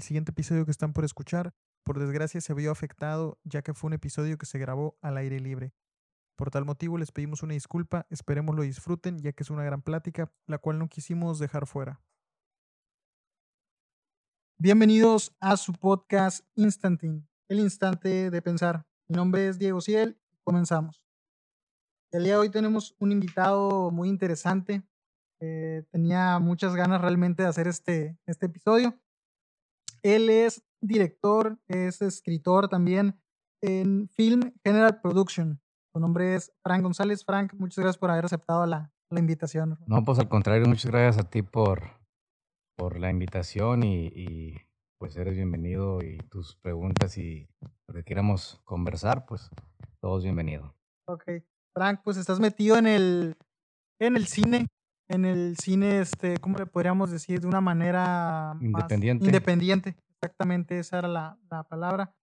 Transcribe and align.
El 0.00 0.04
siguiente 0.04 0.30
episodio 0.30 0.64
que 0.64 0.70
están 0.70 0.94
por 0.94 1.04
escuchar, 1.04 1.52
por 1.84 1.98
desgracia, 1.98 2.40
se 2.40 2.54
vio 2.54 2.72
afectado 2.72 3.38
ya 3.44 3.60
que 3.60 3.74
fue 3.74 3.88
un 3.88 3.92
episodio 3.92 4.38
que 4.38 4.46
se 4.46 4.58
grabó 4.58 4.96
al 5.02 5.18
aire 5.18 5.38
libre. 5.40 5.74
Por 6.36 6.50
tal 6.50 6.64
motivo 6.64 6.96
les 6.96 7.12
pedimos 7.12 7.42
una 7.42 7.52
disculpa, 7.52 8.06
esperemos 8.08 8.56
lo 8.56 8.62
disfruten 8.62 9.18
ya 9.18 9.32
que 9.32 9.42
es 9.42 9.50
una 9.50 9.62
gran 9.62 9.82
plática, 9.82 10.32
la 10.46 10.56
cual 10.56 10.78
no 10.78 10.88
quisimos 10.88 11.38
dejar 11.38 11.66
fuera. 11.66 12.00
Bienvenidos 14.56 15.36
a 15.38 15.58
su 15.58 15.74
podcast 15.74 16.46
Instanting, 16.54 17.28
el 17.50 17.60
instante 17.60 18.30
de 18.30 18.40
pensar. 18.40 18.86
Mi 19.06 19.16
nombre 19.16 19.48
es 19.48 19.58
Diego 19.58 19.82
Ciel, 19.82 20.18
comenzamos. 20.44 21.04
El 22.10 22.24
día 22.24 22.32
de 22.32 22.38
hoy 22.38 22.48
tenemos 22.48 22.96
un 23.00 23.12
invitado 23.12 23.90
muy 23.90 24.08
interesante. 24.08 24.82
Eh, 25.40 25.84
tenía 25.90 26.38
muchas 26.38 26.74
ganas 26.74 27.02
realmente 27.02 27.42
de 27.42 27.50
hacer 27.50 27.68
este, 27.68 28.18
este 28.24 28.46
episodio. 28.46 28.98
Él 30.02 30.30
es 30.30 30.62
director, 30.80 31.58
es 31.68 32.02
escritor 32.02 32.68
también 32.68 33.20
en 33.62 34.08
Film 34.08 34.52
General 34.64 35.00
Production. 35.00 35.60
Su 35.92 36.00
nombre 36.00 36.34
es 36.34 36.52
Frank 36.62 36.82
González. 36.82 37.24
Frank, 37.24 37.54
muchas 37.54 37.78
gracias 37.78 37.98
por 37.98 38.10
haber 38.10 38.24
aceptado 38.24 38.64
la, 38.66 38.92
la 39.10 39.20
invitación. 39.20 39.78
No, 39.86 40.04
pues 40.04 40.18
al 40.18 40.28
contrario, 40.28 40.66
muchas 40.66 40.90
gracias 40.90 41.24
a 41.24 41.28
ti 41.28 41.42
por, 41.42 41.82
por 42.76 42.98
la 42.98 43.10
invitación 43.10 43.82
y, 43.82 44.06
y, 44.06 44.56
pues 44.98 45.16
eres 45.16 45.34
bienvenido 45.34 46.02
y 46.02 46.18
tus 46.28 46.56
preguntas 46.56 47.16
y 47.16 47.48
lo 47.88 47.94
que 47.94 48.04
queramos 48.04 48.60
conversar, 48.64 49.24
pues 49.26 49.50
todos 50.00 50.22
bienvenidos. 50.22 50.72
Ok. 51.06 51.24
Frank, 51.74 52.00
pues 52.04 52.16
estás 52.16 52.38
metido 52.38 52.76
en 52.76 52.86
el, 52.86 53.36
en 53.98 54.16
el 54.16 54.26
cine, 54.26 54.66
en 55.10 55.24
el 55.24 55.56
cine, 55.56 55.98
este, 56.00 56.38
¿cómo 56.38 56.56
le 56.56 56.66
podríamos 56.66 57.10
decir? 57.10 57.40
De 57.40 57.48
una 57.48 57.60
manera 57.60 58.56
independiente. 58.60 59.24
independiente, 59.26 59.96
exactamente, 60.14 60.78
esa 60.78 61.00
era 61.00 61.08
la, 61.08 61.38
la 61.50 61.64
palabra. 61.64 62.14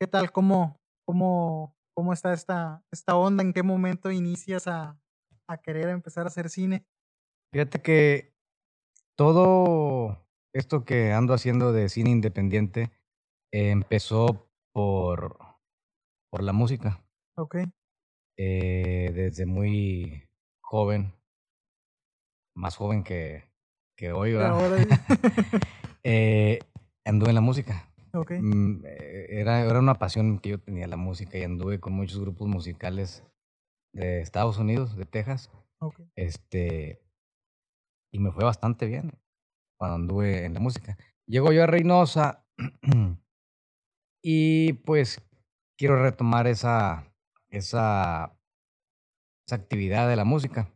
¿Qué 0.00 0.08
tal? 0.08 0.32
¿Cómo, 0.32 0.80
cómo, 1.06 1.76
cómo 1.94 2.12
está 2.12 2.32
esta, 2.32 2.84
esta 2.90 3.14
onda? 3.14 3.44
¿En 3.44 3.52
qué 3.52 3.62
momento 3.62 4.10
inicias 4.10 4.66
a, 4.66 4.98
a 5.46 5.58
querer 5.58 5.90
empezar 5.90 6.24
a 6.24 6.28
hacer 6.28 6.50
cine? 6.50 6.84
Fíjate 7.52 7.80
que 7.80 8.34
todo 9.16 10.26
esto 10.52 10.84
que 10.84 11.12
ando 11.12 11.34
haciendo 11.34 11.72
de 11.72 11.88
cine 11.88 12.10
independiente 12.10 12.90
eh, 13.52 13.70
empezó 13.70 14.50
por, 14.72 15.38
por 16.30 16.42
la 16.42 16.52
música. 16.52 17.04
Ok. 17.36 17.58
Eh, 18.38 19.12
desde 19.14 19.46
muy 19.46 20.28
joven, 20.62 21.14
más 22.54 22.76
joven 22.76 23.04
que, 23.04 23.44
que 23.96 24.12
hoy, 24.12 24.34
eh, 26.04 26.58
anduve 27.04 27.30
en 27.30 27.34
la 27.34 27.40
música. 27.40 27.88
Okay. 28.14 28.40
Mm, 28.40 28.84
era, 28.84 29.60
era 29.60 29.78
una 29.78 29.94
pasión 29.94 30.38
que 30.38 30.50
yo 30.50 30.60
tenía 30.60 30.86
la 30.86 30.96
música 30.96 31.38
y 31.38 31.44
anduve 31.44 31.80
con 31.80 31.94
muchos 31.94 32.20
grupos 32.20 32.46
musicales 32.48 33.24
de 33.94 34.20
Estados 34.20 34.58
Unidos, 34.58 34.96
de 34.96 35.06
Texas. 35.06 35.50
Okay. 35.78 36.06
Este, 36.14 37.02
y 38.12 38.18
me 38.18 38.30
fue 38.30 38.44
bastante 38.44 38.86
bien 38.86 39.12
cuando 39.78 39.96
anduve 39.96 40.44
en 40.44 40.54
la 40.54 40.60
música. 40.60 40.96
Llego 41.26 41.52
yo 41.52 41.64
a 41.64 41.66
Reynosa 41.66 42.44
y 44.22 44.74
pues 44.74 45.20
quiero 45.76 46.00
retomar 46.00 46.46
esa, 46.46 47.12
esa, 47.50 48.38
esa 49.46 49.56
actividad 49.56 50.08
de 50.08 50.16
la 50.16 50.24
música. 50.24 50.71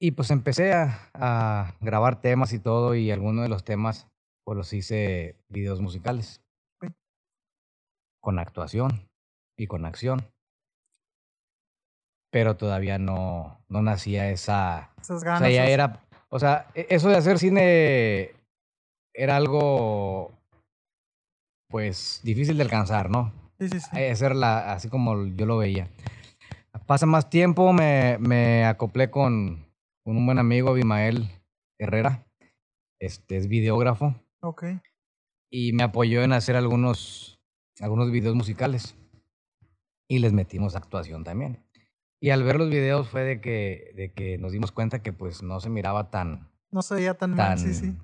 Y 0.00 0.12
pues 0.12 0.30
empecé 0.30 0.72
a, 0.72 1.10
a, 1.14 1.74
grabar 1.80 2.20
temas 2.20 2.52
y 2.52 2.58
todo, 2.58 2.94
y 2.94 3.10
algunos 3.10 3.42
de 3.42 3.48
los 3.48 3.64
temas 3.64 4.08
pues 4.44 4.56
los 4.56 4.72
hice 4.72 5.36
videos 5.48 5.80
musicales. 5.80 6.42
Con 8.20 8.38
actuación 8.38 9.08
y 9.58 9.66
con 9.66 9.84
acción. 9.84 10.30
Pero 12.30 12.56
todavía 12.56 12.98
no, 12.98 13.64
no 13.68 13.82
nacía 13.82 14.30
esa... 14.30 14.92
Esas 15.00 15.22
ganas. 15.24 15.42
O 15.42 15.44
sea, 15.44 15.50
ya 15.54 15.66
era... 15.66 16.00
O 16.28 16.38
sea, 16.38 16.70
eso 16.74 17.08
de 17.08 17.16
hacer 17.16 17.38
cine 17.38 18.32
era 19.14 19.36
algo 19.36 20.32
pues 21.68 22.20
difícil 22.24 22.56
de 22.56 22.64
alcanzar, 22.64 23.08
¿no? 23.10 23.32
Sí, 23.58 23.68
sí, 23.68 23.80
sí. 23.80 24.04
Hacerla 24.04 24.72
así 24.72 24.88
como 24.88 25.26
yo 25.26 25.46
lo 25.46 25.58
veía. 25.58 25.88
Pasa 26.86 27.06
más 27.06 27.30
tiempo, 27.30 27.72
me, 27.72 28.18
me 28.18 28.64
acoplé 28.64 29.10
con, 29.10 29.63
con, 30.04 30.16
un 30.16 30.26
buen 30.26 30.38
amigo, 30.38 30.70
Abimael 30.70 31.30
Herrera. 31.78 32.26
Este 33.00 33.36
es 33.36 33.48
videógrafo. 33.48 34.14
Ok. 34.40 34.64
Y 35.50 35.72
me 35.72 35.82
apoyó 35.82 36.22
en 36.22 36.32
hacer 36.32 36.56
algunos, 36.56 37.40
algunos 37.80 38.10
videos 38.10 38.34
musicales. 38.34 38.96
Y 40.08 40.18
les 40.18 40.32
metimos 40.32 40.76
actuación 40.76 41.24
también. 41.24 41.64
Y 42.20 42.30
al 42.30 42.42
ver 42.42 42.56
los 42.56 42.70
videos 42.70 43.08
fue 43.08 43.22
de 43.24 43.40
que, 43.40 43.92
de 43.96 44.12
que 44.12 44.38
nos 44.38 44.52
dimos 44.52 44.72
cuenta 44.72 45.02
que 45.02 45.12
pues 45.12 45.42
no 45.42 45.60
se 45.60 45.70
miraba 45.70 46.10
tan... 46.10 46.50
No 46.70 46.82
se 46.82 46.94
veía 46.94 47.14
tan, 47.14 47.36
tan 47.36 47.48
mal, 47.50 47.58
sí, 47.58 47.74
sí. 47.74 47.94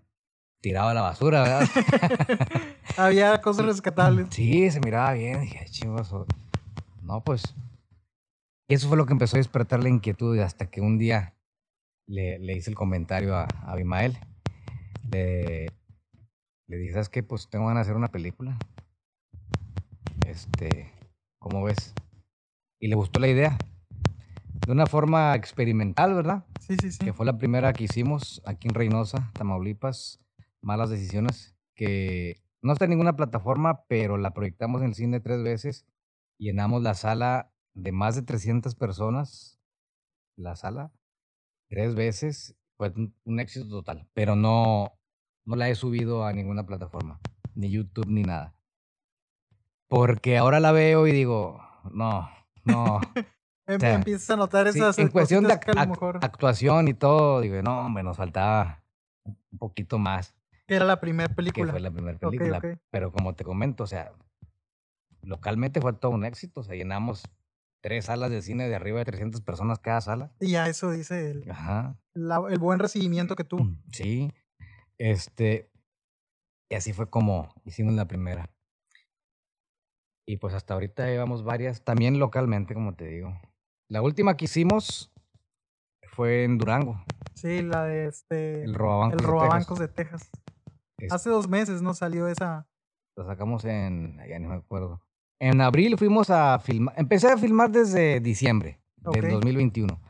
Tirado 0.61 0.89
a 0.91 0.95
la 0.95 1.01
basura, 1.03 1.43
¿verdad? 1.43 1.69
Había 2.97 3.41
cosas 3.41 3.65
rescatables. 3.67 4.27
Sí, 4.31 4.71
se 4.71 4.81
miraba 4.81 5.13
bien. 5.15 5.41
Dije, 5.41 5.65
chingos. 5.71 6.15
No, 7.03 7.25
pues. 7.25 7.43
Y 8.69 8.75
eso 8.75 8.89
fue 8.89 8.97
lo 8.97 9.07
que 9.07 9.13
empezó 9.13 9.37
a 9.37 9.39
despertar 9.39 9.83
la 9.83 9.89
inquietud 9.89 10.39
hasta 10.39 10.71
que 10.71 10.81
un 10.81 10.99
día 10.99 11.35
le, 12.11 12.41
le 12.41 12.57
hice 12.57 12.71
el 12.71 12.77
comentario 12.77 13.37
a, 13.37 13.45
a 13.45 13.73
Abimael. 13.73 14.19
Le, 15.11 15.67
le 16.67 16.77
dije, 16.77 16.93
¿sabes 16.93 17.09
qué? 17.09 17.23
Pues 17.23 17.49
tengo 17.49 17.67
ganas 17.67 17.87
de 17.87 17.91
hacer 17.91 17.97
una 17.97 18.11
película. 18.11 18.59
Este, 20.27 20.93
¿cómo 21.39 21.63
ves? 21.63 21.95
Y 22.81 22.89
le 22.89 22.97
gustó 22.97 23.21
la 23.21 23.29
idea. 23.29 23.57
De 24.67 24.73
una 24.73 24.87
forma 24.87 25.35
experimental, 25.37 26.15
¿verdad? 26.15 26.45
Sí, 26.61 26.77
sí, 26.81 26.91
sí. 26.91 26.99
Que 26.99 27.13
fue 27.13 27.27
la 27.27 27.39
primera 27.39 27.73
que 27.73 27.85
hicimos 27.85 28.43
aquí 28.45 28.67
en 28.69 28.75
Reynosa, 28.75 29.31
Tamaulipas. 29.35 30.21
Malas 30.61 30.91
decisiones. 30.91 31.55
Que 31.77 32.43
no 32.61 32.73
está 32.73 32.87
en 32.87 32.91
ninguna 32.91 33.15
plataforma, 33.15 33.85
pero 33.87 34.19
la 34.19 34.35
proyectamos 34.35 34.83
en 34.83 34.89
el 34.89 34.95
cine 34.95 35.21
tres 35.21 35.43
veces. 35.45 35.87
Llenamos 36.39 36.83
la 36.83 36.95
sala 36.95 37.53
de 37.75 37.93
más 37.93 38.17
de 38.17 38.23
300 38.23 38.75
personas. 38.75 39.61
La 40.37 40.57
sala. 40.57 40.93
Tres 41.71 41.95
veces. 41.95 42.57
Fue 42.77 42.93
un 43.25 43.41
éxito 43.41 43.69
total. 43.69 44.09
Pero 44.13 44.37
no, 44.37 44.99
no 45.45 45.57
la 45.57 45.69
he 45.69 45.75
subido 45.75 46.25
a 46.25 46.33
ninguna 46.33 46.67
plataforma. 46.67 47.21
Ni 47.55 47.71
YouTube 47.71 48.09
ni 48.09 48.23
nada. 48.23 48.55
Porque 49.89 50.37
ahora 50.37 50.61
la 50.61 50.73
veo 50.73 51.07
y 51.07 51.13
digo, 51.13 51.61
no, 51.93 52.29
no. 52.65 52.97
o 53.67 53.79
sea, 53.79 53.95
Empiezas 53.95 54.31
a 54.31 54.37
notar 54.37 54.67
esas 54.67 54.97
sí, 54.97 55.03
En 55.03 55.09
cuestión 55.09 55.45
de 55.45 55.59
que 55.61 55.71
a 55.71 55.85
lo 55.85 55.91
mejor... 55.91 56.19
actuación 56.23 56.89
y 56.89 56.95
todo, 56.95 57.41
digo, 57.41 57.61
no, 57.63 57.87
hombre, 57.87 58.03
nos 58.03 58.17
faltaba 58.17 58.85
un 59.25 59.59
poquito 59.59 59.99
más. 59.99 60.35
Era 60.67 60.85
la 60.85 61.01
primera 61.01 61.33
película. 61.35 61.67
Que 61.67 61.73
fue 61.73 61.81
la 61.81 61.91
primera 61.91 62.19
película. 62.19 62.59
Okay, 62.59 62.71
okay. 62.71 62.83
Pero 62.91 63.13
como 63.13 63.35
te 63.35 63.45
comento, 63.45 63.85
o 63.85 63.87
sea, 63.87 64.13
localmente 65.23 65.81
fue 65.81 65.93
todo 65.93 66.13
un 66.13 66.25
éxito. 66.25 66.61
O 66.61 66.65
sea, 66.65 66.77
llenamos 66.77 67.25
tres 67.81 68.07
salas 68.07 68.31
de 68.31 68.43
cine 68.43 68.69
de 68.69 68.75
arriba 68.75 68.99
de 68.99 69.05
300 69.05 69.41
personas 69.41 69.79
cada 69.79 70.01
sala. 70.01 70.33
Y 70.41 70.53
ya 70.53 70.69
eso 70.69 70.91
dice 70.91 71.31
el, 71.31 71.51
Ajá. 71.51 71.99
La, 72.15 72.43
el 72.49 72.59
buen 72.59 72.79
recibimiento 72.79 73.37
que 73.37 73.45
tuvo. 73.45 73.69
Sí. 73.93 74.33
Este. 74.99 75.71
Y 76.69 76.75
así 76.77 76.93
fue 76.93 77.11
como 77.11 77.55
hicimos 77.65 77.95
la 77.95 78.07
primera. 78.07 78.51
Y 80.27 80.37
pues 80.37 80.55
hasta 80.55 80.75
ahorita 80.75 81.07
llevamos 81.07 81.43
varias, 81.43 81.83
también 81.83 82.19
localmente, 82.19 82.75
como 82.75 82.95
te 82.95 83.07
digo. 83.07 83.41
La 83.89 84.03
última 84.03 84.37
que 84.37 84.45
hicimos 84.45 85.13
fue 86.13 86.45
en 95.41 95.61
abril 95.61 95.97
fuimos 95.99 96.31
a 96.31 96.59
filmar. 96.59 96.95
Empecé 96.99 97.29
a 97.29 97.37
filmar 97.37 97.71
desde 97.71 98.21
diciembre 98.21 98.81
okay. 99.05 99.23
del 99.23 99.33
2021. 99.33 100.01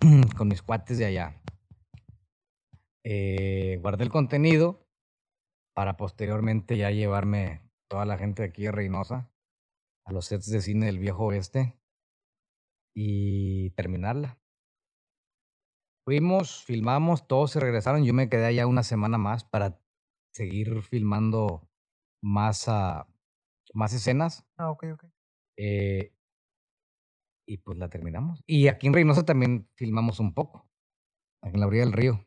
con 0.36 0.48
mis 0.48 0.62
cuates 0.62 0.98
de 0.98 1.06
allá. 1.06 1.40
Eh, 3.04 3.78
guardé 3.80 4.04
el 4.04 4.10
contenido 4.10 4.84
para 5.74 5.96
posteriormente 5.96 6.76
ya 6.76 6.90
llevarme 6.90 7.62
toda 7.88 8.04
la 8.04 8.18
gente 8.18 8.42
de 8.42 8.48
aquí 8.48 8.64
de 8.64 8.72
Reynosa 8.72 9.30
a 10.04 10.12
los 10.12 10.26
sets 10.26 10.50
de 10.50 10.60
cine 10.60 10.86
del 10.86 10.98
viejo 10.98 11.26
oeste 11.26 11.78
y 12.94 13.70
terminarla. 13.70 14.38
Fuimos, 16.04 16.64
filmamos, 16.64 17.26
todos 17.26 17.50
se 17.50 17.60
regresaron. 17.60 18.04
Yo 18.04 18.14
me 18.14 18.28
quedé 18.28 18.46
allá 18.46 18.66
una 18.66 18.84
semana 18.84 19.18
más 19.18 19.44
para 19.44 19.80
seguir 20.32 20.82
filmando 20.82 21.68
más, 22.22 22.68
uh, 22.68 23.04
más 23.76 23.92
escenas. 23.92 24.44
Ah, 24.56 24.70
ok, 24.70 24.84
ok. 24.94 25.04
Eh, 25.58 26.12
y 27.46 27.58
pues 27.58 27.78
la 27.78 27.88
terminamos. 27.88 28.42
Y 28.46 28.68
aquí 28.68 28.86
en 28.88 28.94
Reynosa 28.94 29.24
también 29.24 29.68
filmamos 29.74 30.18
un 30.20 30.34
poco, 30.34 30.68
aquí 31.42 31.54
en 31.54 31.60
la 31.60 31.66
orilla 31.66 31.84
del 31.84 31.92
río. 31.92 32.26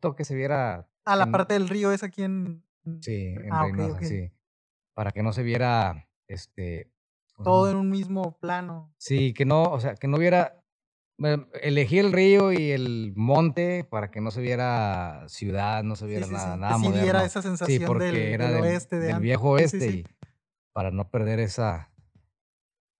Todo 0.00 0.14
que 0.14 0.24
se 0.24 0.34
viera. 0.36 0.88
Ah, 1.04 1.16
la 1.16 1.24
en- 1.24 1.32
parte 1.32 1.54
del 1.54 1.68
río 1.68 1.90
es 1.92 2.02
aquí 2.04 2.22
en. 2.22 2.64
Sí, 3.00 3.26
en 3.26 3.52
Ah, 3.52 3.64
Reynosa, 3.64 4.00
sí. 4.02 4.30
Para 4.94 5.10
que 5.12 5.22
no 5.22 5.32
se 5.32 5.42
viera, 5.42 6.08
este... 6.28 6.90
¿cómo 7.34 7.44
se 7.44 7.48
Todo 7.50 7.70
en 7.70 7.76
un 7.76 7.90
mismo 7.90 8.38
plano. 8.38 8.92
Sí, 8.98 9.32
que 9.34 9.44
no, 9.44 9.62
o 9.64 9.80
sea, 9.80 9.94
que 9.94 10.06
no 10.08 10.18
viera... 10.18 10.62
bueno, 11.18 11.46
Elegí 11.60 11.98
el 11.98 12.12
río 12.12 12.52
y 12.52 12.70
el 12.72 13.12
monte 13.16 13.84
para 13.84 14.10
que 14.10 14.20
no 14.20 14.30
se 14.30 14.40
viera 14.40 15.24
ciudad, 15.28 15.82
no 15.82 15.96
se 15.96 16.06
viera 16.06 16.26
sí, 16.26 16.32
nada, 16.32 16.54
sí. 16.54 16.60
nada 16.60 16.74
Que 16.74 16.78
sí 16.80 16.88
moderno. 16.88 17.20
esa 17.20 17.42
Sí, 17.42 17.48
sensación 17.48 17.84
porque 17.86 18.04
del, 18.04 18.16
era 18.16 18.50
del 18.50 18.62
oeste 18.62 18.98
de 18.98 19.06
del 19.08 19.20
viejo 19.20 19.50
oeste 19.50 19.86
y 19.90 20.04
para 20.72 20.90
no 20.90 21.08
perder 21.10 21.40
esa... 21.40 21.90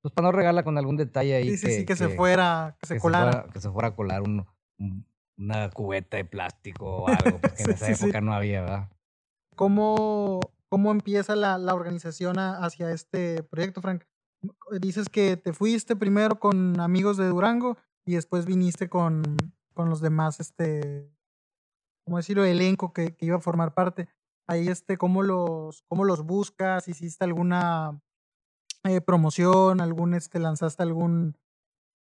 Pues 0.02 0.12
para 0.14 0.28
no 0.28 0.32
regarla 0.32 0.64
con 0.64 0.76
algún 0.78 0.96
detalle 0.96 1.36
ahí 1.36 1.50
Sí, 1.50 1.56
sí, 1.58 1.66
que, 1.66 1.72
sí, 1.72 1.86
que 1.86 1.96
se 1.96 2.08
fuera, 2.08 2.76
que 2.80 2.86
se 2.86 2.94
que 2.94 2.98
se 2.98 3.02
colara. 3.02 3.32
fuera, 3.32 3.52
que 3.52 3.60
se 3.60 3.70
fuera 3.70 3.88
a 3.88 3.94
colar 3.94 4.22
un- 4.22 4.46
un- 4.78 5.06
una 5.38 5.70
cubeta 5.70 6.16
de 6.16 6.24
plástico 6.24 6.84
o 7.04 7.08
algo, 7.08 7.38
porque 7.40 7.62
en 7.62 7.70
esa 7.70 7.86
sí, 7.86 7.94
sí. 7.94 8.04
época 8.04 8.20
no 8.20 8.32
había, 8.34 8.62
¿verdad? 8.62 8.88
¿Cómo, 9.54 10.40
cómo 10.68 10.90
empieza 10.90 11.36
la, 11.36 11.56
la 11.58 11.74
organización 11.74 12.38
a- 12.38 12.58
hacia 12.64 12.90
este 12.90 13.42
proyecto, 13.44 13.80
Frank? 13.80 14.04
Dices 14.80 15.08
que 15.08 15.36
te 15.36 15.52
fuiste 15.52 15.94
primero 15.94 16.40
con 16.40 16.80
amigos 16.80 17.16
de 17.16 17.26
Durango 17.28 17.76
y 18.04 18.14
después 18.14 18.44
viniste 18.44 18.88
con, 18.88 19.22
con 19.72 19.88
los 19.88 20.00
demás, 20.00 20.40
este, 20.40 21.08
¿cómo 22.04 22.16
decirlo? 22.16 22.44
Elenco 22.44 22.92
que, 22.92 23.14
que 23.14 23.26
iba 23.26 23.36
a 23.36 23.40
formar 23.40 23.72
parte. 23.72 24.08
Ahí, 24.48 24.68
este, 24.68 24.96
¿cómo 24.98 25.22
los, 25.22 25.82
cómo 25.88 26.04
los 26.04 26.24
buscas? 26.24 26.88
¿Hiciste 26.88 27.24
alguna 27.24 28.00
eh, 28.84 29.00
promoción? 29.00 29.80
¿Algún, 29.80 30.14
este, 30.14 30.38
lanzaste 30.38 30.82
algún 30.82 31.36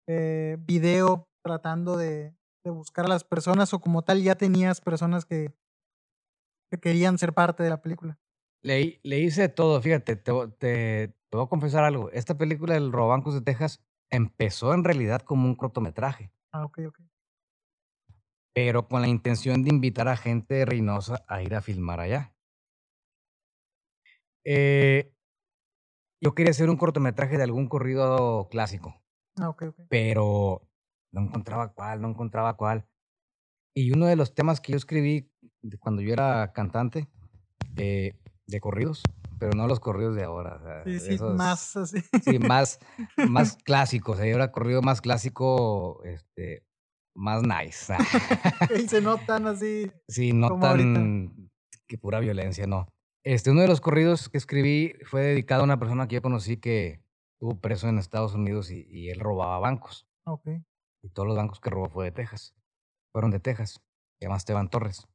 eh, 0.07 0.57
video 0.59 1.27
tratando 1.43 1.97
de, 1.97 2.35
de 2.63 2.71
buscar 2.71 3.05
a 3.05 3.09
las 3.09 3.23
personas 3.23 3.73
o 3.73 3.81
como 3.81 4.03
tal 4.03 4.21
ya 4.23 4.35
tenías 4.35 4.81
personas 4.81 5.25
que, 5.25 5.53
que 6.71 6.79
querían 6.79 7.17
ser 7.17 7.33
parte 7.33 7.63
de 7.63 7.69
la 7.69 7.81
película? 7.81 8.19
Le, 8.63 8.99
le 9.03 9.19
hice 9.19 9.49
todo, 9.49 9.81
fíjate, 9.81 10.15
te, 10.15 10.31
te, 10.59 11.07
te 11.07 11.37
voy 11.37 11.43
a 11.45 11.49
confesar 11.49 11.83
algo. 11.83 12.11
Esta 12.11 12.37
película 12.37 12.75
del 12.75 12.91
Robancos 12.91 13.33
de 13.33 13.41
Texas 13.41 13.83
empezó 14.11 14.73
en 14.73 14.83
realidad 14.83 15.21
como 15.21 15.47
un 15.47 15.55
cortometraje, 15.55 16.31
Ah, 16.53 16.65
ok, 16.65 16.79
ok. 16.87 16.99
Pero 18.53 18.87
con 18.87 19.01
la 19.01 19.07
intención 19.07 19.63
de 19.63 19.69
invitar 19.69 20.07
a 20.07 20.17
gente 20.17 20.55
de 20.55 20.65
Reynosa 20.65 21.23
a 21.27 21.41
ir 21.41 21.55
a 21.55 21.61
filmar 21.61 21.99
allá. 21.99 22.35
Eh, 24.43 25.13
yo 26.21 26.33
quería 26.35 26.51
hacer 26.51 26.69
un 26.69 26.77
cortometraje 26.77 27.37
de 27.37 27.43
algún 27.43 27.67
corrido 27.67 28.47
clásico, 28.49 28.95
Ah, 29.37 29.49
ok, 29.49 29.63
ok. 29.69 29.79
pero 29.89 30.67
no 31.11 31.21
encontraba 31.21 31.73
cuál, 31.73 32.01
no 32.01 32.09
encontraba 32.09 32.55
cuál. 32.57 32.87
Y 33.73 33.91
uno 33.91 34.05
de 34.07 34.15
los 34.15 34.33
temas 34.35 34.59
que 34.59 34.73
yo 34.73 34.77
escribí 34.77 35.31
cuando 35.79 36.01
yo 36.01 36.11
era 36.13 36.51
cantante 36.53 37.07
eh, 37.77 38.13
de 38.47 38.59
corridos, 38.59 39.01
pero 39.39 39.53
no 39.55 39.67
los 39.67 39.79
corridos 39.79 40.15
de 40.15 40.23
ahora. 40.23 40.55
o 40.55 40.63
sea, 40.63 40.83
Sí, 40.83 40.99
sí, 40.99 41.13
esos- 41.13 41.35
más 41.37 41.75
así. 41.77 42.01
Sí, 42.21 42.37
más, 42.37 42.79
más 43.29 43.55
clásicos. 43.57 44.19
Ahí 44.19 44.31
ahora 44.31 44.51
corrido 44.51 44.81
más 44.81 45.01
clásico, 45.01 46.03
este, 46.03 46.65
más 47.15 47.43
nice. 47.43 47.93
y 48.83 48.87
se 48.87 49.01
notan 49.01 49.47
así. 49.47 49.91
sí, 50.07 50.33
no 50.33 50.49
Como 50.49 50.65
ahorita. 50.65 50.93
tan 50.93 51.51
que 51.87 51.97
pura 51.97 52.19
violencia, 52.19 52.67
no. 52.67 52.87
Este, 53.23 53.51
uno 53.51 53.61
de 53.61 53.67
los 53.67 53.81
corridos 53.81 54.29
que 54.29 54.37
escribí 54.37 54.93
fue 55.05 55.21
dedicado 55.21 55.61
a 55.61 55.65
una 55.65 55.77
persona 55.77 56.07
que 56.07 56.15
yo 56.15 56.21
conocí 56.21 56.57
que 56.57 57.03
estuvo 57.35 57.59
preso 57.59 57.87
en 57.89 57.97
Estados 57.99 58.33
Unidos 58.33 58.71
y, 58.71 58.85
y 58.89 59.09
él 59.09 59.19
robaba 59.19 59.59
bancos. 59.59 60.07
Ok. 60.25 60.47
Y 61.03 61.09
todos 61.09 61.27
los 61.27 61.35
bancos 61.37 61.59
que 61.59 61.69
robó 61.69 61.89
fue 61.89 62.05
de 62.05 62.11
Texas. 62.11 62.55
Fueron 63.11 63.29
de 63.31 63.39
Texas. 63.39 63.81
Se 64.19 64.25
llama 64.25 64.37
Esteban 64.37 64.69
Torres. 64.69 65.07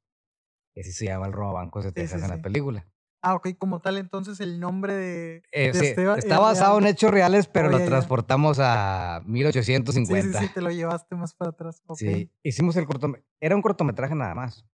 Y 0.74 0.80
así 0.80 0.92
se 0.92 1.06
llama 1.06 1.26
el 1.26 1.32
robabancos 1.32 1.84
de 1.84 1.90
Sí, 1.90 1.94
Texas 1.94 2.20
sí, 2.20 2.24
en 2.26 2.30
sí. 2.32 2.36
la 2.36 2.42
película. 2.42 2.86
Ah, 3.22 3.34
ok, 3.34 3.48
como 3.58 3.80
tal, 3.80 3.98
entonces 3.98 4.40
el 4.40 4.60
nombre 4.60 4.94
de. 4.94 5.42
Eh, 5.50 5.72
de 5.72 5.74
sí, 5.74 5.86
Esteban 5.86 6.18
está 6.18 6.34
es 6.36 6.40
basado 6.40 6.78
en 6.78 6.86
hechos 6.86 7.10
reales, 7.10 7.48
pero 7.48 7.68
lo 7.70 7.78
ya, 7.78 7.84
ya. 7.84 7.90
transportamos 7.90 8.58
a 8.60 9.20
Sí, 9.24 9.30
1850. 9.32 10.38
sí, 10.40 10.46
sí, 10.46 10.52
te 10.54 10.60
lo 10.60 10.70
llevaste 10.70 11.16
más 11.16 11.34
para 11.34 11.50
atrás. 11.50 11.82
Ok. 11.86 11.98
Sí, 11.98 12.30
hicimos 12.42 12.76
el 12.76 12.86
cortometraje. 12.86 13.26
Era 13.40 13.56
un 13.56 13.62
cortometraje 13.62 14.14
nada 14.14 14.34
más. 14.34 14.64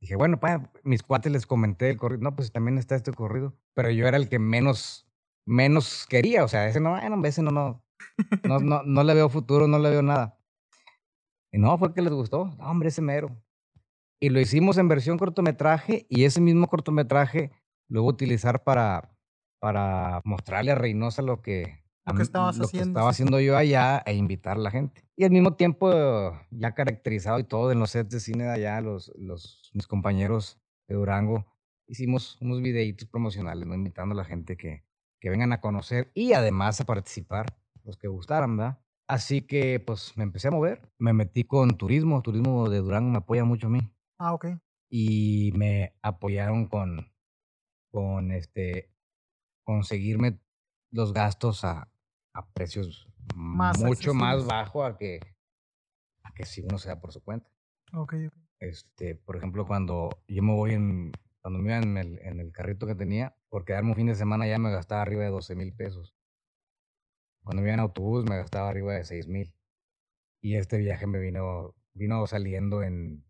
Dije, 0.00 0.16
bueno, 0.16 0.38
pa, 0.40 0.70
mis 0.82 1.02
cuates 1.02 1.32
les 1.32 1.46
comenté 1.46 1.90
el 1.90 1.96
corrido. 1.96 2.22
No, 2.22 2.34
pues 2.36 2.52
también 2.52 2.78
está 2.78 2.96
este 2.96 3.12
corrido. 3.12 3.56
Pero 3.74 3.90
yo 3.90 4.06
era 4.06 4.16
el 4.16 4.28
que 4.28 4.38
menos, 4.38 5.08
menos 5.46 6.06
quería. 6.08 6.44
O 6.44 6.48
sea, 6.48 6.68
ese 6.68 6.80
no, 6.80 6.90
bueno, 6.90 7.20
ese 7.24 7.42
no, 7.42 7.50
no, 7.50 7.84
no, 8.44 8.58
no, 8.58 8.82
no 8.82 9.04
le 9.04 9.14
veo 9.14 9.28
futuro, 9.28 9.68
no 9.68 9.78
le 9.78 9.90
veo 9.90 10.02
nada. 10.02 10.38
Y 11.52 11.58
no, 11.58 11.78
fue 11.78 11.94
que 11.94 12.02
les 12.02 12.12
gustó. 12.12 12.46
No, 12.58 12.70
hombre, 12.70 12.88
ese 12.88 13.00
mero. 13.02 13.30
Y 14.20 14.30
lo 14.30 14.40
hicimos 14.40 14.78
en 14.78 14.88
versión 14.88 15.18
cortometraje 15.18 16.06
y 16.08 16.24
ese 16.24 16.40
mismo 16.40 16.68
cortometraje 16.68 17.52
lo 17.88 18.02
voy 18.02 18.10
a 18.10 18.14
utilizar 18.14 18.64
para, 18.64 19.14
para 19.60 20.20
mostrarle 20.24 20.72
a 20.72 20.74
Reynosa 20.74 21.22
lo 21.22 21.42
que, 21.42 21.84
Lo 22.06 22.12
que 22.12 22.18
mí- 22.18 22.22
estabas 22.22 22.56
lo 22.56 22.62
que 22.62 22.66
haciendo, 22.78 22.98
estaba 22.98 23.10
haciendo 23.10 23.40
yo 23.40 23.56
allá 23.56 24.02
e 24.06 24.14
invitar 24.14 24.56
a 24.56 24.60
la 24.60 24.70
gente. 24.70 25.04
Y 25.16 25.24
al 25.24 25.30
mismo 25.30 25.54
tiempo, 25.54 25.90
ya 26.50 26.74
caracterizado 26.74 27.38
y 27.38 27.44
todo 27.44 27.72
en 27.72 27.78
los 27.78 27.90
sets 27.90 28.10
de 28.10 28.20
cine 28.20 28.44
de 28.44 28.50
allá, 28.50 28.80
los, 28.80 29.12
los, 29.16 29.70
mis 29.74 29.86
compañeros 29.86 30.58
de 30.88 30.94
Durango, 30.94 31.44
hicimos 31.86 32.38
unos 32.40 32.62
videitos 32.62 33.08
promocionales, 33.08 33.66
¿no? 33.66 33.74
invitando 33.74 34.14
a 34.14 34.16
la 34.16 34.24
gente 34.24 34.56
que, 34.56 34.84
que 35.20 35.30
vengan 35.30 35.52
a 35.52 35.60
conocer 35.60 36.10
y 36.14 36.32
además 36.32 36.80
a 36.80 36.84
participar, 36.84 37.46
los 37.84 37.96
que 37.96 38.08
gustaran, 38.08 38.56
¿verdad? 38.56 38.78
Así 39.08 39.42
que 39.42 39.78
pues 39.78 40.12
me 40.16 40.24
empecé 40.24 40.48
a 40.48 40.50
mover, 40.50 40.82
me 40.98 41.12
metí 41.12 41.44
con 41.44 41.76
turismo, 41.76 42.22
turismo 42.22 42.68
de 42.68 42.78
Durango 42.78 43.10
me 43.10 43.18
apoya 43.18 43.44
mucho 43.44 43.68
a 43.68 43.70
mí 43.70 43.92
Ah, 44.18 44.34
ok. 44.34 44.46
y 44.88 45.52
me 45.56 45.94
apoyaron 46.00 46.68
con, 46.68 47.12
con 47.90 48.32
este, 48.32 48.90
conseguirme 49.64 50.38
los 50.90 51.12
gastos 51.12 51.64
a, 51.64 51.90
a 52.32 52.46
precios 52.52 53.08
Más 53.34 53.82
mucho 53.82 54.14
más 54.14 54.46
bajo 54.46 54.84
a 54.84 54.96
que, 54.96 55.20
a 56.22 56.32
que 56.32 56.44
si 56.46 56.62
uno 56.62 56.78
se 56.78 56.88
da 56.88 57.00
por 57.00 57.12
su 57.12 57.22
cuenta. 57.22 57.50
Ok, 57.92 58.14
ok. 58.28 58.34
Este, 58.58 59.16
por 59.16 59.36
ejemplo, 59.36 59.66
cuando 59.66 60.08
yo 60.28 60.42
me 60.42 60.54
voy 60.54 60.72
en, 60.72 61.12
cuando 61.42 61.58
me 61.58 61.66
iba 61.66 61.78
en 61.78 61.98
el, 61.98 62.18
en 62.20 62.40
el 62.40 62.52
carrito 62.52 62.86
que 62.86 62.94
tenía, 62.94 63.36
por 63.50 63.64
quedarme 63.64 63.90
un 63.90 63.96
fin 63.96 64.06
de 64.06 64.14
semana 64.14 64.46
ya 64.46 64.58
me 64.58 64.70
gastaba 64.70 65.02
arriba 65.02 65.24
de 65.24 65.30
12 65.30 65.56
mil 65.56 65.74
pesos. 65.74 66.14
Cuando 67.42 67.62
me 67.62 67.68
iba 67.68 67.74
en 67.74 67.80
autobús 67.80 68.24
me 68.24 68.36
gastaba 68.38 68.70
arriba 68.70 68.94
de 68.94 69.04
6 69.04 69.28
mil. 69.28 69.54
Y 70.40 70.56
este 70.56 70.78
viaje 70.78 71.06
me 71.06 71.18
vino, 71.18 71.74
vino 71.92 72.26
saliendo 72.26 72.82
en, 72.82 73.25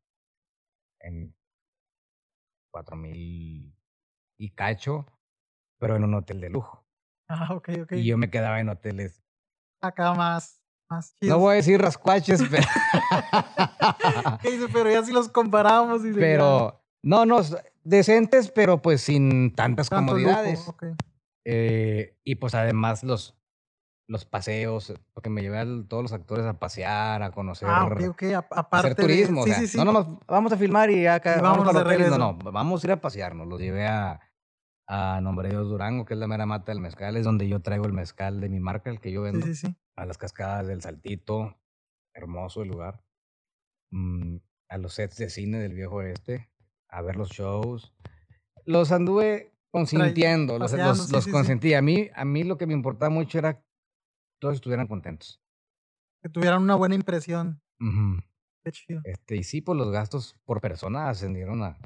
en 1.06 1.34
4 2.72 2.96
mil 2.96 3.74
y 4.38 4.50
cacho, 4.50 5.06
pero 5.78 5.96
en 5.96 6.04
un 6.04 6.14
hotel 6.14 6.40
de 6.40 6.50
lujo. 6.50 6.84
Ah, 7.28 7.54
ok, 7.54 7.68
ok. 7.82 7.92
Y 7.92 8.04
yo 8.04 8.18
me 8.18 8.30
quedaba 8.30 8.60
en 8.60 8.68
hoteles. 8.68 9.22
Acá 9.80 10.14
más, 10.14 10.62
más 10.90 11.16
No 11.22 11.38
voy 11.38 11.52
a 11.52 11.56
decir 11.56 11.80
rascuaches, 11.80 12.42
pero. 12.50 12.66
¿Qué 14.42 14.50
dice? 14.52 14.66
Pero 14.72 14.90
ya 14.90 15.04
si 15.04 15.12
los 15.12 15.28
comparamos. 15.28 16.02
Ya, 16.02 16.12
pero. 16.14 16.82
No, 17.02 17.24
no, 17.24 17.40
decentes, 17.84 18.50
pero 18.50 18.82
pues 18.82 19.00
sin 19.00 19.54
tantas 19.54 19.88
tanto 19.88 20.14
lujo, 20.14 20.24
comodidades. 20.24 20.72
Eh, 21.44 22.18
y 22.24 22.34
pues 22.34 22.56
además 22.56 23.04
los, 23.04 23.38
los 24.08 24.24
paseos, 24.24 24.94
porque 25.14 25.30
me 25.30 25.42
llevé 25.42 25.58
a 25.58 25.66
todos 25.88 26.02
los 26.04 26.12
actores 26.12 26.46
a 26.46 26.58
pasear, 26.58 27.22
a 27.22 27.32
conocer, 27.32 27.68
Ah, 27.68 27.86
ok, 27.86 28.02
ok. 28.10 28.22
a- 28.24 28.36
a 28.36 28.38
Aparte 28.60 28.76
hacer 28.92 28.94
turismo. 28.96 29.36
de... 29.36 29.40
o 29.40 29.44
Sí, 29.44 29.50
sea, 29.50 29.60
sí, 29.60 29.66
sí. 29.68 29.78
No 29.78 29.84
nomás 29.84 30.06
vamos 30.28 30.52
a 30.52 30.56
filmar 30.56 30.90
y 30.90 31.06
acá 31.06 31.38
Y 31.38 31.40
vamos 31.40 31.58
vámonos 31.58 31.74
para 31.74 31.88
de 31.90 31.94
el 31.96 32.02
hotel. 32.12 32.18
No, 32.20 32.32
no, 32.32 32.52
vamos 32.52 32.82
a 32.82 32.86
ir 32.86 32.92
a 32.92 33.00
pasearnos. 33.00 33.48
Los 33.48 33.60
llevé 33.60 33.86
a, 33.86 34.20
a 34.86 35.20
Nombre 35.20 35.48
Dios 35.48 35.68
Durango, 35.68 36.04
que 36.04 36.14
es 36.14 36.20
la 36.20 36.28
mera 36.28 36.46
mata 36.46 36.70
del 36.70 36.80
mezcal, 36.80 37.16
es 37.16 37.24
donde 37.24 37.48
yo 37.48 37.60
traigo 37.60 37.84
el 37.86 37.92
mezcal 37.92 38.40
de 38.40 38.48
mi 38.48 38.60
marca, 38.60 38.90
el 38.90 39.00
que 39.00 39.10
yo 39.10 39.22
vendo. 39.22 39.44
sí, 39.46 39.54
sí. 39.56 39.76
a 39.96 40.06
las 40.06 40.18
cascadas 40.18 40.68
del 40.68 40.82
Saltito, 40.82 41.56
hermoso 42.14 42.62
el 42.62 42.68
lugar, 42.68 43.02
mm, 43.90 44.36
a 44.68 44.78
los 44.78 44.94
sets 44.94 45.16
de 45.16 45.30
cine 45.30 45.58
del 45.58 45.74
viejo 45.74 45.96
oeste, 45.96 46.48
a 46.88 47.02
ver 47.02 47.16
los 47.16 47.30
shows. 47.30 47.92
Los 48.64 48.92
anduve 48.92 49.52
consintiendo, 49.72 50.58
los, 50.58 50.70
paseando, 50.70 50.94
los, 50.94 51.10
los 51.10 51.24
sí. 51.24 51.30
consentí. 51.30 51.74
A 51.74 51.82
mí, 51.82 52.08
a 52.14 52.24
mí 52.24 52.44
lo 52.44 52.56
que 52.56 52.66
me 52.66 52.72
importaba 52.74 53.10
mucho 53.10 53.38
era 53.38 53.62
todos 54.38 54.54
estuvieran 54.56 54.86
contentos. 54.86 55.40
Que 56.22 56.28
tuvieran 56.28 56.62
una 56.62 56.74
buena 56.74 56.94
impresión. 56.94 57.60
Qué 58.64 58.72
chido. 58.72 59.00
Este, 59.04 59.36
y 59.36 59.44
sí, 59.44 59.60
pues 59.60 59.78
los 59.78 59.90
gastos 59.90 60.36
por 60.44 60.60
persona 60.60 61.08
ascendieron 61.08 61.62
a, 61.62 61.78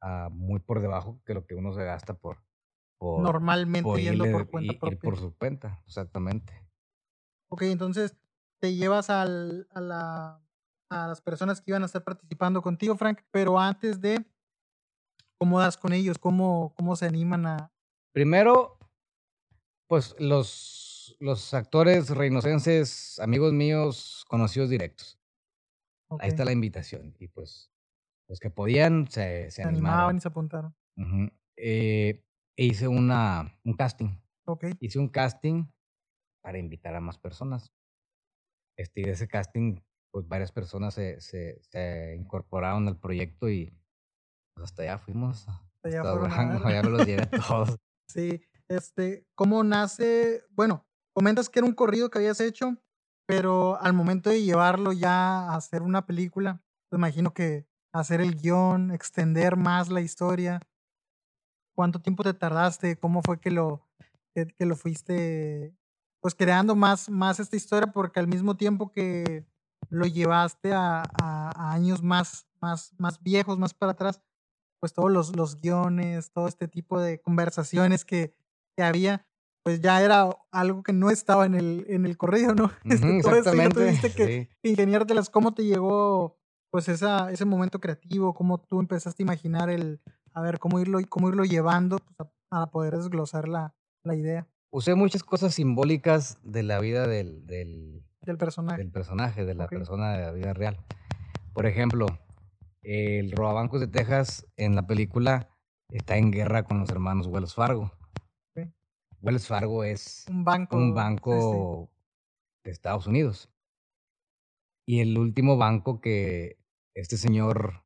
a 0.00 0.28
muy 0.30 0.60
por 0.60 0.80
debajo 0.80 1.20
que 1.24 1.34
lo 1.34 1.44
que 1.46 1.54
uno 1.54 1.72
se 1.72 1.84
gasta 1.84 2.14
por, 2.14 2.44
por, 2.98 3.20
Normalmente 3.22 3.82
por 3.88 3.98
yendo 3.98 4.24
irle- 4.24 4.32
por 4.32 4.50
cuenta 4.50 4.72
ir- 4.72 4.74
ir 4.74 4.80
propia. 4.80 4.98
por 5.00 5.18
su 5.18 5.36
cuenta, 5.36 5.82
exactamente. 5.86 6.52
Ok, 7.48 7.62
entonces 7.62 8.16
te 8.60 8.74
llevas 8.74 9.10
al, 9.10 9.66
a, 9.70 9.80
la, 9.80 10.40
a 10.90 11.08
las 11.08 11.20
personas 11.20 11.60
que 11.60 11.72
iban 11.72 11.82
a 11.82 11.86
estar 11.86 12.04
participando 12.04 12.62
contigo, 12.62 12.96
Frank, 12.96 13.20
pero 13.32 13.58
antes 13.58 14.00
de, 14.00 14.24
¿cómo 15.38 15.58
das 15.58 15.76
con 15.76 15.92
ellos? 15.92 16.18
¿Cómo, 16.18 16.72
cómo 16.76 16.94
se 16.94 17.06
animan 17.06 17.46
a...? 17.46 17.72
Primero, 18.12 18.78
pues 19.88 20.14
los, 20.20 20.91
los 21.20 21.54
actores 21.54 22.10
reinocenses, 22.10 23.18
amigos 23.20 23.52
míos, 23.52 24.24
conocidos 24.28 24.70
directos. 24.70 25.18
ok, 26.08 26.22
Ahí 26.22 26.28
está 26.28 26.44
la 26.44 26.52
invitación. 26.52 27.14
Y 27.18 27.28
pues 27.28 27.70
los 28.28 28.40
que 28.40 28.50
podían 28.50 29.08
se, 29.08 29.50
se 29.50 29.62
Se 29.62 29.68
animaban 29.68 30.16
y 30.16 30.20
se 30.20 30.28
apuntaron. 30.28 30.74
Eh, 31.56 32.24
e 32.56 32.64
hice 32.64 32.88
una, 32.88 33.58
un 33.64 33.74
casting. 33.74 34.18
Ok. 34.46 34.66
Hice 34.80 34.98
un 34.98 35.08
casting 35.08 35.66
para 36.42 36.58
invitar 36.58 36.94
a 36.94 37.00
más 37.00 37.18
personas. 37.18 37.72
Este, 38.76 39.00
y 39.02 39.04
de 39.04 39.12
ese 39.12 39.28
casting, 39.28 39.80
pues 40.10 40.26
varias 40.26 40.52
personas 40.52 40.94
se, 40.94 41.20
se, 41.20 41.60
se 41.62 42.16
incorporaron 42.18 42.88
al 42.88 42.98
proyecto 42.98 43.48
y 43.48 43.76
pues, 44.54 44.64
hasta 44.64 44.82
allá 44.82 44.98
fuimos. 44.98 45.46
Hasta 45.48 45.88
allá 45.88 46.00
hasta 46.02 46.68
allá 46.68 46.82
me 46.82 46.90
los 46.90 47.06
llevé 47.06 47.22
a 47.22 47.30
todos. 47.30 47.76
Sí, 48.08 48.42
este, 48.68 49.26
¿cómo 49.34 49.64
nace? 49.64 50.44
Bueno, 50.50 50.86
comentas 51.14 51.48
que 51.48 51.60
era 51.60 51.66
un 51.68 51.74
corrido 51.74 52.10
que 52.10 52.18
habías 52.18 52.40
hecho, 52.40 52.76
pero 53.26 53.80
al 53.80 53.92
momento 53.92 54.30
de 54.30 54.42
llevarlo 54.42 54.92
ya 54.92 55.50
a 55.50 55.56
hacer 55.56 55.82
una 55.82 56.06
película, 56.06 56.62
me 56.90 56.96
imagino 56.98 57.32
que 57.34 57.66
hacer 57.92 58.20
el 58.20 58.36
guion, 58.36 58.90
extender 58.90 59.56
más 59.56 59.88
la 59.88 60.00
historia, 60.00 60.60
¿cuánto 61.74 62.00
tiempo 62.00 62.22
te 62.22 62.34
tardaste? 62.34 62.96
¿Cómo 62.98 63.22
fue 63.22 63.40
que 63.40 63.50
lo, 63.50 63.86
que, 64.34 64.46
que 64.46 64.66
lo 64.66 64.76
fuiste, 64.76 65.74
pues 66.20 66.34
creando 66.34 66.74
más, 66.74 67.08
más 67.08 67.40
esta 67.40 67.56
historia? 67.56 67.92
Porque 67.92 68.20
al 68.20 68.28
mismo 68.28 68.56
tiempo 68.56 68.92
que 68.92 69.46
lo 69.88 70.06
llevaste 70.06 70.72
a, 70.72 71.02
a- 71.20 71.52
a 71.54 71.72
años 71.72 72.02
más, 72.02 72.46
más, 72.60 72.92
más 72.98 73.22
viejos, 73.22 73.58
más 73.58 73.74
para 73.74 73.92
atrás, 73.92 74.22
pues 74.80 74.92
todos 74.92 75.10
los, 75.10 75.36
los 75.36 75.60
guiones, 75.60 76.32
todo 76.32 76.48
este 76.48 76.68
tipo 76.68 77.00
de 77.00 77.20
conversaciones 77.20 78.04
que, 78.04 78.34
que 78.76 78.82
había, 78.82 79.26
pues 79.62 79.80
ya 79.80 80.02
era 80.02 80.28
algo 80.50 80.82
que 80.82 80.92
no 80.92 81.10
estaba 81.10 81.46
en 81.46 81.54
el, 81.54 81.84
en 81.88 82.04
el 82.06 82.16
corrido, 82.16 82.54
¿no? 82.54 82.68
Todo 82.84 82.94
esto 82.94 83.30
ya 83.30 83.36
exactamente. 83.38 83.80
tuviste 83.80 84.12
que 84.12 84.26
sí. 84.26 84.48
ingeniártelas. 84.70 85.30
¿Cómo 85.30 85.54
te 85.54 85.64
llegó 85.64 86.38
pues 86.70 86.88
esa, 86.88 87.30
ese 87.30 87.44
momento 87.44 87.80
creativo? 87.80 88.34
¿Cómo 88.34 88.58
tú 88.58 88.80
empezaste 88.80 89.22
a 89.22 89.26
imaginar 89.26 89.70
el, 89.70 90.00
a 90.32 90.40
ver, 90.40 90.58
cómo 90.58 90.80
irlo, 90.80 90.98
cómo 91.08 91.28
irlo 91.28 91.44
llevando 91.44 91.98
pues, 91.98 92.20
a- 92.20 92.32
para 92.48 92.66
poder 92.66 92.96
desglosar 92.96 93.48
la, 93.48 93.74
la 94.02 94.14
idea 94.14 94.46
Usé 94.70 94.94
muchas 94.94 95.22
cosas 95.22 95.54
simbólicas 95.54 96.38
de 96.42 96.62
la 96.62 96.80
vida 96.80 97.06
del, 97.06 97.46
del, 97.46 98.02
del 98.22 98.36
personaje? 98.38 98.78
del 98.78 98.90
personaje, 98.90 99.44
de 99.44 99.54
la 99.54 99.68
persona 99.68 100.12
de 100.14 100.22
la 100.22 100.32
vida 100.32 100.52
real. 100.54 100.78
Por 101.52 101.66
ejemplo, 101.66 102.06
el 102.82 103.32
robabancos 103.32 103.80
de 103.80 103.86
Texas 103.88 104.46
en 104.56 104.74
la 104.74 104.86
película 104.86 105.48
está 105.90 106.16
en 106.16 106.30
guerra 106.30 106.62
con 106.64 106.80
los 106.80 106.88
hermanos 106.90 107.26
Wells 107.26 107.54
Fargo. 107.54 107.92
Wells 109.22 109.46
Fargo 109.46 109.84
es 109.84 110.26
Un 110.28 110.44
banco. 110.44 110.76
un 110.76 111.88
de 112.64 112.70
Estados 112.70 113.06
Unidos. 113.06 113.48
Y 114.86 115.00
el 115.00 115.16
último 115.16 115.56
banco 115.56 116.00
que 116.00 116.58
este 116.94 117.16
señor 117.16 117.84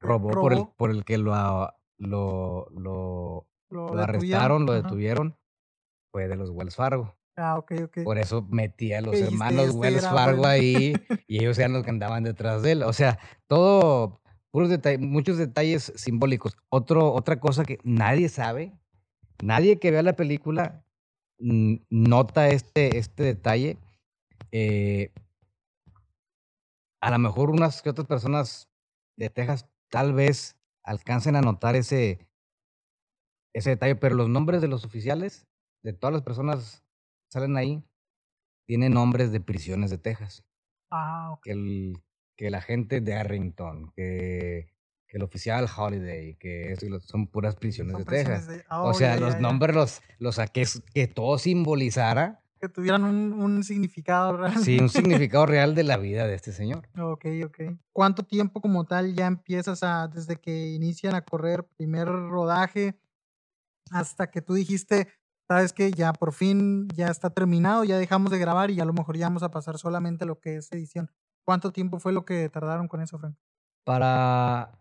robó, 0.00 0.30
Por, 0.30 0.52
el, 0.52 0.58
Robó. 0.60 0.74
por 0.76 0.90
el 0.90 1.04
que 1.04 1.18
lo, 1.18 1.34
a- 1.34 1.76
lo, 1.98 2.68
lo, 2.70 3.46
Lo, 3.70 3.88
lo 3.94 3.96
detuvieron, 3.96 4.00
arrestaron, 4.00 4.66
lo 4.66 4.72
ajá. 4.72 4.82
detuvieron, 4.82 5.38
fue 6.12 6.28
de 6.28 6.36
los 6.36 6.50
Wells 6.50 6.74
Fargo. 6.76 7.14
Ah, 7.36 7.58
ok, 7.58 7.72
ok. 7.84 7.98
Por 8.04 8.16
eso 8.18 8.42
metía 8.50 8.98
a 8.98 9.02
los 9.02 9.14
hermanos 9.20 9.66
este 9.66 9.76
Wells 9.78 10.04
Fargo 10.08 10.38
bueno. 10.38 10.48
ahí 10.48 10.94
y 11.28 11.38
ellos 11.38 11.58
eran 11.58 11.74
los 11.74 11.84
que 11.84 11.90
andaban 11.90 12.24
detrás 12.24 12.62
de 12.62 12.72
él. 12.72 12.82
O 12.82 12.92
sea, 12.94 13.18
todo, 13.46 14.22
puros 14.50 14.70
detalles, 14.70 15.00
muchos 15.00 15.36
detalles 15.36 15.92
simbólicos. 15.96 16.56
Otro, 16.70 17.12
otra 17.12 17.38
cosa 17.40 17.64
que 17.64 17.78
nadie 17.84 18.30
sabe, 18.30 18.72
nadie 19.42 19.78
que 19.78 19.90
vea 19.90 20.02
la 20.02 20.16
película 20.16 20.84
mm, 21.38 21.76
nota 21.90 22.48
este, 22.48 22.98
este 22.98 23.22
detalle. 23.22 23.78
Eh, 24.52 25.12
a 27.00 27.10
lo 27.10 27.18
mejor 27.18 27.50
unas 27.50 27.82
que 27.82 27.90
otras 27.90 28.06
personas 28.06 28.68
de 29.16 29.30
Texas 29.30 29.68
tal 29.90 30.12
vez 30.12 30.56
alcancen 30.82 31.36
a 31.36 31.40
notar 31.40 31.76
ese, 31.76 32.26
ese 33.54 33.70
detalle, 33.70 33.96
pero 33.96 34.14
los 34.14 34.28
nombres 34.28 34.60
de 34.60 34.68
los 34.68 34.84
oficiales, 34.84 35.46
de 35.82 35.92
todas 35.92 36.12
las 36.12 36.22
personas 36.22 36.82
que 37.24 37.32
salen 37.32 37.56
ahí, 37.56 37.84
tienen 38.66 38.94
nombres 38.94 39.32
de 39.32 39.40
prisiones 39.40 39.90
de 39.90 39.98
Texas. 39.98 40.44
Ah. 40.90 41.38
Que 41.42 41.52
el, 41.52 42.02
que 42.36 42.48
el 42.48 42.54
agente 42.54 43.00
de 43.00 43.14
Arrington, 43.14 43.92
que, 43.92 44.75
que 45.06 45.16
el 45.18 45.22
oficial 45.22 45.66
Holiday, 45.74 46.34
que 46.36 46.76
y 46.80 46.88
lo- 46.88 47.00
son 47.00 47.26
puras 47.28 47.54
prisiones 47.56 47.92
Son 47.92 48.00
de 48.00 48.06
prisiones 48.06 48.46
Texas. 48.46 48.56
de- 48.58 48.64
ah, 48.68 48.82
O 48.82 48.88
oh, 48.90 48.94
sea, 48.94 49.16
los 49.18 49.38
nombres 49.40 49.74
los, 49.74 50.00
los 50.18 50.34
saqué 50.36 50.64
que 50.92 51.06
todo 51.06 51.38
simbolizara, 51.38 52.42
Que 52.60 52.68
tuvieran 52.68 53.04
un, 53.04 53.32
un 53.34 53.62
significado 53.64 54.36
real. 54.36 54.58
sí, 54.58 54.78
un 54.80 54.88
significado 55.28 55.46
real 55.46 55.74
de 55.74 55.84
la 55.84 55.96
vida 55.96 56.26
de 56.26 56.34
este 56.34 56.52
señor. 56.52 56.88
Ok, 56.98 57.26
ok. 57.44 57.58
¿Cuánto 57.92 58.24
tiempo 58.24 58.60
como 58.60 58.84
tal 58.86 59.14
ya 59.14 59.26
empiezas 59.26 59.82
a, 59.82 60.08
desde 60.08 60.36
que 60.40 60.68
inician 60.72 61.14
a 61.14 61.20
correr 61.22 61.64
primer 61.76 62.08
rodaje 62.08 62.98
hasta 63.92 64.30
que 64.30 64.42
tú 64.42 64.54
dijiste, 64.54 65.06
sabes 65.46 65.72
que 65.72 65.92
ya 65.92 66.12
por 66.12 66.32
fin 66.32 66.88
ya 66.94 67.06
está 67.08 67.30
terminado, 67.30 67.84
ya 67.84 67.98
dejamos 67.98 68.32
de 68.32 68.38
grabar 68.38 68.70
y 68.72 68.80
a 68.80 68.84
lo 68.84 68.92
mejor 68.92 69.16
ya 69.16 69.26
vamos 69.26 69.44
a 69.44 69.50
pasar 69.52 69.78
solamente 69.78 70.24
lo 70.26 70.40
que 70.40 70.56
es 70.56 70.72
edición? 70.72 71.10
¿Cuánto 71.44 71.70
tiempo 71.72 72.00
fue 72.00 72.12
lo 72.12 72.24
que 72.24 72.48
tardaron 72.48 72.88
con 72.88 73.00
eso, 73.00 73.18
Frank? 73.20 73.36
Para... 73.84 74.76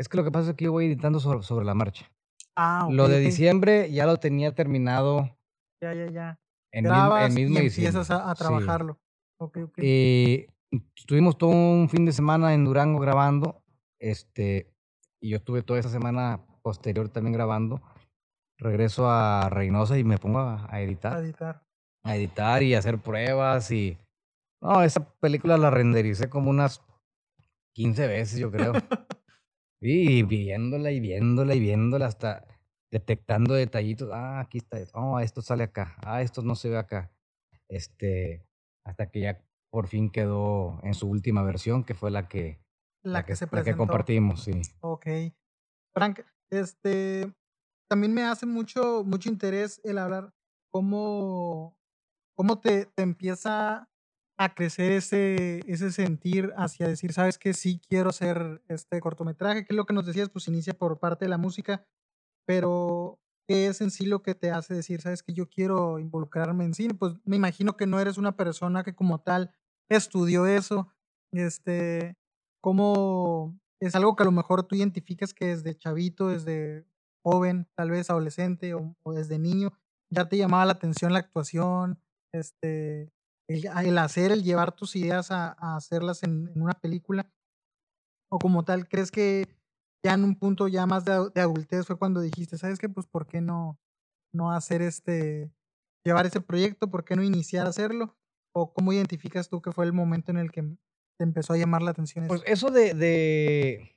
Es 0.00 0.08
que 0.08 0.16
lo 0.16 0.24
que 0.24 0.30
pasa 0.30 0.50
es 0.50 0.56
que 0.56 0.64
yo 0.64 0.72
voy 0.72 0.86
editando 0.86 1.20
sobre, 1.20 1.42
sobre 1.42 1.66
la 1.66 1.74
marcha. 1.74 2.10
Ah, 2.56 2.86
ok. 2.86 2.92
lo 2.94 3.06
de 3.08 3.18
diciembre 3.20 3.92
ya 3.92 4.06
lo 4.06 4.16
tenía 4.16 4.54
terminado 4.54 5.36
Ya, 5.82 5.92
ya, 5.94 6.10
ya. 6.10 6.40
en, 6.72 6.84
Grabas 6.84 7.28
en 7.28 7.34
mismo 7.34 7.58
y 7.58 7.62
diciembre. 7.64 7.88
empiezas 8.00 8.10
a, 8.10 8.30
a 8.30 8.34
sí. 8.34 8.38
trabajarlo. 8.42 8.98
Ok, 9.38 9.58
ok. 9.64 9.74
Eh, 9.78 10.48
estuvimos 10.96 11.36
todo 11.36 11.50
un 11.50 11.88
fin 11.90 12.06
de 12.06 12.12
semana 12.12 12.54
en 12.54 12.64
Durango 12.64 12.98
grabando, 12.98 13.62
este, 13.98 14.72
y 15.20 15.30
yo 15.30 15.36
estuve 15.36 15.62
toda 15.62 15.78
esa 15.80 15.90
semana 15.90 16.40
posterior 16.62 17.08
también 17.10 17.34
grabando. 17.34 17.82
Regreso 18.58 19.08
a 19.10 19.48
Reynosa 19.50 19.98
y 19.98 20.04
me 20.04 20.16
pongo 20.18 20.38
a, 20.40 20.64
a 20.64 20.74
a 20.76 20.80
editar, 20.80 21.18
editar. 21.22 21.62
a 22.04 22.16
editar 22.16 22.62
y 22.62 22.74
hacer 22.74 22.98
pruebas 22.98 23.70
y 23.70 23.98
no, 24.62 24.82
esa 24.82 25.08
película 25.20 25.56
la 25.58 25.70
rendericé 25.70 26.28
como 26.30 26.50
unas 26.50 26.82
15 27.74 28.06
veces, 28.06 28.38
yo 28.38 28.50
creo. 28.50 28.72
Y 29.80 30.22
viéndola 30.24 30.90
y 30.90 31.00
viéndola 31.00 31.54
y 31.54 31.60
viéndola 31.60 32.06
hasta 32.06 32.44
detectando 32.90 33.54
detallitos. 33.54 34.10
Ah, 34.12 34.40
aquí 34.40 34.58
está. 34.58 34.78
esto. 34.78 34.98
Oh, 34.98 35.20
esto 35.20 35.42
sale 35.42 35.64
acá. 35.64 35.96
Ah, 36.04 36.22
esto 36.22 36.42
no 36.42 36.54
se 36.54 36.68
ve 36.68 36.76
acá. 36.76 37.10
Este, 37.68 38.44
hasta 38.84 39.10
que 39.10 39.20
ya 39.20 39.42
por 39.70 39.86
fin 39.86 40.10
quedó 40.10 40.80
en 40.82 40.94
su 40.94 41.08
última 41.08 41.42
versión, 41.42 41.84
que 41.84 41.94
fue 41.94 42.10
la 42.10 42.28
que, 42.28 42.60
La, 43.02 43.24
que, 43.24 43.36
se 43.36 43.46
la 43.50 43.62
que 43.62 43.76
compartimos, 43.76 44.42
sí. 44.42 44.60
Ok. 44.80 45.06
Frank, 45.94 46.20
este, 46.50 47.32
también 47.88 48.12
me 48.12 48.24
hace 48.24 48.46
mucho, 48.46 49.04
mucho 49.04 49.28
interés 49.28 49.80
el 49.84 49.98
hablar 49.98 50.34
cómo, 50.70 51.76
cómo 52.34 52.60
te, 52.60 52.86
te 52.86 53.02
empieza 53.02 53.88
a 54.40 54.54
crecer 54.54 54.92
ese, 54.92 55.60
ese 55.66 55.92
sentir 55.92 56.54
hacia 56.56 56.88
decir, 56.88 57.12
sabes 57.12 57.36
que 57.36 57.52
sí 57.52 57.78
quiero 57.86 58.08
hacer 58.08 58.62
este 58.68 58.98
cortometraje, 58.98 59.66
que 59.66 59.74
es 59.74 59.76
lo 59.76 59.84
que 59.84 59.92
nos 59.92 60.06
decías, 60.06 60.30
pues 60.30 60.48
inicia 60.48 60.72
por 60.72 60.98
parte 60.98 61.26
de 61.26 61.28
la 61.28 61.36
música, 61.36 61.86
pero 62.46 63.20
¿qué 63.46 63.66
es 63.66 63.82
en 63.82 63.90
sí 63.90 64.06
lo 64.06 64.22
que 64.22 64.34
te 64.34 64.50
hace 64.50 64.72
decir, 64.72 65.02
sabes 65.02 65.22
que 65.22 65.34
yo 65.34 65.50
quiero 65.50 65.98
involucrarme 65.98 66.64
en 66.64 66.72
cine? 66.72 66.94
Pues 66.94 67.16
me 67.26 67.36
imagino 67.36 67.76
que 67.76 67.86
no 67.86 68.00
eres 68.00 68.16
una 68.16 68.34
persona 68.34 68.82
que 68.82 68.94
como 68.94 69.20
tal 69.20 69.54
estudió 69.90 70.46
eso, 70.46 70.88
este, 71.32 72.16
cómo 72.62 73.60
es 73.78 73.94
algo 73.94 74.16
que 74.16 74.22
a 74.22 74.26
lo 74.26 74.32
mejor 74.32 74.62
tú 74.62 74.74
identificas 74.74 75.34
que 75.34 75.48
desde 75.48 75.76
chavito, 75.76 76.28
desde 76.28 76.86
joven, 77.22 77.68
tal 77.74 77.90
vez 77.90 78.08
adolescente 78.08 78.72
o, 78.72 78.96
o 79.02 79.12
desde 79.12 79.38
niño, 79.38 79.74
ya 80.08 80.30
te 80.30 80.38
llamaba 80.38 80.64
la 80.64 80.72
atención 80.72 81.12
la 81.12 81.18
actuación, 81.18 82.00
este, 82.32 83.12
el, 83.54 83.66
el 83.86 83.98
hacer, 83.98 84.32
el 84.32 84.42
llevar 84.42 84.72
tus 84.72 84.96
ideas 84.96 85.30
a, 85.30 85.56
a 85.58 85.76
hacerlas 85.76 86.22
en, 86.22 86.48
en 86.54 86.62
una 86.62 86.74
película, 86.74 87.30
o 88.30 88.38
como 88.38 88.64
tal, 88.64 88.88
¿crees 88.88 89.10
que 89.10 89.56
ya 90.04 90.14
en 90.14 90.24
un 90.24 90.36
punto 90.38 90.68
ya 90.68 90.86
más 90.86 91.04
de, 91.04 91.12
adu- 91.12 91.32
de 91.32 91.40
adultez 91.40 91.86
fue 91.86 91.96
cuando 91.98 92.20
dijiste, 92.20 92.56
sabes 92.58 92.78
qué, 92.78 92.88
pues, 92.88 93.06
¿por 93.06 93.26
qué 93.26 93.40
no, 93.40 93.78
no 94.32 94.52
hacer 94.52 94.82
este, 94.82 95.50
llevar 96.04 96.26
ese 96.26 96.40
proyecto, 96.40 96.90
por 96.90 97.04
qué 97.04 97.16
no 97.16 97.22
iniciar 97.22 97.66
a 97.66 97.70
hacerlo? 97.70 98.16
¿O 98.52 98.72
cómo 98.72 98.92
identificas 98.92 99.48
tú 99.48 99.60
que 99.62 99.72
fue 99.72 99.84
el 99.84 99.92
momento 99.92 100.30
en 100.30 100.38
el 100.38 100.50
que 100.52 100.62
te 101.18 101.24
empezó 101.24 101.52
a 101.52 101.56
llamar 101.56 101.82
la 101.82 101.90
atención 101.90 102.24
eso? 102.24 102.28
Pues 102.34 102.42
eso 102.46 102.70
de, 102.70 102.94
de... 102.94 103.96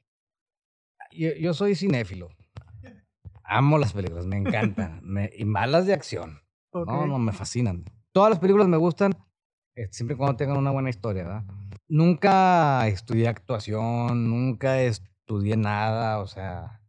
Yo, 1.12 1.29
yo 1.39 1.53
soy 1.53 1.75
cinéfilo. 1.75 2.29
Amo 3.43 3.77
las 3.77 3.93
películas, 3.93 4.25
me 4.25 4.38
encantan. 4.38 5.00
me- 5.03 5.31
y 5.36 5.45
malas 5.45 5.86
de 5.86 5.93
acción. 5.93 6.41
No, 6.74 7.05
no, 7.07 7.19
me 7.19 7.33
fascinan. 7.33 7.86
Todas 8.12 8.31
las 8.31 8.39
películas 8.39 8.67
me 8.67 8.77
gustan, 8.77 9.13
siempre 9.92 10.15
y 10.15 10.18
cuando 10.18 10.36
tengan 10.38 10.58
una 10.58 10.72
buena 10.72 10.89
historia, 10.89 11.24
¿verdad? 11.24 11.44
Nunca 11.88 12.88
estudié 12.88 13.27
actuación, 13.27 14.30
nunca 14.30 14.82
estudié 14.82 15.58
nada, 15.58 16.20
o 16.20 16.27
sea, 16.27 16.82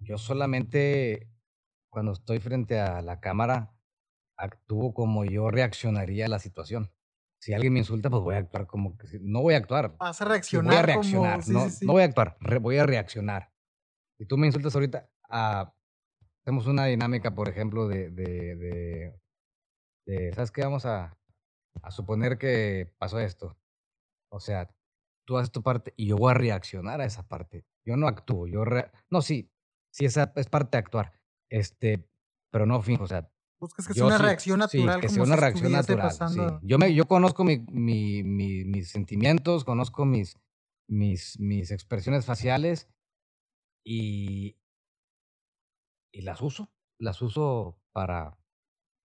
yo 0.00 0.18
solamente 0.18 1.28
cuando 1.90 2.12
estoy 2.12 2.38
frente 2.38 2.78
a 2.78 3.02
la 3.02 3.20
cámara 3.20 3.74
actúo 4.36 4.94
como 4.94 5.24
yo 5.24 5.50
reaccionaría 5.50 6.26
a 6.26 6.28
la 6.28 6.38
situación. 6.38 6.92
si 7.40 7.52
alguien 7.54 7.72
me 7.72 7.78
insulta, 7.80 8.10
pues 8.10 8.22
voy 8.22 8.34
a 8.34 8.38
actuar 8.38 8.66
como 8.66 8.96
que 8.98 9.06
no 9.20 9.42
voy 9.42 9.54
a 9.54 9.58
actuar. 9.58 9.96
Vas 9.96 10.20
a 10.20 10.24
reaccionar. 10.24 10.66
voy 10.66 10.76
a 10.76 10.80
como- 10.82 10.86
reaccionar, 10.86 11.42
sí, 11.44 11.52
no, 11.52 11.60
sí, 11.64 11.70
sí. 11.70 11.86
no 11.86 11.92
voy 11.92 12.02
a 12.02 12.06
actuar, 12.06 12.36
voy 12.60 12.78
a 12.78 12.86
reaccionar. 12.86 13.52
Si 14.18 14.26
tú 14.26 14.36
me 14.36 14.46
insultas 14.46 14.74
ahorita, 14.74 15.08
ah, 15.28 15.72
hacemos 16.42 16.66
una 16.66 16.84
dinámica, 16.86 17.34
por 17.34 17.48
ejemplo, 17.48 17.86
de, 17.88 18.10
de, 18.10 18.56
de, 18.56 19.20
de, 20.06 20.32
¿sabes 20.34 20.50
qué? 20.50 20.62
Vamos 20.62 20.84
a, 20.86 21.17
a 21.82 21.90
suponer 21.90 22.38
que 22.38 22.92
pasó 22.98 23.18
esto. 23.20 23.56
O 24.30 24.40
sea, 24.40 24.74
tú 25.26 25.38
haces 25.38 25.50
tu 25.52 25.62
parte 25.62 25.94
y 25.96 26.06
yo 26.06 26.16
voy 26.16 26.30
a 26.30 26.34
reaccionar 26.34 27.00
a 27.00 27.04
esa 27.04 27.26
parte. 27.28 27.64
Yo 27.84 27.96
no 27.96 28.06
actúo, 28.08 28.46
yo 28.46 28.64
re- 28.64 28.90
no, 29.10 29.22
sí, 29.22 29.50
sí, 29.90 30.04
esa 30.04 30.32
es 30.36 30.48
parte 30.48 30.76
de 30.76 30.78
actuar. 30.78 31.12
Este, 31.50 32.08
pero 32.50 32.66
no 32.66 32.82
finjo, 32.82 33.04
o 33.04 33.06
sea, 33.08 33.30
Buscas 33.60 33.88
que 33.88 33.94
sea 33.94 34.04
una 34.04 34.18
sí- 34.18 34.22
reacción 34.22 34.60
sí, 34.68 34.78
natural. 34.78 35.00
que 35.00 35.06
como 35.08 35.14
sea 35.16 35.24
una 35.24 35.34
si 35.34 35.40
reacción 35.40 35.72
natural. 35.72 36.12
sí. 36.28 36.40
Yo, 36.62 36.78
me, 36.78 36.94
yo 36.94 37.06
conozco 37.08 37.42
mi, 37.44 37.58
mi- 37.70 38.22
mi- 38.22 38.64
mis 38.64 38.90
sentimientos, 38.90 39.64
conozco 39.64 40.04
mis, 40.04 40.36
mis, 40.88 41.40
mis 41.40 41.70
expresiones 41.72 42.24
faciales 42.24 42.88
y, 43.84 44.56
y 46.12 46.22
las 46.22 46.40
uso. 46.40 46.70
Las 47.00 47.20
uso 47.22 47.80
para 47.92 48.38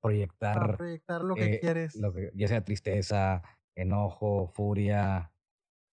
proyectar 0.03 0.53
Para 0.59 0.77
proyectar 0.77 1.23
lo 1.23 1.35
que 1.35 1.45
eh, 1.55 1.59
quieres. 1.59 1.95
lo 1.95 2.13
que- 2.13 2.29
ya 2.35 2.47
sea 2.47 2.63
tristeza, 2.63 3.41
enojo, 3.75 4.47
furia, 4.49 5.31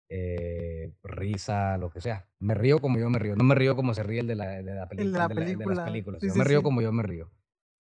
eh, 0.09 0.91
risa, 1.03 1.77
lo 1.77 1.91
que 1.91 2.01
sea. 2.01 2.27
Me 2.39 2.55
río 2.55 2.79
como 2.79 2.97
yo 2.97 3.09
me 3.09 3.19
río. 3.19 3.35
No 3.35 3.43
me 3.43 3.55
río 3.55 3.75
como 3.75 3.93
se 3.93 4.03
ríe 4.03 4.21
el 4.21 4.27
de 4.27 4.35
la, 4.35 4.47
de 4.61 4.73
la 4.73 4.87
peli- 4.89 5.03
El 5.03 5.11
de 5.13 5.17
la 5.19 5.25
el 5.25 5.29
de 5.29 5.35
la- 5.35 5.41
el 5.41 5.57
de 5.57 5.65
las 5.65 5.79
película. 5.79 5.85
películas. 5.85 6.21
Sí, 6.21 6.27
yo 6.27 6.33
sí, 6.33 6.39
me 6.39 6.45
río 6.45 6.59
sí. 6.59 6.63
como 6.63 6.81
yo 6.81 6.91
me 6.91 7.03
río. 7.03 7.31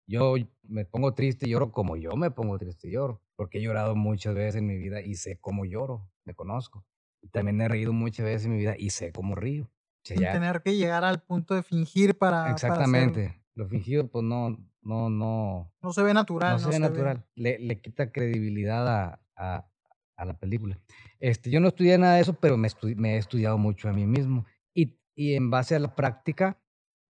Yo 0.07 0.35
me 0.63 0.85
pongo 0.85 1.13
triste 1.13 1.47
y 1.47 1.51
lloro 1.51 1.71
como 1.71 1.95
yo 1.95 2.15
me 2.15 2.31
pongo 2.31 2.57
triste 2.57 2.87
y 2.87 2.91
lloro. 2.91 3.21
Porque 3.35 3.59
he 3.59 3.61
llorado 3.61 3.95
muchas 3.95 4.33
veces 4.35 4.55
en 4.55 4.67
mi 4.67 4.77
vida 4.77 5.01
y 5.01 5.15
sé 5.15 5.37
cómo 5.39 5.65
lloro. 5.65 6.09
Me 6.25 6.33
conozco. 6.33 6.85
Y 7.21 7.27
también 7.29 7.59
he 7.61 7.67
reído 7.67 7.93
muchas 7.93 8.25
veces 8.25 8.45
en 8.45 8.51
mi 8.53 8.57
vida 8.57 8.75
y 8.77 8.89
sé 8.89 9.11
cómo 9.11 9.35
río. 9.35 9.65
O 9.65 10.05
sea, 10.05 10.15
sin 10.17 10.23
ya- 10.23 10.31
tener 10.33 10.61
que 10.61 10.75
llegar 10.75 11.03
al 11.05 11.21
punto 11.21 11.55
de 11.55 11.63
fingir 11.63 12.17
para. 12.17 12.49
exactamente. 12.51 13.41
Lo 13.55 13.67
fingido, 13.67 14.07
pues 14.09 14.23
no, 14.25 14.57
no, 14.83 15.09
no, 15.09 15.73
no 15.81 15.93
se 15.93 16.03
ve 16.03 16.13
natural. 16.13 16.53
no 16.53 16.59
se 16.59 16.69
ve 16.69 16.79
natural. 16.79 17.25
Le, 17.35 17.59
le 17.59 17.81
quita 17.81 18.11
credibilidad 18.11 18.87
a, 18.87 19.21
a- 19.35 19.69
a 20.15 20.25
la 20.25 20.37
película. 20.37 20.79
Este, 21.19 21.49
yo 21.49 21.59
no 21.59 21.67
estudié 21.69 21.97
nada 21.97 22.15
de 22.15 22.21
eso, 22.21 22.33
pero 22.39 22.55
me, 22.57 22.67
he 22.67 23.17
estudiado 23.17 23.57
mucho 23.57 23.89
a 23.89 23.93
mí 23.93 24.05
mismo. 24.05 24.45
Y, 24.73 24.99
y 25.15 25.33
en 25.33 25.49
base 25.49 25.75
a 25.75 25.79
la 25.79 25.95
práctica, 25.95 26.61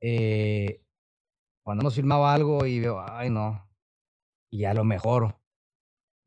eh, 0.01 0.81
cuando 1.63 1.81
hemos 1.83 1.95
filmado 1.95 2.25
algo 2.27 2.65
y 2.65 2.79
veo, 2.79 3.01
ay 3.01 3.29
no, 3.29 3.69
y 4.51 4.59
ya 4.59 4.73
lo 4.73 4.83
mejoro. 4.83 5.41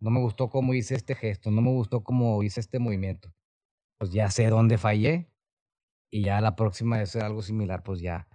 No 0.00 0.10
me 0.10 0.20
gustó 0.20 0.50
cómo 0.50 0.74
hice 0.74 0.94
este 0.94 1.14
gesto, 1.14 1.50
no 1.50 1.62
me 1.62 1.70
gustó 1.70 2.04
cómo 2.04 2.42
hice 2.42 2.60
este 2.60 2.78
movimiento. 2.78 3.32
Pues 3.98 4.12
ya 4.12 4.30
sé 4.30 4.48
dónde 4.48 4.78
fallé 4.78 5.32
y 6.12 6.24
ya 6.24 6.40
la 6.40 6.56
próxima 6.56 7.00
hacer 7.00 7.22
algo 7.24 7.42
similar, 7.42 7.82
pues 7.82 8.00
ya, 8.00 8.28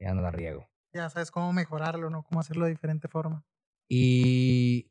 ya 0.00 0.14
no 0.14 0.22
la 0.22 0.30
riego. 0.30 0.71
Ya 0.94 1.08
sabes 1.08 1.30
cómo 1.30 1.52
mejorarlo, 1.52 2.10
¿no? 2.10 2.22
Cómo 2.22 2.40
hacerlo 2.40 2.64
de 2.66 2.70
diferente 2.72 3.08
forma. 3.08 3.44
Y, 3.88 4.90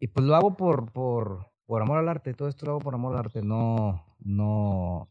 y 0.00 0.08
pues 0.08 0.26
lo 0.26 0.34
hago 0.34 0.56
por, 0.56 0.92
por, 0.92 1.50
por 1.66 1.82
amor 1.82 1.98
al 1.98 2.08
arte, 2.08 2.34
todo 2.34 2.48
esto 2.48 2.66
lo 2.66 2.72
hago 2.72 2.80
por 2.80 2.94
amor 2.94 3.12
al 3.14 3.20
arte, 3.20 3.42
no, 3.42 4.04
no, 4.20 5.08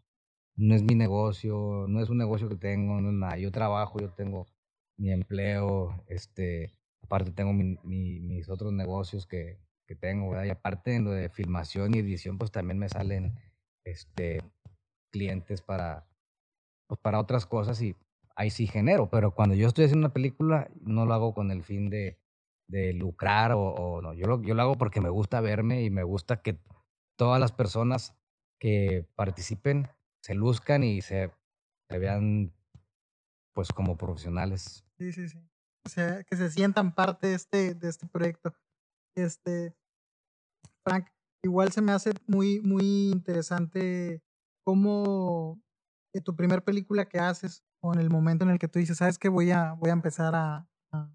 no 0.55 0.75
es 0.75 0.83
mi 0.83 0.95
negocio, 0.95 1.85
no 1.87 2.01
es 2.01 2.09
un 2.09 2.17
negocio 2.17 2.49
que 2.49 2.55
tengo, 2.55 2.99
no 3.01 3.09
es 3.09 3.15
nada. 3.15 3.37
Yo 3.37 3.51
trabajo, 3.51 3.99
yo 3.99 4.11
tengo 4.11 4.47
mi 4.97 5.11
empleo, 5.11 6.03
este, 6.07 6.73
aparte 7.01 7.31
tengo 7.31 7.53
mi- 7.53 7.77
mi- 7.83 8.19
mis 8.19 8.49
otros 8.49 8.73
negocios 8.73 9.25
que, 9.27 9.59
que 9.85 9.95
tengo. 9.95 10.43
Y 10.43 10.49
aparte 10.49 10.95
en 10.95 11.05
lo 11.05 11.11
de 11.11 11.29
filmación 11.29 11.93
y 11.95 11.99
edición, 11.99 12.37
pues 12.37 12.51
también 12.51 12.79
me 12.79 12.89
salen 12.89 13.35
este, 13.85 14.41
clientes 15.11 15.61
para, 15.61 16.07
pues, 16.87 16.99
para 17.01 17.19
otras 17.19 17.45
cosas 17.45 17.81
y 17.81 17.95
ahí 18.37 18.51
sí 18.51 18.67
genero, 18.67 19.09
pero 19.09 19.33
cuando 19.33 19.55
yo 19.55 19.67
estoy 19.67 19.85
haciendo 19.85 20.05
una 20.05 20.13
película, 20.13 20.69
no 20.79 21.05
lo 21.05 21.13
hago 21.13 21.33
con 21.33 21.51
el 21.51 21.63
fin 21.63 21.89
de, 21.89 22.19
de 22.67 22.93
lucrar 22.93 23.51
o, 23.55 23.99
no, 24.01 24.13
yo 24.13 24.27
lo, 24.27 24.41
yo 24.43 24.53
lo 24.53 24.61
hago 24.61 24.77
porque 24.77 25.01
me 25.01 25.09
gusta 25.09 25.41
verme 25.41 25.83
y 25.83 25.89
me 25.89 26.03
gusta 26.03 26.41
que 26.43 26.59
todas 27.17 27.39
las 27.39 27.51
personas 27.51 28.15
que 28.59 29.09
participen 29.15 29.89
se 30.21 30.35
luzcan 30.35 30.83
y 30.83 31.01
se, 31.01 31.31
vean 31.89 32.53
pues 33.53 33.69
como 33.69 33.97
profesionales. 33.97 34.85
Sí, 34.99 35.11
sí, 35.11 35.27
sí. 35.29 35.39
O 35.85 35.89
sea, 35.89 36.23
que 36.23 36.35
se 36.35 36.51
sientan 36.51 36.93
parte 36.93 37.27
de 37.27 37.33
este, 37.33 37.73
de 37.73 37.89
este 37.89 38.05
proyecto. 38.07 38.53
Este, 39.15 39.75
Frank, 40.83 41.07
igual 41.43 41.71
se 41.71 41.81
me 41.81 41.91
hace 41.91 42.11
muy, 42.27 42.59
muy 42.61 43.09
interesante 43.09 44.21
cómo 44.63 45.59
que 46.13 46.21
tu 46.21 46.35
primer 46.35 46.63
película 46.63 47.05
que 47.05 47.19
haces 47.19 47.63
o 47.81 47.93
en 47.93 47.99
el 47.99 48.09
momento 48.09 48.43
en 48.45 48.51
el 48.51 48.59
que 48.59 48.67
tú 48.67 48.79
dices, 48.79 48.97
sabes 48.97 49.19
que 49.19 49.29
voy 49.29 49.51
a, 49.51 49.73
voy 49.73 49.89
a 49.89 49.93
empezar 49.93 50.35
a, 50.35 50.67
a, 50.91 51.09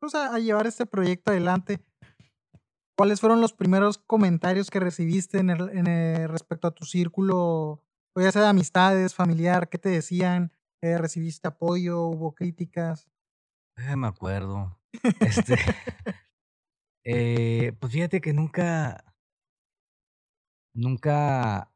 pues 0.00 0.14
a- 0.14 0.34
a 0.34 0.38
llevar 0.38 0.66
este 0.66 0.86
proyecto 0.86 1.30
adelante. 1.32 1.84
¿Cuáles 2.96 3.20
fueron 3.20 3.40
los 3.40 3.52
primeros 3.54 3.98
comentarios 3.98 4.70
que 4.70 4.80
recibiste 4.80 5.38
en 5.38 5.50
el, 5.50 5.68
en 5.70 5.86
el- 5.86 6.28
respecto 6.28 6.68
a 6.68 6.74
tu 6.74 6.84
círculo, 6.84 7.82
o 8.14 8.20
ya 8.20 8.30
sea 8.30 8.42
de 8.42 8.48
amistades, 8.48 9.14
familiar? 9.14 9.68
¿Qué 9.68 9.78
te 9.78 9.88
decían? 9.88 10.52
Eh, 10.82 10.98
¿Recibiste 10.98 11.48
apoyo? 11.48 12.02
¿Hubo 12.06 12.34
críticas? 12.34 13.08
Eh, 13.76 13.96
me 13.96 14.06
acuerdo. 14.08 14.78
Este, 15.20 15.56
eh, 17.04 17.72
pues 17.80 17.92
fíjate 17.92 18.20
que 18.20 18.32
nunca, 18.34 19.04
nunca 20.74 21.69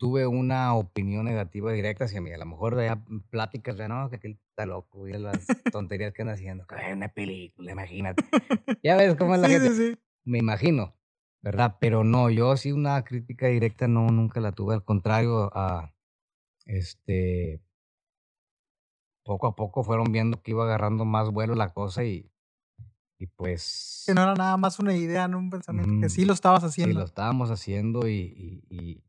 tuve 0.00 0.26
una 0.26 0.74
opinión 0.74 1.26
negativa 1.26 1.70
directa 1.72 2.06
hacia 2.06 2.22
mí. 2.22 2.32
A 2.32 2.38
lo 2.38 2.46
mejor 2.46 2.82
ya 2.82 3.04
pláticas 3.28 3.76
de 3.76 3.86
no, 3.86 4.08
que 4.08 4.16
aquel 4.16 4.38
está 4.48 4.64
loco 4.64 5.06
y 5.06 5.12
las 5.12 5.46
tonterías 5.70 6.14
que 6.14 6.22
anda 6.22 6.32
haciendo. 6.32 6.64
Es 6.74 6.96
una 6.96 7.08
película, 7.08 7.70
imagínate. 7.72 8.22
Ya 8.82 8.96
ves 8.96 9.14
cómo 9.16 9.34
es 9.34 9.42
la 9.42 9.48
Sí, 9.48 9.52
gente. 9.54 9.68
sí, 9.74 9.90
sí. 9.92 9.98
Me 10.24 10.38
imagino, 10.38 10.96
¿verdad? 11.42 11.76
Pero 11.80 12.02
no, 12.02 12.30
yo 12.30 12.56
sí 12.56 12.72
una 12.72 13.04
crítica 13.04 13.48
directa 13.48 13.88
no, 13.88 14.06
nunca 14.08 14.40
la 14.40 14.52
tuve. 14.52 14.72
Al 14.74 14.84
contrario, 14.84 15.50
a 15.54 15.92
este, 16.64 17.60
poco 19.22 19.48
a 19.48 19.54
poco 19.54 19.84
fueron 19.84 20.12
viendo 20.12 20.40
que 20.42 20.52
iba 20.52 20.64
agarrando 20.64 21.04
más 21.04 21.28
vuelo 21.30 21.54
la 21.54 21.74
cosa 21.74 22.04
y, 22.04 22.32
y 23.18 23.26
pues 23.26 24.04
Que 24.06 24.14
no 24.14 24.22
era 24.22 24.34
nada 24.34 24.56
más 24.56 24.78
una 24.78 24.96
idea, 24.96 25.28
no 25.28 25.36
un 25.36 25.50
pensamiento, 25.50 25.92
que 26.00 26.06
Ujú. 26.06 26.08
sí 26.14 26.24
lo 26.24 26.32
estabas 26.32 26.62
sí 26.62 26.68
haciendo. 26.68 27.00
lo 27.00 27.04
estábamos 27.04 27.50
haciendo 27.50 28.08
y, 28.08 28.14
y, 28.14 28.64
y, 28.74 29.04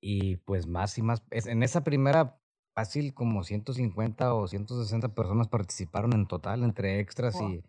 y, 0.00 0.36
pues 0.38 0.66
más 0.66 0.96
y 0.98 1.02
más. 1.02 1.22
En 1.30 1.62
esa 1.62 1.84
primera 1.84 2.40
fácil 2.74 3.14
como 3.14 3.44
150 3.44 4.34
o 4.34 4.46
160 4.48 5.14
personas 5.14 5.48
participaron 5.48 6.12
en 6.14 6.26
total 6.26 6.62
entre 6.64 7.00
extras 7.00 7.34
Wow. 7.34 7.50
y, 7.50 7.62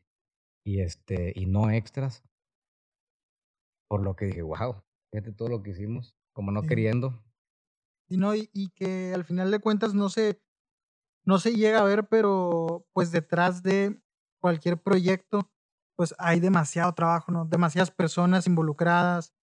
y 0.65 0.81
este 0.81 1.33
y 1.35 1.45
no 1.47 1.71
extras. 1.71 2.23
Por 3.89 4.03
lo 4.03 4.15
que 4.15 4.25
dije, 4.25 4.41
wow, 4.41 4.83
fíjate 5.11 5.33
todo 5.33 5.49
lo 5.49 5.61
que 5.63 5.71
hicimos, 5.71 6.15
como 6.33 6.51
no 6.51 6.61
Sí. 6.61 6.67
queriendo. 6.67 7.21
Y, 8.09 8.17
no, 8.17 8.35
y, 8.35 8.49
y 8.53 8.69
que 8.69 9.13
al 9.13 9.23
final 9.25 9.51
de 9.51 9.59
cuentas 9.59 9.93
no 9.93 10.09
se, 10.09 10.41
no 11.25 11.39
se 11.39 11.55
llega 11.55 11.79
a 11.79 11.83
ver, 11.85 12.07
pero 12.07 12.87
pues 12.93 13.11
detrás 13.11 13.63
de 13.63 14.01
cualquier 14.41 14.81
proyecto, 14.81 15.51
pues 15.97 16.15
hay 16.19 16.39
demasiado 16.39 16.93
trabajo, 16.93 17.31
¿no? 17.31 17.45
Demasiadas 17.45 17.91
personas 17.91 18.47
involucradas, 18.47 19.33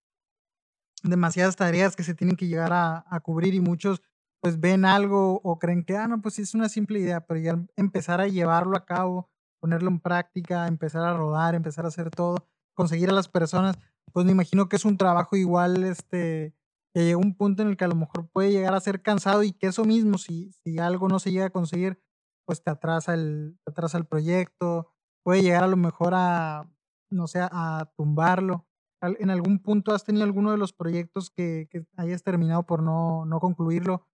demasiadas 1.03 1.57
tareas 1.57 1.97
que 1.97 2.03
se 2.03 2.15
tienen 2.15 2.37
que 2.37 2.47
llegar 2.47 2.73
a, 2.73 3.21
cubrir 3.23 3.55
y 3.55 3.61
muchos 3.61 4.03
pues 4.41 4.61
ven 4.61 4.85
algo 4.85 5.41
o 5.43 5.59
creen 5.59 5.85
que, 5.85 5.97
ah, 5.97 6.07
no, 6.07 6.23
pues 6.23 6.39
es 6.39 6.55
una 6.55 6.69
simple 6.69 7.01
idea, 7.01 7.27
pero 7.27 7.41
ya 7.41 7.59
empezar 7.77 8.21
a 8.21 8.29
llevarlo 8.29 8.77
a 8.77 8.85
cabo, 8.85 9.29
ponerlo 9.61 9.91
en 9.91 9.99
práctica, 9.99 10.69
empezar 10.69 11.05
a 11.05 11.13
rodar, 11.13 11.57
empezar 11.57 11.85
a 11.85 11.89
hacer 11.89 12.11
todo, 12.11 12.47
conseguir 12.75 13.11
a 13.11 13.15
las 13.15 13.29
personas, 13.29 13.77
pues 14.13 14.25
me 14.25 14.33
imagino 14.33 14.69
que 14.69 14.77
es 14.77 14.85
un 14.85 14.97
trabajo 14.97 15.37
igual, 15.37 15.83
este, 15.83 16.55
que 16.95 17.05
llega 17.05 17.19
un 17.19 17.35
punto 17.35 17.63
en 17.63 17.69
el 17.69 17.77
que 17.77 17.85
a 17.85 17.89
lo 17.89 17.97
mejor 17.97 18.29
puede 18.31 18.53
llegar 18.53 18.75
a 18.75 18.81
ser 18.81 19.03
cansado 19.03 19.43
y 19.43 19.53
que 19.53 19.67
eso 19.67 19.85
mismo, 19.85 20.19
si, 20.19 20.53
si 20.53 20.79
algo 20.79 21.09
no 21.09 21.19
se 21.19 21.33
llega 21.33 21.47
a 21.47 21.51
conseguir, 21.51 22.01
pues 22.47 22.63
te 22.63 22.71
atrasa 22.71 23.15
el, 23.15 23.59
te 23.65 23.73
atrasa 23.73 23.99
el 23.99 24.07
proyecto, 24.07 24.93
puede 25.25 25.43
llegar 25.43 25.65
a 25.65 25.69
lo 25.69 25.77
mejor 25.77 26.15
a, 26.15 26.71
no 27.11 27.27
sé, 27.27 27.41
a 27.43 27.91
tumbarlo. 27.97 28.68
¿En 29.01 29.31
algún 29.31 29.61
punto 29.61 29.95
has 29.95 30.05
tenido 30.05 30.25
alguno 30.25 30.51
de 30.51 30.59
los 30.59 30.73
proyectos 30.73 31.31
que, 31.31 31.69
que 31.71 31.85
hayas 31.97 32.23
terminado 32.23 32.65
por 32.65 32.83
no, 32.83 33.25
no 33.27 33.39
concluirlo? 33.41 34.07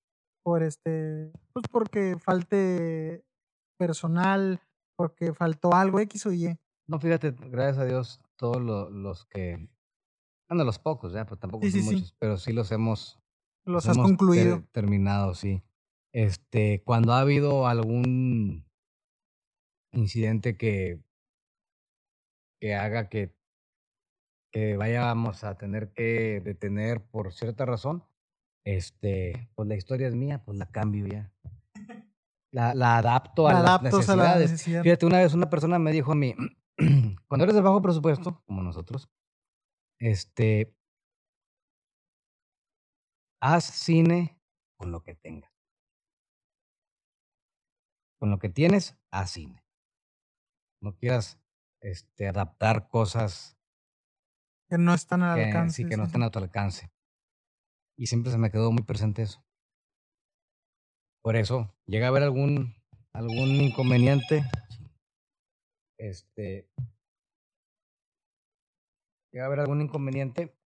Por 0.43 0.63
este, 0.63 1.33
pues 1.53 1.65
porque 1.71 2.17
falte 2.19 3.25
personal, 3.79 4.61
porque 4.97 5.33
faltó 5.33 5.73
algo 5.75 6.01
X 6.01 6.27
o 6.27 6.33
Y. 6.33 6.59
No, 6.87 7.01
fíjate, 7.01 7.31
gracias 7.33 7.79
a 7.79 7.85
Dios, 7.87 8.21
todos 8.37 8.61
lo- 8.61 8.91
los 8.91 9.25
que, 9.25 9.69
bueno, 10.49 10.65
los 10.65 10.79
pocos, 10.79 11.13
ya, 11.15 11.25
pero 11.25 11.39
tampoco 11.39 11.65
Sí, 11.65 11.73
son 11.73 11.81
sí, 11.81 11.89
sí. 11.89 11.95
muchos, 11.97 12.15
pero 12.19 12.37
sí 12.37 12.53
los 12.53 12.71
hemos, 12.73 13.19
Los 13.65 13.75
los 13.77 13.89
has 13.89 13.97
hemos 13.97 14.07
ter- 14.07 14.19
concluido. 14.19 14.65
terminado, 14.73 15.35
sí. 15.35 15.63
Este, 16.13 16.83
cuando 16.85 17.13
ha 17.15 17.21
habido 17.21 17.67
algún 17.67 18.67
incidente 19.93 20.57
que, 20.57 21.01
que 22.61 22.75
haga 22.75 23.09
que, 23.09 23.35
que 24.55 24.77
vayamos 24.77 25.43
a 25.43 25.59
tener 25.59 25.93
que 25.93 26.41
detener 26.41 27.05
por 27.05 27.33
cierta 27.33 27.67
razón, 27.67 28.05
este, 28.65 29.51
pues 29.57 29.69
la 29.69 29.75
historia 29.75 30.07
es 30.07 30.15
mía, 30.15 30.45
pues 30.45 30.57
la 30.57 30.67
cambio 30.67 31.07
ya. 31.09 31.33
La, 32.53 32.73
la 32.73 32.99
adapto 32.99 33.49
a 33.49 33.53
La 33.53 33.59
las 33.63 33.69
adaptas 33.69 34.09
a 34.09 34.15
la 34.15 34.23
necesidades. 34.23 34.51
necesidad. 34.53 34.83
Fíjate, 34.85 35.07
una 35.07 35.19
vez 35.19 35.35
una 35.35 35.51
persona 35.51 35.81
me 35.81 35.91
dijo 35.91 36.13
a 36.13 36.15
mí, 36.15 36.37
cuando 37.27 37.43
eres 37.43 37.57
de 37.57 37.61
bajo 37.61 37.83
presupuesto, 37.83 38.45
como 38.47 38.63
nosotros, 38.63 39.11
este, 39.99 40.73
haz 43.43 43.65
cine 43.65 44.41
con 44.79 44.93
lo 44.93 45.03
que 45.03 45.17
tengas. 45.17 45.51
Con 48.21 48.31
lo 48.31 48.39
que 48.39 48.51
tienes, 48.51 48.97
haz 49.11 49.33
cine. 49.33 49.65
No 50.81 50.95
quieras 50.95 51.41
este, 51.81 52.29
adaptar 52.29 52.87
cosas 52.87 53.59
Que 54.75 54.79
no 54.79 54.93
están 54.93 55.23
al 55.23 55.37
que, 55.39 55.45
alcance. 55.45 55.83
sí, 55.85 55.89
que 55.89 55.97
no 55.97 56.03
están 56.03 56.25
a 56.25 56.31
tu 56.31 56.41
alcance. 56.41 56.91
Y 57.97 58.09
siempre 58.09 58.33
se 58.33 58.39
me 58.39 58.51
quedó 58.51 58.73
muy 58.73 58.83
presente 58.83 59.23
eso. 59.23 59.45
Por 61.23 61.37
eso, 61.37 61.73
llega 61.87 62.07
a 62.07 62.09
haber 62.09 62.25
algún, 62.25 62.75
algún 63.13 63.51
inconveniente. 63.51 64.45
Este. 65.97 66.69
Llega 69.33 69.45
a 69.45 69.47
haber 69.47 69.61
algún 69.61 69.81
inconveniente. 69.81 70.57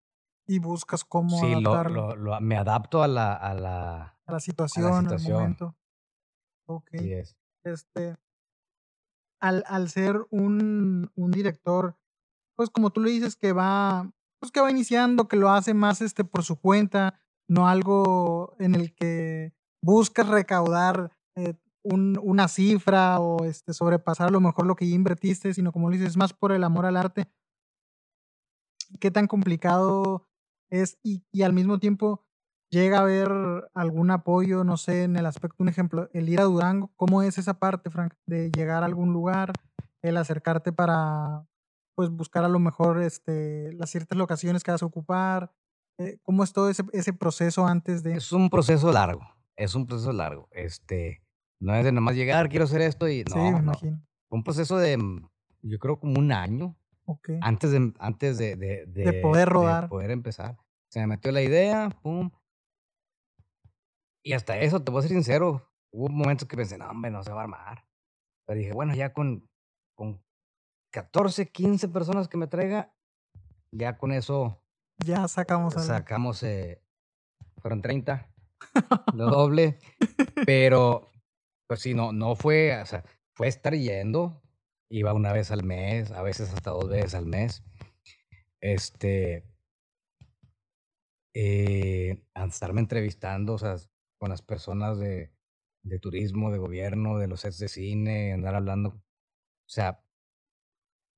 Y 0.47 0.57
buscas 0.57 1.03
cómo 1.03 1.39
Sí, 1.39 1.51
lo, 1.61 1.69
adaptarlo 1.71 2.15
lo- 2.15 2.33
lo- 2.33 2.41
me 2.41 2.57
adapto 2.57 3.03
a 3.03 3.07
la. 3.07 3.35
A 3.35 3.53
la 3.53 4.19
a 4.25 4.31
la 4.31 4.39
situación, 4.39 5.07
al 5.07 5.21
momento. 5.21 5.75
Ok. 6.67 6.89
este, 7.63 8.15
al, 9.39 9.63
al 9.67 9.89
ser 9.89 10.25
un, 10.31 11.11
un 11.15 11.31
director, 11.31 11.95
pues 12.59 12.69
como 12.69 12.89
tú 12.89 12.99
le 12.99 13.11
dices, 13.11 13.37
que 13.37 13.53
va, 13.53 14.11
pues 14.37 14.51
que 14.51 14.59
va 14.59 14.69
iniciando, 14.69 15.29
que 15.29 15.37
lo 15.37 15.49
hace 15.49 15.73
más 15.73 16.01
este 16.01 16.25
por 16.25 16.43
su 16.43 16.59
cuenta, 16.59 17.17
no 17.47 17.69
algo 17.69 18.57
en 18.59 18.75
el 18.75 18.93
que 18.93 19.53
buscas 19.81 20.27
recaudar 20.27 21.09
eh, 21.37 21.53
un- 21.83 22.19
una 22.21 22.49
cifra 22.49 23.21
o 23.21 23.45
este, 23.45 23.71
sobrepasar 23.73 24.27
a 24.27 24.31
lo 24.31 24.41
mejor 24.41 24.65
lo 24.65 24.75
que 24.75 24.89
ya 24.89 24.93
invertiste, 24.93 25.53
sino 25.53 25.71
como 25.71 25.89
le 25.89 25.99
dices, 25.99 26.17
más 26.17 26.33
por 26.33 26.51
el 26.51 26.65
amor 26.65 26.85
al 26.85 26.97
arte. 26.97 27.31
¿Qué 28.99 29.09
tan 29.09 29.27
complicado 29.27 30.27
es? 30.69 30.99
Y, 31.01 31.23
y 31.31 31.43
al 31.43 31.53
mismo 31.53 31.79
tiempo 31.79 32.25
llega 32.69 32.97
a 32.97 33.03
haber 33.03 33.31
algún 33.73 34.11
apoyo, 34.11 34.65
no 34.65 34.75
sé, 34.75 35.03
en 35.03 35.15
el 35.15 35.25
aspecto, 35.27 35.63
un 35.63 35.69
ejemplo, 35.69 36.09
el 36.11 36.27
ir 36.27 36.41
a 36.41 36.43
Durango, 36.43 36.91
¿cómo 36.97 37.21
es 37.21 37.37
esa 37.37 37.53
parte, 37.53 37.89
Frank, 37.89 38.15
de 38.25 38.51
llegar 38.51 38.83
a 38.83 38.87
algún 38.87 39.13
lugar, 39.13 39.53
el 40.01 40.17
acercarte 40.17 40.73
para, 40.73 41.45
pues, 41.99 42.11
buscar 42.11 42.45
a 42.45 42.47
lo 42.47 42.59
mejor 42.59 43.01
este, 43.01 43.73
las 43.73 43.89
ciertas 43.89 44.17
locaciones 44.17 44.63
que 44.63 44.71
vas 44.71 44.81
a 44.81 44.85
ocupar? 44.85 45.51
Eh, 45.97 46.17
¿Cómo 46.21 46.45
es 46.45 46.53
todo 46.53 46.69
ese, 46.69 46.83
ese 46.93 47.11
proceso 47.11 47.67
antes 47.67 48.03
de...? 48.03 48.13
Es 48.13 48.31
un 48.31 48.49
proceso 48.49 48.89
largo. 48.93 49.19
Es 49.57 49.75
un 49.75 49.85
proceso 49.85 50.13
largo. 50.13 50.47
Este. 50.51 51.21
No 51.59 51.75
es 51.75 51.83
de 51.83 51.91
nomás 51.91 52.15
llegar, 52.15 52.47
quiero 52.47 52.63
hacer 52.63 52.79
esto 52.79 53.09
y. 53.09 53.25
No, 53.25 53.33
sí, 53.33 53.39
me 53.39 53.51
no. 53.51 53.57
imagino. 53.59 54.01
Fue 54.29 54.37
un 54.37 54.43
proceso 54.45 54.77
de. 54.77 54.97
mm, 54.97 55.29
Yo 55.63 55.77
creo 55.77 55.99
como 55.99 56.19
un 56.19 56.31
año. 56.31 56.77
Ok. 57.03 57.31
antes 57.41 57.71
de 57.71 57.91
antes 57.99 58.37
de, 58.37 58.55
de, 58.55 58.85
De 58.85 59.13
poder 59.21 59.49
rodar. 59.49 59.89
poder 59.89 60.11
empezar. 60.11 60.57
Se 60.89 61.01
me 61.01 61.07
metió 61.07 61.33
la 61.33 61.41
idea, 61.41 61.89
pum. 62.01 62.31
Y 64.23 64.31
hasta 64.31 64.57
eso, 64.57 64.81
te 64.81 64.89
voy 64.91 64.99
a 64.99 65.01
ser 65.01 65.11
sincero, 65.11 65.69
hubo 65.91 66.07
momentos 66.07 66.47
que 66.47 66.55
pensé, 66.55 66.77
no, 66.77 66.87
hombre, 66.89 67.11
no 67.11 67.23
se 67.23 67.31
va 67.33 67.41
a 67.41 67.43
armar. 67.43 67.85
Pero 68.45 68.57
dije, 68.59 68.71
bueno, 68.71 68.95
ya 68.95 69.11
con, 69.11 69.45
con 69.95 70.21
14, 70.91 71.51
15 71.51 71.87
personas 71.89 72.27
que 72.27 72.37
me 72.37 72.47
traiga, 72.47 72.93
ya 73.71 73.97
con 73.97 74.11
eso 74.11 74.63
Ya 74.97 75.27
sacamos 75.27 75.77
algo. 75.77 75.87
sacamos, 75.87 76.41
eh, 76.43 76.81
fueron 77.57 77.81
30, 77.81 78.27
lo 79.13 79.29
doble. 79.29 79.79
Pero, 80.45 81.09
pues 81.67 81.81
sí, 81.81 81.93
no, 81.93 82.11
no 82.11 82.35
fue, 82.35 82.81
o 82.81 82.85
sea, 82.85 83.03
fue 83.35 83.47
estar 83.47 83.73
yendo, 83.75 84.41
iba 84.89 85.13
una 85.13 85.33
vez 85.33 85.51
al 85.51 85.63
mes, 85.63 86.11
a 86.11 86.21
veces 86.23 86.53
hasta 86.53 86.71
dos 86.71 86.89
veces 86.89 87.13
al 87.15 87.25
mes. 87.25 87.63
Este, 88.61 89.45
eh, 91.33 92.21
a 92.33 92.45
estarme 92.45 92.81
entrevistando, 92.81 93.53
o 93.53 93.57
sea, 93.57 93.75
con 94.19 94.29
las 94.29 94.41
personas 94.41 94.97
de, 94.99 95.31
de 95.83 95.99
turismo, 95.99 96.51
de 96.51 96.57
gobierno, 96.57 97.17
de 97.19 97.27
los 97.27 97.41
sets 97.41 97.59
de 97.59 97.67
cine, 97.69 98.33
andar 98.33 98.55
hablando. 98.55 98.89
O 98.89 99.71
sea, 99.71 100.03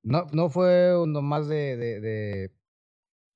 no, 0.04 0.26
no 0.32 0.50
fue 0.50 0.94
nomás 1.08 1.48
de, 1.48 1.78
de, 1.78 2.00
de, 2.02 2.52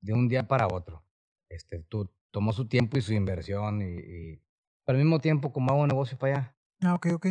de 0.01 0.13
un 0.13 0.27
día 0.27 0.47
para 0.47 0.67
otro. 0.67 1.03
Este, 1.49 1.79
tú, 1.79 2.09
tomó 2.31 2.51
su 2.53 2.67
tiempo 2.67 2.97
y 2.97 3.01
su 3.01 3.13
inversión 3.13 3.81
y, 3.81 3.85
y 3.95 4.41
pero 4.85 4.97
al 4.97 5.03
mismo 5.03 5.19
tiempo, 5.19 5.51
como 5.53 5.71
hago 5.71 5.87
negocio 5.87 6.17
para 6.17 6.35
allá, 6.37 6.55
Ah, 6.81 6.93
ok, 6.95 7.07
ok. 7.13 7.27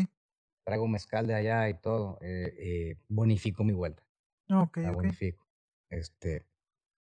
traigo 0.64 0.88
mezcal 0.88 1.27
de 1.27 1.35
allá 1.35 1.68
y 1.68 1.75
todo, 1.75 2.18
eh, 2.23 2.55
eh, 2.59 2.97
bonifico 3.09 3.64
mi 3.64 3.73
vuelta. 3.75 4.03
Ah, 4.49 4.62
Ok, 4.62 4.79
la 4.79 4.90
ok. 4.90 4.97
bonifico. 4.97 5.47
Este, 5.90 6.47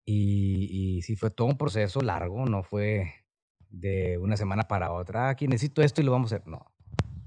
y, 0.04 0.96
y 0.98 1.02
sí 1.02 1.14
fue 1.16 1.30
todo 1.30 1.46
un 1.48 1.58
proceso 1.58 2.00
largo, 2.00 2.46
no 2.46 2.62
fue 2.62 3.12
de 3.68 4.18
una 4.18 4.36
semana 4.36 4.64
para 4.66 4.92
otra, 4.92 5.26
"Ah, 5.26 5.30
aquí 5.30 5.46
necesito 5.46 5.82
esto 5.82 6.00
y 6.00 6.04
lo 6.04 6.12
vamos 6.12 6.32
a 6.32 6.36
hacer. 6.36 6.48
No, 6.48 6.72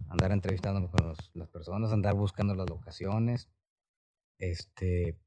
andar 0.10 0.32
entrevistándome 0.32 0.89
con 0.89 1.08
los- 1.08 1.32
las 1.36 1.48
personas, 1.50 1.92
andar 1.94 2.16
buscando 2.16 2.56
las 2.56 2.70
locaciones, 2.70 3.48
este, 4.39 5.17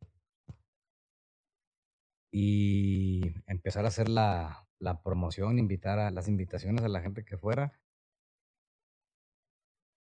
y 2.32 3.22
empezar 3.46 3.84
a 3.84 3.88
hacer 3.88 4.08
la, 4.08 4.66
la 4.78 5.02
promoción, 5.02 5.58
invitar 5.58 5.98
a 5.98 6.10
las 6.10 6.28
invitaciones 6.28 6.84
a 6.84 6.88
la 6.88 7.00
gente 7.00 7.24
que 7.24 7.38
fuera. 7.38 7.72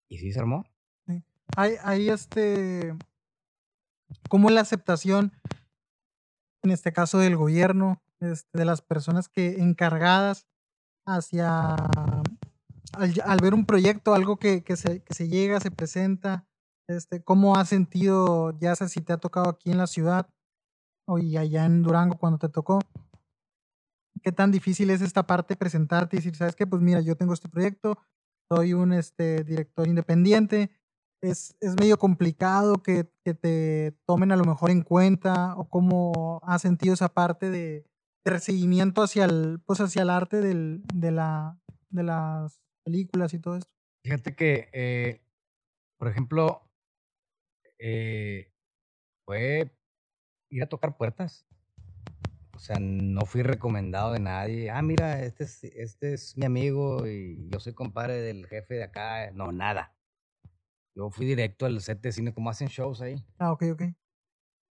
Y 0.08 0.18
sí 0.18 0.32
se 0.32 0.40
armó. 0.40 0.64
Hay, 1.56 1.74
hay 1.82 2.10
este, 2.10 2.94
¿cómo 4.28 4.48
es 4.48 4.54
la 4.54 4.60
aceptación, 4.60 5.32
en 6.62 6.72
este 6.72 6.92
caso 6.92 7.18
del 7.18 7.36
gobierno, 7.36 8.02
este, 8.20 8.58
de 8.58 8.64
las 8.64 8.82
personas 8.82 9.28
que 9.28 9.60
encargadas 9.60 10.46
hacia, 11.06 11.74
al, 12.92 13.14
al 13.24 13.38
ver 13.40 13.54
un 13.54 13.64
proyecto, 13.64 14.14
algo 14.14 14.38
que, 14.38 14.64
que, 14.64 14.76
se, 14.76 15.02
que 15.02 15.14
se 15.14 15.28
llega, 15.28 15.60
se 15.60 15.70
presenta, 15.70 16.46
este, 16.88 17.22
¿cómo 17.22 17.56
has 17.56 17.68
sentido, 17.68 18.56
ya 18.58 18.74
sé 18.76 18.88
si 18.88 19.00
te 19.00 19.12
ha 19.12 19.18
tocado 19.18 19.48
aquí 19.48 19.70
en 19.70 19.78
la 19.78 19.86
ciudad 19.86 20.28
o 21.06 21.18
y 21.18 21.36
allá 21.36 21.64
en 21.64 21.82
Durango 21.82 22.18
cuando 22.18 22.38
te 22.38 22.48
tocó? 22.48 22.80
¿Qué 24.22 24.32
tan 24.32 24.50
difícil 24.50 24.90
es 24.90 25.02
esta 25.02 25.26
parte 25.26 25.56
presentarte 25.56 26.16
y 26.16 26.18
decir, 26.18 26.34
sabes 26.36 26.56
qué? 26.56 26.66
Pues 26.66 26.82
mira, 26.82 27.00
yo 27.00 27.16
tengo 27.16 27.32
este 27.32 27.48
proyecto, 27.48 27.98
soy 28.50 28.72
un 28.72 28.92
este, 28.92 29.44
director 29.44 29.86
independiente, 29.86 30.70
es, 31.22 31.56
es 31.60 31.74
medio 31.76 31.98
complicado 31.98 32.82
que, 32.82 33.10
que 33.24 33.34
te 33.34 33.96
tomen 34.06 34.32
a 34.32 34.36
lo 34.36 34.44
mejor 34.44 34.70
en 34.70 34.82
cuenta 34.82 35.54
o 35.56 35.68
cómo 35.68 36.40
has 36.44 36.62
sentido 36.62 36.94
esa 36.94 37.08
parte 37.08 37.50
de, 37.50 37.84
de 38.24 38.30
recibimiento 38.30 39.02
hacia 39.02 39.24
el, 39.24 39.60
pues 39.64 39.80
hacia 39.80 40.02
el 40.02 40.10
arte 40.10 40.40
del, 40.40 40.82
de, 40.94 41.10
la, 41.12 41.58
de 41.90 42.02
las 42.02 42.60
películas 42.84 43.34
y 43.34 43.38
todo 43.38 43.56
esto. 43.56 43.70
Fíjate 44.04 44.34
que, 44.34 44.68
eh, 44.72 45.20
por 45.98 46.08
ejemplo, 46.08 46.65
eh, 47.78 48.52
fue 49.24 49.70
ir 50.50 50.62
a 50.62 50.68
tocar 50.68 50.96
puertas. 50.96 51.46
O 52.54 52.58
sea, 52.58 52.76
no 52.80 53.26
fui 53.26 53.42
recomendado 53.42 54.12
de 54.12 54.20
nadie. 54.20 54.70
Ah, 54.70 54.80
mira, 54.80 55.22
este 55.22 55.44
es, 55.44 55.62
este 55.64 56.14
es 56.14 56.38
mi 56.38 56.46
amigo 56.46 57.06
y 57.06 57.48
yo 57.50 57.60
soy 57.60 57.74
compadre 57.74 58.14
del 58.22 58.46
jefe 58.46 58.74
de 58.74 58.84
acá. 58.84 59.30
No, 59.32 59.52
nada. 59.52 59.94
Yo 60.94 61.10
fui 61.10 61.26
directo 61.26 61.66
al 61.66 61.82
set 61.82 62.00
de 62.00 62.12
cine, 62.12 62.32
como 62.32 62.48
hacen 62.48 62.68
shows 62.68 63.02
ahí. 63.02 63.22
Ah, 63.38 63.52
ok, 63.52 63.64
ok. 63.72 63.82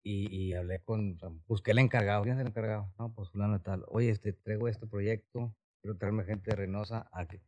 Y, 0.03 0.35
y 0.37 0.55
hablé 0.55 0.81
con, 0.83 1.19
busqué 1.47 1.71
el 1.71 1.79
encargado. 1.79 2.25
¿Quién 2.25 2.35
es 2.35 2.41
el 2.41 2.49
encargado? 2.49 2.93
No, 2.99 3.15
pues 3.15 3.31
fulano 3.31 3.59
de 3.59 3.61
tal. 3.61 3.85
Oye, 3.87 4.11
este, 4.11 4.33
traigo 4.33 4.67
este 4.67 4.89
proyecto. 4.89 5.55
Quiero 5.81 5.97
traerme 5.97 6.25
gente 6.25 6.51
de 6.51 6.57
Reynosa 6.57 7.09
a 7.13 7.27
que, 7.27 7.41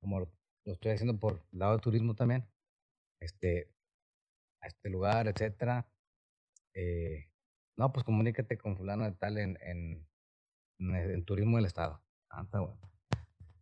como 0.00 0.20
lo, 0.20 0.32
lo 0.64 0.72
estoy 0.72 0.92
haciendo 0.92 1.20
por 1.20 1.42
el 1.52 1.58
lado 1.58 1.76
de 1.76 1.82
turismo 1.82 2.14
también, 2.14 2.48
este, 3.20 3.73
este 4.66 4.90
lugar, 4.90 5.28
etcétera. 5.28 5.86
Eh, 6.74 7.30
no, 7.76 7.92
pues 7.92 8.04
comunícate 8.04 8.58
con 8.58 8.76
fulano 8.76 9.04
de 9.04 9.12
tal 9.12 9.38
en, 9.38 9.58
en, 9.60 10.06
turismo 11.24 11.56
del 11.56 11.66
estado. 11.66 12.02
Ah. 12.30 12.46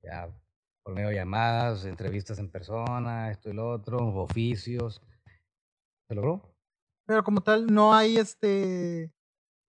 Ya 0.02 0.34
por 0.82 0.94
medio 0.94 1.08
de 1.08 1.16
llamadas, 1.16 1.84
entrevistas 1.84 2.38
en 2.38 2.50
persona, 2.50 3.30
esto 3.30 3.50
y 3.50 3.52
lo 3.52 3.70
otro, 3.70 3.98
oficios. 3.98 5.00
¿Se 6.08 6.14
logró? 6.14 6.54
Pero 7.06 7.22
como 7.22 7.40
tal, 7.40 7.66
no 7.66 7.94
hay 7.94 8.16
este. 8.16 9.12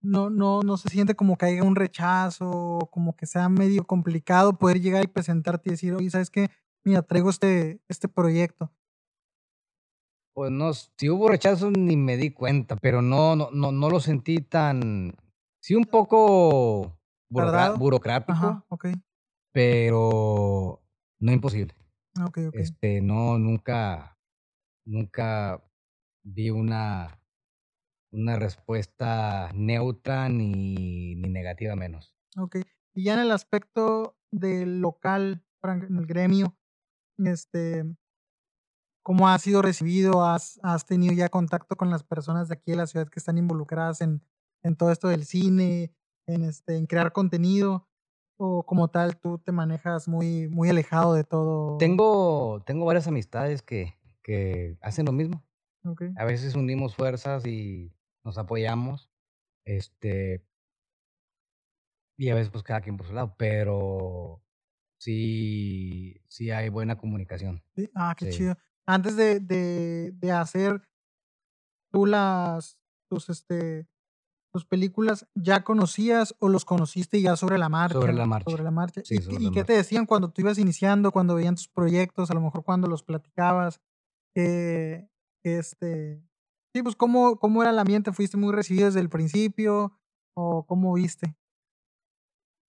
No, 0.02 0.28
no, 0.28 0.60
no 0.60 0.76
se 0.76 0.90
siente 0.90 1.14
como 1.14 1.38
que 1.38 1.46
haya 1.46 1.62
un 1.62 1.76
rechazo, 1.76 2.88
como 2.90 3.16
que 3.16 3.26
sea 3.26 3.48
medio 3.48 3.84
complicado 3.84 4.58
poder 4.58 4.80
llegar 4.80 5.02
y 5.02 5.06
presentarte 5.06 5.70
y 5.70 5.72
decir, 5.72 5.94
oye, 5.94 6.10
¿sabes 6.10 6.30
qué? 6.30 6.50
Mira, 6.84 7.00
traigo 7.02 7.30
este, 7.30 7.80
este 7.88 8.08
proyecto. 8.08 8.70
Pues 10.34 10.50
no, 10.50 10.72
si 10.74 11.08
hubo 11.08 11.28
rechazo 11.28 11.70
ni 11.70 11.96
me 11.96 12.16
di 12.16 12.30
cuenta, 12.30 12.76
pero 12.76 13.00
no, 13.00 13.36
no, 13.36 13.50
no, 13.52 13.70
no 13.72 13.88
lo 13.88 14.00
sentí 14.00 14.38
tan, 14.38 15.14
Sí, 15.64 15.74
un 15.74 15.86
poco 15.86 17.00
burocrático, 17.30 18.32
Ajá, 18.32 18.66
ok. 18.68 18.88
pero 19.50 20.82
no 21.18 21.32
imposible. 21.32 21.74
Ok, 22.22 22.38
ok. 22.48 22.54
Este, 22.56 23.00
no, 23.00 23.38
nunca, 23.38 24.18
nunca 24.84 25.64
vi 26.22 26.50
una, 26.50 27.18
una 28.12 28.38
respuesta 28.38 29.52
neutra 29.54 30.28
ni, 30.28 31.14
ni 31.14 31.30
negativa 31.30 31.74
menos. 31.76 32.14
Ok. 32.36 32.56
Y 32.92 33.04
ya 33.04 33.14
en 33.14 33.20
el 33.20 33.30
aspecto 33.30 34.18
del 34.30 34.82
local, 34.82 35.46
en 35.62 35.96
el 35.96 36.06
gremio, 36.06 36.58
este, 37.16 37.86
¿cómo 39.04 39.28
ha 39.28 39.38
sido 39.38 39.62
recibido? 39.62 40.24
¿Has, 40.24 40.58
has 40.64 40.84
tenido 40.86 41.14
ya 41.14 41.28
contacto 41.28 41.76
con 41.76 41.90
las 41.90 42.02
personas 42.02 42.48
de 42.48 42.54
aquí 42.54 42.72
de 42.72 42.78
la 42.78 42.88
ciudad 42.88 43.08
que 43.08 43.20
están 43.20 43.38
involucradas 43.38 44.00
en, 44.00 44.22
en 44.64 44.74
todo 44.76 44.90
esto 44.90 45.06
del 45.08 45.24
cine, 45.26 45.94
en, 46.26 46.42
este, 46.42 46.76
en 46.76 46.86
crear 46.86 47.12
contenido? 47.12 47.88
¿O 48.36 48.66
como 48.66 48.88
tal 48.88 49.20
tú 49.20 49.38
te 49.38 49.52
manejas 49.52 50.08
muy, 50.08 50.48
muy 50.48 50.68
alejado 50.68 51.14
de 51.14 51.22
todo? 51.22 51.76
Tengo, 51.78 52.64
tengo 52.66 52.84
varias 52.84 53.06
amistades 53.06 53.62
que, 53.62 53.94
que 54.24 54.76
hacen 54.80 55.06
lo 55.06 55.12
mismo. 55.12 55.44
A 56.16 56.24
veces 56.24 56.54
unimos 56.56 56.96
fuerzas 56.96 57.46
y 57.46 57.92
nos 58.24 58.38
apoyamos. 58.38 59.10
Este. 59.66 60.44
Y 62.16 62.30
a 62.30 62.34
veces, 62.34 62.50
pues 62.50 62.64
cada 62.64 62.80
quien 62.80 62.96
por 62.96 63.06
su 63.06 63.12
lado. 63.12 63.34
Pero 63.36 64.42
sí, 64.98 66.22
sí 66.28 66.50
hay 66.50 66.70
buena 66.70 66.96
comunicación. 66.96 67.62
sí, 67.76 67.90
Ah, 67.94 68.14
qué 68.18 68.32
Sí. 68.32 68.38
chido. 68.38 68.56
Antes 68.86 69.16
de, 69.16 69.40
de, 69.40 70.12
de 70.12 70.32
hacer 70.32 70.82
tú 71.92 72.06
las, 72.06 72.78
tus, 73.10 73.28
este, 73.30 73.86
tus 74.52 74.64
películas, 74.66 75.26
¿ya 75.34 75.64
conocías 75.64 76.34
o 76.38 76.48
los 76.48 76.64
conociste 76.64 77.20
ya 77.20 77.36
sobre 77.36 77.56
la 77.58 77.68
marcha? 77.68 77.94
Sobre 78.00 78.12
la 78.12 78.26
marcha. 78.26 78.50
Sobre 78.50 78.64
la 78.64 78.70
marcha. 78.70 79.02
Sí, 79.04 79.16
¿Y, 79.16 79.22
sobre 79.22 79.36
qué- 79.38 79.42
y 79.42 79.46
la 79.46 79.52
qué 79.52 79.64
te 79.64 79.72
decían 79.74 80.06
cuando 80.06 80.30
tú 80.30 80.42
ibas 80.42 80.58
iniciando, 80.58 81.12
cuando 81.12 81.34
veían 81.36 81.54
tus 81.54 81.68
proyectos, 81.68 82.30
a 82.30 82.34
lo 82.34 82.40
mejor 82.40 82.64
cuando 82.64 82.88
los 82.88 83.02
platicabas? 83.02 83.80
Que, 84.34 85.08
que 85.42 85.58
este, 85.58 86.22
sí, 86.74 86.82
pues 86.82 86.96
¿cómo, 86.96 87.38
¿cómo 87.38 87.62
era 87.62 87.70
el 87.70 87.78
ambiente? 87.78 88.12
¿Fuiste 88.12 88.36
muy 88.36 88.52
recibido 88.52 88.86
desde 88.86 89.00
el 89.00 89.08
principio? 89.08 89.96
¿O 90.36 90.66
cómo 90.66 90.92
viste? 90.94 91.36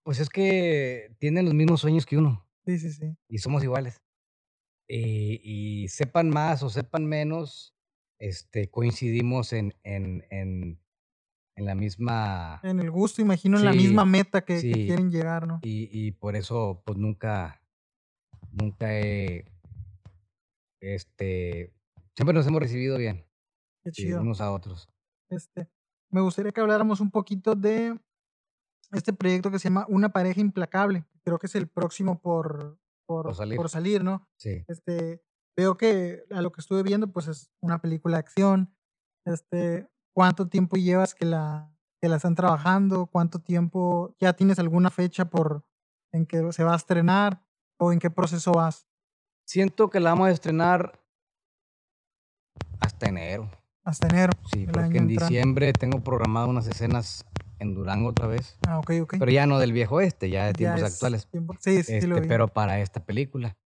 Pues 0.04 0.20
es 0.20 0.30
que 0.30 1.16
tienen 1.20 1.46
los 1.46 1.56
mismos 1.56 1.82
sueños 1.82 2.06
que 2.06 2.18
uno 2.18 2.46
Sí, 2.68 2.78
sí, 2.80 2.92
sí. 2.92 3.16
y 3.28 3.40
somos 3.40 3.64
iguales. 3.64 4.00
Y, 4.88 5.42
y 5.44 5.88
sepan 5.88 6.30
más 6.30 6.62
o 6.64 6.70
sepan 6.70 7.06
menos, 7.06 7.76
este, 8.20 8.70
coincidimos 8.70 9.52
en, 9.54 9.74
en, 9.84 10.26
en, 10.30 10.80
en 11.56 11.66
la 11.66 11.76
misma. 11.76 12.60
En 12.64 12.80
el 12.80 12.92
gusto, 12.92 13.22
imagino, 13.22 13.58
en 13.58 13.66
la 13.66 13.74
misma 13.74 14.06
meta 14.06 14.46
que, 14.46 14.60
quieren 14.60 15.10
llegar, 15.12 15.48
¿no? 15.48 15.60
Y, 15.64 15.90
y 15.92 16.12
por 16.12 16.36
eso, 16.36 16.84
pues 16.86 16.98
nunca, 16.98 17.62
nunca 18.52 18.94
he, 18.98 19.46
este, 20.82 21.74
siempre 22.16 22.34
nos 22.34 22.46
hemos 22.48 22.62
recibido 22.62 22.98
bien, 22.98 23.26
Qué 23.84 23.92
chido. 23.92 24.22
unos 24.22 24.42
a 24.42 24.52
otros. 24.52 24.90
Este, 25.30 25.68
me 26.10 26.22
gustaría 26.22 26.52
que 26.52 26.62
habláramos 26.62 27.00
un 27.00 27.12
poquito 27.12 27.56
de 27.56 27.98
este 28.92 29.14
proyecto 29.14 29.50
que 29.50 29.60
se 29.60 29.70
llama 29.70 29.86
Una 29.90 30.10
pareja 30.10 30.40
implacable. 30.42 31.06
Creo 31.24 31.40
que 31.40 31.48
es 31.48 31.56
el 31.56 31.68
próximo 31.68 32.22
por, 32.22 32.78
por, 33.06 33.26
Por 33.26 33.36
salir. 33.36 33.58
por 33.58 33.70
salir, 33.70 34.04
¿no? 34.04 34.28
Sí. 34.38 34.64
Este, 34.68 35.24
veo 35.58 35.78
que 35.78 36.24
a 36.32 36.42
lo 36.42 36.52
que 36.52 36.62
estuve 36.62 36.84
viendo, 36.84 37.12
pues 37.12 37.28
es 37.28 37.52
una 37.62 37.80
película 37.82 38.18
de 38.18 38.20
acción. 38.20 38.76
Este, 39.26 39.88
¿cuánto 40.14 40.48
tiempo 40.48 40.76
llevas 40.78 41.16
que 41.16 41.26
la, 41.26 41.72
que 42.02 42.10
la 42.10 42.18
están 42.18 42.36
trabajando? 42.36 43.08
¿Cuánto 43.08 43.40
tiempo 43.40 44.16
ya 44.20 44.34
tienes 44.34 44.60
alguna 44.60 44.90
fecha 44.90 45.26
por 45.30 45.66
en 46.12 46.26
que 46.26 46.52
se 46.52 46.64
va 46.64 46.74
a 46.74 46.78
estrenar 46.78 47.46
o 47.78 47.92
en 47.92 48.00
qué 48.00 48.10
proceso 48.10 48.52
vas? 48.54 48.88
Siento 49.48 49.90
que 49.90 50.00
la 50.00 50.12
vamos 50.12 50.28
a 50.28 50.32
estrenar 50.32 51.00
hasta 52.80 53.08
enero. 53.08 53.50
Hasta 53.84 54.08
enero. 54.08 54.34
Sí, 54.52 54.66
porque 54.66 54.98
en 54.98 55.10
entrante. 55.10 55.26
diciembre 55.26 55.74
tengo 55.74 56.04
programado 56.04 56.48
unas 56.48 56.68
escenas 56.68 57.24
en 57.60 57.74
Durango 57.76 58.10
otra 58.10 58.28
vez. 58.28 58.58
Ah, 58.68 58.80
ok, 58.80 58.92
ok. 59.04 59.16
Pero 59.20 59.32
ya 59.32 59.46
no 59.48 59.60
del 59.60 59.72
viejo 59.74 60.02
este, 60.02 60.30
ya 60.30 60.46
de 60.48 60.54
tiempos 60.54 60.82
es 60.82 60.94
actuales. 60.94 61.28
tiempo- 61.28 61.56
Sí, 61.60 61.84
sí, 61.84 62.02
sí, 62.02 62.08
lo 62.08 62.16
Este, 62.16 62.22
vi. 62.22 62.28
pero 62.28 62.48
para 62.48 62.80
esta 62.80 63.04
película. 63.06 63.58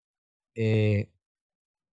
Eh, 0.54 1.10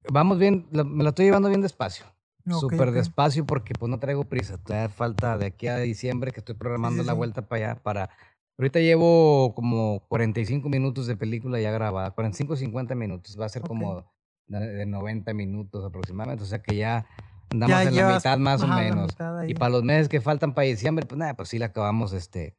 vamos 0.09 0.37
bien, 0.39 0.67
la- 0.71 0.83
me 0.83 1.03
la 1.03 1.09
estoy 1.09 1.25
llevando 1.25 1.49
bien 1.49 1.61
despacio. 1.61 2.05
Ok, 2.47 2.59
Súper 2.59 2.89
ok. 2.89 2.95
despacio 2.95 3.45
porque 3.45 3.73
pues 3.73 3.89
no 3.89 3.99
traigo 3.99 4.23
prisa. 4.25 4.57
Todavía 4.57 4.89
falta 4.89 5.37
de 5.37 5.47
aquí 5.47 5.67
a 5.67 5.77
diciembre 5.77 6.31
que 6.31 6.41
estoy 6.41 6.55
programando 6.55 7.01
sí, 7.01 7.07
la 7.07 7.13
vuelta 7.13 7.47
para 7.47 7.71
allá. 7.71 7.83
Para... 7.83 8.09
Ahorita 8.57 8.79
llevo 8.79 9.53
como 9.55 10.05
45 10.07 10.69
minutos 10.69 11.07
de 11.07 11.17
película 11.17 11.59
ya 11.59 11.71
grabada. 11.71 12.11
45 12.11 12.55
50 12.55 12.93
minutos. 12.95 13.35
Va 13.39 13.47
a 13.47 13.49
ser 13.49 13.63
Ok. 13.63 13.67
como 13.69 14.05
de 14.47 14.85
90 14.85 15.33
minutos 15.33 15.83
aproximadamente. 15.83 16.43
O 16.43 16.47
sea 16.47 16.61
que 16.61 16.75
ya 16.75 17.07
andamos 17.51 17.83
Ya 17.83 17.83
en 17.83 17.95
la 17.95 18.13
mitad 18.15 18.37
más 18.37 18.61
o 18.63 18.67
menos. 18.67 19.15
Y 19.47 19.53
para 19.53 19.69
los 19.71 19.83
meses 19.83 20.09
que 20.09 20.21
faltan 20.21 20.53
para 20.53 20.67
diciembre, 20.67 21.05
pues 21.05 21.17
nada, 21.17 21.35
pues 21.35 21.49
sí 21.49 21.59
la 21.59 21.67
acabamos 21.67 22.13
este, 22.13 22.57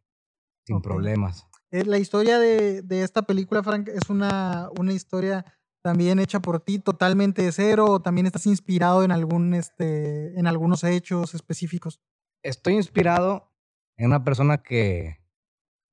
sin 0.64 0.76
Ok. 0.76 0.82
problemas. 0.84 1.46
Eh, 1.70 1.84
La 1.84 1.98
historia 1.98 2.38
de, 2.38 2.82
de 2.82 3.02
esta 3.02 3.22
película, 3.22 3.62
Frank, 3.62 3.88
es 3.88 4.08
una, 4.08 4.68
una 4.78 4.92
historia 4.92 5.44
también 5.82 6.18
hecha 6.18 6.40
por 6.40 6.60
ti, 6.60 6.78
totalmente 6.78 7.42
de 7.42 7.52
cero, 7.52 7.86
o 7.88 8.00
también 8.00 8.26
estás 8.26 8.46
inspirado 8.46 9.04
en 9.04 9.12
algún, 9.12 9.54
este, 9.54 10.38
en 10.38 10.46
algunos 10.46 10.82
hechos 10.84 11.34
específicos. 11.34 12.00
Estoy 12.42 12.74
inspirado 12.74 13.52
en 13.96 14.06
una 14.06 14.24
persona 14.24 14.62
que, 14.62 15.18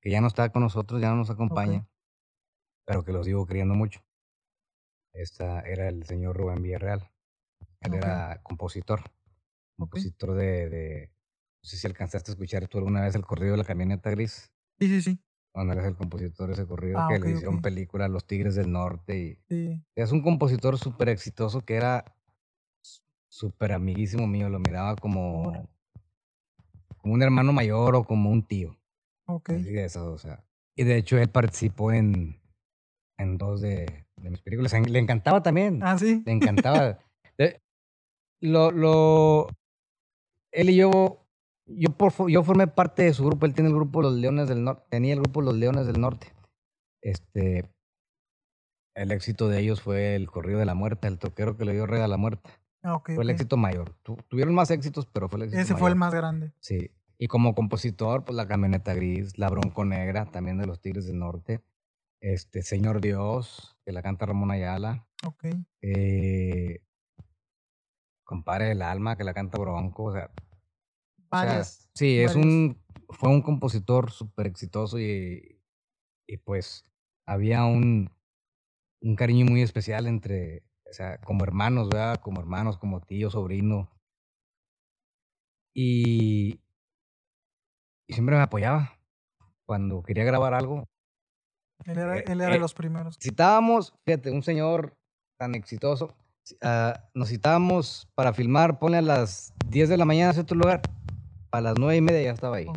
que 0.01 0.09
ya 0.11 0.19
no 0.21 0.27
está 0.27 0.51
con 0.51 0.63
nosotros, 0.63 0.99
ya 1.01 1.09
no 1.09 1.17
nos 1.17 1.29
acompaña, 1.29 1.87
pero 2.85 3.03
que 3.03 3.13
lo 3.13 3.23
sigo 3.23 3.45
queriendo 3.45 3.75
mucho. 3.75 4.01
Esta 5.13 5.61
era 5.61 5.87
el 5.89 6.05
señor 6.05 6.35
Rubén 6.37 6.63
Villarreal. 6.63 7.11
Él 7.83 7.93
era 7.95 8.39
compositor. 8.43 9.01
Compositor 9.77 10.33
de, 10.35 10.69
de- 10.69 11.11
No 11.63 11.69
sé 11.69 11.77
si 11.77 11.87
alcanzaste 11.87 12.31
a 12.31 12.33
escuchar 12.33 12.67
tú 12.67 12.77
alguna 12.77 13.01
vez 13.01 13.15
el 13.15 13.25
corrido 13.25 13.53
de 13.53 13.57
la 13.57 13.63
camioneta 13.63 14.09
gris. 14.11 14.51
Sí, 14.79 14.87
sí, 14.87 15.01
sí. 15.01 15.19
Cuando 15.53 15.73
él 15.73 15.79
es 15.79 15.85
el 15.85 15.95
compositor 15.95 16.47
de 16.47 16.53
ese 16.53 16.65
corrido, 16.65 16.99
Ah, 16.99 17.07
que 17.07 17.19
le 17.19 17.31
hicieron 17.31 17.61
película 17.61 18.07
Los 18.07 18.25
Tigres 18.25 18.55
del 18.55 18.71
Norte. 18.71 19.17
y 19.17 19.35
sí. 19.47 19.83
Es 19.95 20.11
un 20.11 20.21
compositor 20.21 20.77
súper 20.79 21.09
exitoso 21.09 21.61
que 21.61 21.75
era 21.75 22.15
súper 23.29 23.71
amiguísimo 23.73 24.25
mío. 24.27 24.49
Lo 24.49 24.59
miraba 24.59 24.95
como, 24.95 25.67
como 26.97 27.13
un 27.13 27.21
hermano 27.21 27.53
mayor 27.53 27.95
o 27.95 28.03
como 28.03 28.29
un 28.31 28.43
tío. 28.43 28.77
Ok. 29.25 29.49
Así 29.51 29.71
de 29.71 29.85
eso, 29.85 30.11
o 30.11 30.17
sea. 30.17 30.43
Y 30.75 30.83
de 30.83 30.97
hecho 30.97 31.17
él 31.19 31.29
participó 31.29 31.91
en, 31.91 32.41
en 33.17 33.37
dos 33.37 33.61
de, 33.61 34.05
de 34.17 34.29
mis 34.29 34.41
películas. 34.41 34.73
Le 34.73 34.99
encantaba 34.99 35.43
también. 35.43 35.79
Ah, 35.83 35.97
sí. 35.97 36.23
Le 36.25 36.31
encantaba. 36.31 36.99
Lo, 38.43 38.71
lo, 38.71 39.47
él 40.51 40.69
y 40.69 40.75
yo, 40.75 41.25
yo, 41.65 41.89
por, 41.97 42.11
yo 42.29 42.43
formé 42.43 42.67
parte 42.67 43.03
de 43.03 43.13
su 43.13 43.25
grupo. 43.25 43.45
Él 43.45 43.53
tiene 43.53 43.69
el 43.69 43.75
grupo 43.75 44.01
Los 44.01 44.13
Leones 44.15 44.49
del 44.49 44.63
Norte. 44.63 44.83
Tenía 44.89 45.13
el 45.13 45.21
grupo 45.21 45.41
Los 45.41 45.55
Leones 45.55 45.87
del 45.87 46.01
Norte. 46.01 46.27
Este, 47.01 47.69
el 48.95 49.11
éxito 49.11 49.47
de 49.47 49.59
ellos 49.59 49.81
fue 49.81 50.15
el 50.15 50.29
corrido 50.29 50.59
de 50.59 50.65
la 50.65 50.75
muerte, 50.75 51.07
el 51.07 51.19
toquero 51.19 51.55
que 51.57 51.65
le 51.65 51.73
dio 51.73 51.85
rey 51.87 52.01
a 52.01 52.07
la 52.07 52.17
muerte. 52.17 52.49
Ah. 52.83 53.01
Fue 53.05 53.23
el 53.23 53.29
éxito 53.29 53.55
mayor. 53.55 53.93
Tu- 54.03 54.17
tuvieron 54.27 54.53
más 54.53 54.69
éxitos, 54.71 55.05
pero 55.05 55.29
fue 55.29 55.37
el 55.37 55.43
éxito 55.43 55.61
Ese 55.61 55.75
fue 55.75 55.89
el 55.89 55.95
mayor. 55.95 56.11
más 56.11 56.13
grande. 56.21 56.51
Sí. 56.59 56.91
Y 57.17 57.27
como 57.27 57.55
compositor, 57.55 58.25
pues 58.25 58.35
la 58.35 58.47
camioneta 58.47 58.93
gris, 58.93 59.37
la 59.37 59.49
bronco 59.49 59.85
negra, 59.85 60.25
también 60.25 60.57
de 60.57 60.67
los 60.67 60.81
Tigres 60.81 61.05
del 61.07 61.19
Norte. 61.19 61.61
Este, 62.21 62.61
Señor 62.61 62.99
Dios, 62.99 63.77
que 63.85 63.93
la 63.93 64.01
canta 64.01 64.25
Ramón 64.25 64.51
Ayala. 64.51 65.07
Ok. 65.25 65.45
Eh, 65.81 66.81
Compare 68.23 68.71
el 68.71 68.81
alma, 68.81 69.17
que 69.17 69.23
la 69.23 69.33
canta 69.33 69.57
Bronco. 69.57 70.05
O 70.05 70.13
sea, 70.13 70.31
o 71.29 71.37
sea, 71.37 71.45
Varias. 71.47 71.89
sí, 71.93 72.19
es 72.19 72.35
un, 72.35 72.81
fue 73.09 73.29
un 73.29 73.41
compositor 73.41 74.11
súper 74.11 74.47
exitoso 74.47 74.99
y, 74.99 75.61
y 76.27 76.37
pues 76.37 76.91
había 77.25 77.65
un, 77.65 78.09
un 79.01 79.15
cariño 79.15 79.45
muy 79.45 79.61
especial 79.61 80.07
entre, 80.07 80.63
o 80.89 80.93
sea, 80.93 81.17
como 81.19 81.43
hermanos, 81.43 81.89
¿verdad? 81.89 82.21
Como 82.21 82.39
hermanos, 82.39 82.77
como 82.77 83.01
tío, 83.01 83.29
sobrino. 83.29 83.89
Y, 85.75 86.61
y 88.07 88.13
siempre 88.13 88.35
me 88.35 88.43
apoyaba. 88.43 88.99
Cuando 89.65 90.03
quería 90.03 90.23
grabar 90.23 90.53
algo, 90.53 90.83
Él 91.85 91.97
era, 91.97 92.17
eh, 92.17 92.23
él 92.27 92.41
era 92.41 92.51
eh, 92.51 92.53
de 92.53 92.59
los 92.59 92.73
primeros. 92.73 93.17
citábamos, 93.19 93.93
fíjate, 94.05 94.29
un 94.29 94.43
señor 94.43 94.97
tan 95.39 95.55
exitoso, 95.55 96.15
ah, 96.61 97.09
nos 97.13 97.29
citábamos 97.29 98.09
para 98.15 98.33
filmar, 98.33 98.79
ponle 98.79 98.97
a 98.97 99.01
las 99.01 99.53
10 99.67 99.89
de 99.89 99.97
la 99.97 100.05
mañana 100.05 100.31
a 100.31 100.33
cierto 100.33 100.55
lugar, 100.55 100.81
a 101.51 101.61
las 101.61 101.75
9 101.77 101.95
y 101.97 102.01
media 102.01 102.21
ya 102.21 102.31
estaba 102.31 102.57
ahí. 102.57 102.67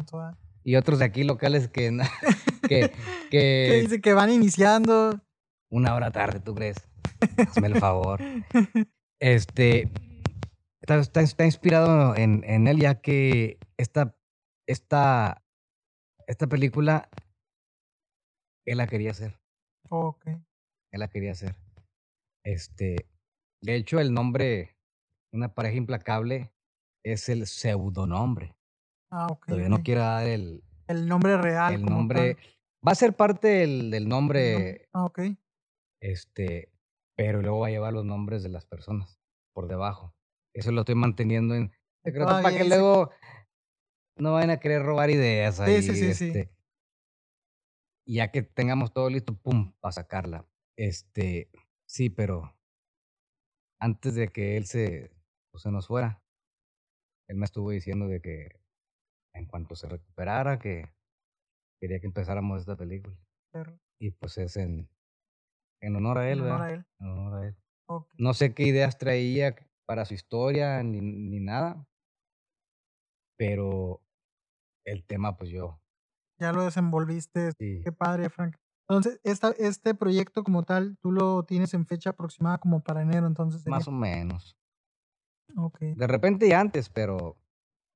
Y 0.65 0.77
otros 0.77 0.99
de 0.99 1.05
aquí 1.05 1.25
locales 1.25 1.69
que, 1.69 1.97
que, 2.69 2.91
Que 2.91 2.93
que 3.31 3.79
dice 3.83 4.01
que 4.01 4.15
van 4.15 4.31
iniciando. 4.31 5.21
una 5.71 5.95
hora 5.95 6.11
tarde, 6.11 6.41
¿tú 6.41 6.55
crees? 6.55 6.77
Hazme 7.49 7.69
el 7.69 7.77
favor. 7.81 8.21
Este, 9.21 9.91
está, 10.83 10.99
está, 10.99 11.21
está 11.21 11.45
inspirado 11.45 12.17
en, 12.17 12.43
en 12.45 12.67
él 12.67 12.81
ya 12.81 13.01
que 13.01 13.59
esta, 13.79 14.17
esta 14.67 15.43
esta 16.27 16.47
película, 16.49 17.09
él 18.67 18.79
la 18.79 18.87
quería 18.87 19.13
hacer. 19.13 19.39
Ok. 19.89 20.27
Él 20.27 21.01
la 21.01 21.09
quería 21.09 21.33
hacer. 21.33 21.55
Este, 22.45 23.09
de 23.67 23.75
hecho, 23.75 23.99
el 23.99 24.15
nombre, 24.15 24.77
una 25.33 25.53
pareja 25.55 25.77
implacable, 25.77 26.53
es 27.05 27.29
el 27.29 27.47
pseudonombre. 27.47 28.57
Ah, 29.11 29.27
ok. 29.31 29.47
Todavía 29.47 29.69
no 29.69 29.83
quiero 29.83 30.01
dar 30.03 30.27
el, 30.27 30.63
El 30.89 31.07
nombre 31.09 31.37
real. 31.37 31.75
el 31.75 31.83
como 31.83 31.97
nombre. 31.97 32.35
tal. 32.37 32.45
Va 32.87 32.93
a 32.93 32.95
ser 32.95 33.17
parte 33.17 33.49
del, 33.49 33.91
del 33.91 34.05
El 34.05 34.09
nombre, 34.09 34.89
Ah, 34.93 35.05
ok. 35.05 35.21
este, 36.01 36.71
pero 37.17 37.43
luego 37.43 37.61
va 37.61 37.67
a 37.67 37.71
llevar 37.71 37.93
los 37.93 38.05
nombres 38.05 38.43
de 38.45 38.49
las 38.51 38.67
personas 38.67 39.19
por 39.53 39.67
debajo. 39.69 40.15
Eso 40.55 40.71
lo 40.71 40.83
estoy 40.83 40.95
manteniendo 40.95 41.55
en 41.55 41.73
secreto 42.05 42.27
para 42.27 42.39
Todavía 42.43 42.59
que 42.63 42.69
luego 42.69 43.11
no 44.17 44.33
vayan 44.33 44.51
a 44.51 44.61
querer 44.61 44.83
robar 44.83 45.11
ideas 45.11 45.59
ahí. 45.61 45.83
Sí, 45.83 45.95
sí, 45.95 46.15
sí, 46.15 46.27
este, 46.29 46.53
ya 48.07 48.31
que 48.31 48.43
tengamos 48.43 48.93
todo 48.93 49.11
listo, 49.11 49.35
pum, 49.37 49.73
para 49.81 49.93
sacarla. 49.93 50.47
Este, 50.77 51.51
sí, 51.87 52.09
pero 52.11 52.56
antes 53.81 54.15
de 54.15 54.29
que 54.29 54.57
él 54.57 54.67
se, 54.67 55.11
pues, 55.51 55.62
se 55.62 55.71
nos 55.71 55.87
fuera, 55.87 56.23
él 57.29 57.37
me 57.37 57.45
estuvo 57.45 57.71
diciendo 57.71 58.07
de 58.09 58.21
que 58.21 58.61
en 59.35 59.47
cuanto 59.47 59.75
se 59.77 59.89
recuperara, 59.89 60.59
que 60.59 60.89
quería 61.81 62.01
que 62.01 62.07
empezáramos 62.07 62.61
esta 62.61 62.77
película. 62.77 63.17
Pero, 63.53 63.79
Y 64.01 64.11
pues 64.12 64.39
es 64.39 64.57
en, 64.57 64.89
en 65.81 65.97
honor 65.97 66.19
a 66.19 66.31
él, 66.31 66.39
en 66.39 66.45
honor 66.45 66.61
¿verdad? 66.61 66.69
a 66.69 66.73
él. 66.75 66.87
En 67.01 67.07
honor 67.09 67.35
a 67.43 67.47
él. 67.49 67.57
No 68.19 68.35
sé 68.35 68.55
qué 68.55 68.65
ideas 68.65 68.99
traía 68.99 69.55
para 69.87 70.05
su 70.05 70.15
historia 70.15 70.83
ni, 70.83 71.01
ni 71.01 71.41
nada, 71.41 71.87
pero 73.37 74.03
el 74.85 75.05
tema, 75.05 75.37
pues 75.37 75.51
yo, 75.51 75.81
Ya 76.39 76.53
lo 76.53 76.65
desenvolviste. 76.65 77.53
sí, 77.59 77.83
Qué 77.85 77.93
padre, 77.93 78.29
Frank. 78.31 78.57
Entonces, 78.88 79.20
esta, 79.25 79.51
este 79.51 79.94
proyecto 79.94 80.44
como 80.44 80.62
tal, 80.62 80.96
tú 80.99 81.11
lo 81.11 81.42
tienes 81.44 81.75
en 81.75 81.87
fecha 81.87 82.11
aproximada 82.11 82.59
como 82.59 82.81
para 82.83 83.03
enero, 83.03 83.27
entonces. 83.27 83.62
sería. 83.62 83.77
más 83.79 83.88
o 83.88 83.92
menos. 83.92 84.57
Ok. 85.57 85.81
De 85.81 86.07
repente 86.07 86.46
y 86.46 86.53
antes, 86.53 86.88
pero 86.88 87.37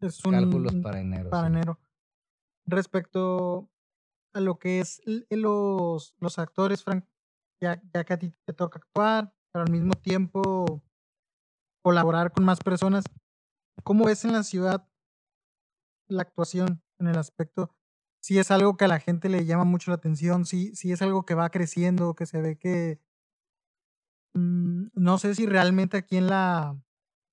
Es 0.00 0.24
un, 0.24 0.32
cálculos 0.32 0.74
para 0.76 1.00
enero. 1.00 1.30
para 1.30 1.46
sí. 1.48 1.52
enero. 1.52 1.78
Respecto 2.66 3.70
a 4.32 4.40
lo 4.40 4.58
que 4.58 4.80
es 4.80 5.00
l- 5.06 5.26
los, 5.30 6.14
los 6.18 6.38
actores, 6.38 6.82
Frank, 6.82 7.04
ya, 7.60 7.80
ya 7.92 8.04
que 8.04 8.12
a 8.12 8.18
ti 8.18 8.34
te 8.44 8.52
toca 8.52 8.78
actuar, 8.78 9.32
pero 9.52 9.64
al 9.64 9.70
mismo 9.70 9.92
tiempo 9.94 10.82
colaborar 11.82 12.32
con 12.32 12.44
más 12.44 12.60
personas, 12.60 13.04
¿cómo 13.84 14.06
ves 14.06 14.24
en 14.24 14.32
la 14.32 14.42
ciudad 14.42 14.86
la 16.08 16.22
actuación 16.22 16.82
en 16.98 17.08
el 17.08 17.18
aspecto? 17.18 17.74
Si 18.22 18.38
es 18.38 18.50
algo 18.50 18.76
que 18.76 18.84
a 18.84 18.88
la 18.88 19.00
gente 19.00 19.28
le 19.28 19.44
llama 19.46 19.64
mucho 19.64 19.90
la 19.90 19.96
atención, 19.96 20.44
si, 20.44 20.74
si 20.76 20.92
es 20.92 21.00
algo 21.02 21.24
que 21.24 21.34
va 21.34 21.50
creciendo, 21.50 22.14
que 22.14 22.26
se 22.26 22.40
ve 22.40 22.58
que... 22.58 23.00
mm, 24.34 24.88
no 24.94 25.18
sé 25.18 25.34
si 25.34 25.46
realmente 25.46 25.96
aquí 25.96 26.16
en 26.16 26.26
la, 26.28 26.76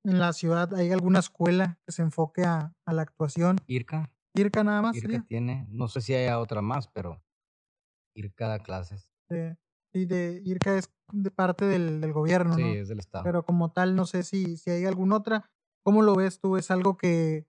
en 0.04 0.20
la 0.20 0.34
ciudad 0.34 0.74
hay 0.76 0.92
alguna 0.92 1.20
escuela 1.20 1.78
que 1.86 1.92
se 1.92 2.02
enfoque 2.02 2.44
a, 2.46 2.74
a 2.86 2.94
la 2.94 3.02
actuación. 3.02 3.58
Irka, 3.68 4.10
Irka 4.34 4.64
nada 4.64 4.82
más 4.82 4.96
Irka 4.96 5.08
sería. 5.08 5.26
tiene, 5.28 5.68
no 5.70 5.88
sé 5.88 6.02
si 6.02 6.14
haya 6.14 6.40
otra 6.40 6.62
más, 6.62 6.88
pero 6.88 7.22
Irka 8.16 8.48
da 8.48 8.60
clases. 8.60 9.12
De, 9.30 9.58
sí, 9.92 10.06
de 10.06 10.42
Irka 10.46 10.76
es 10.78 10.92
de 11.12 11.32
parte 11.32 11.66
del, 11.66 12.02
del 12.02 12.14
gobierno, 12.14 12.56
Sí, 12.56 12.62
¿no? 12.62 12.68
es 12.70 12.88
del 12.88 13.00
estado. 13.00 13.24
Pero 13.24 13.44
como 13.44 13.72
tal, 13.72 13.96
no 13.96 14.06
sé 14.06 14.24
si, 14.24 14.58
si 14.58 14.70
hay 14.70 14.86
alguna 14.86 15.18
otra. 15.18 15.50
¿Cómo 15.84 16.02
lo 16.02 16.16
ves 16.16 16.40
tú? 16.40 16.58
¿Es 16.58 16.70
algo 16.72 16.98
que, 16.98 17.46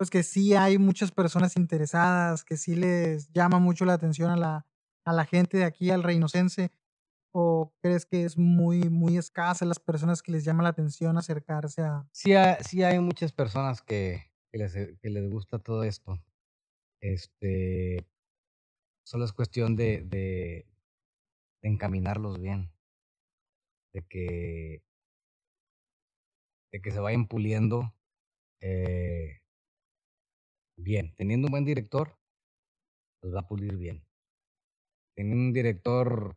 pues 0.00 0.08
que 0.08 0.22
sí 0.22 0.54
hay 0.54 0.78
muchas 0.78 1.12
personas 1.12 1.58
interesadas, 1.58 2.42
que 2.42 2.56
sí 2.56 2.74
les 2.74 3.30
llama 3.32 3.58
mucho 3.58 3.84
la 3.84 3.92
atención 3.92 4.30
a 4.30 4.36
la, 4.38 4.66
a 5.04 5.12
la 5.12 5.26
gente 5.26 5.58
de 5.58 5.64
aquí, 5.64 5.90
al 5.90 6.02
reinocense? 6.02 6.72
¿O 7.34 7.74
crees 7.82 8.06
que 8.06 8.24
es 8.24 8.38
muy, 8.38 8.88
muy 8.88 9.18
escasa 9.18 9.66
las 9.66 9.78
personas 9.78 10.22
que 10.22 10.32
les 10.32 10.42
llama 10.42 10.62
la 10.62 10.70
atención 10.70 11.18
acercarse 11.18 11.82
a... 11.82 12.08
Sí, 12.12 12.32
sí 12.66 12.82
hay 12.82 12.98
muchas 12.98 13.32
personas 13.32 13.82
que, 13.82 14.32
les, 14.54 14.72
que 14.72 15.10
les 15.10 15.30
gusta 15.30 15.58
todo 15.58 15.84
esto. 15.84 16.18
Este, 17.02 18.08
solo 19.04 19.26
es 19.26 19.34
cuestión 19.34 19.76
de, 19.76 20.00
de, 20.00 20.66
de 21.60 21.68
encaminarlos 21.68 22.40
bien, 22.40 22.72
de 23.92 24.00
que, 24.08 24.82
de 26.72 26.80
que 26.80 26.90
se 26.90 27.00
vayan 27.00 27.26
puliendo 27.26 27.94
eh, 28.62 29.40
bien. 30.82 31.14
Teniendo 31.16 31.46
un 31.48 31.52
buen 31.52 31.64
director, 31.64 32.18
los 33.22 33.34
va 33.34 33.40
a 33.40 33.48
pulir 33.48 33.76
bien. 33.78 34.04
Teniendo 35.14 35.44
un 35.44 35.52
director, 35.52 36.34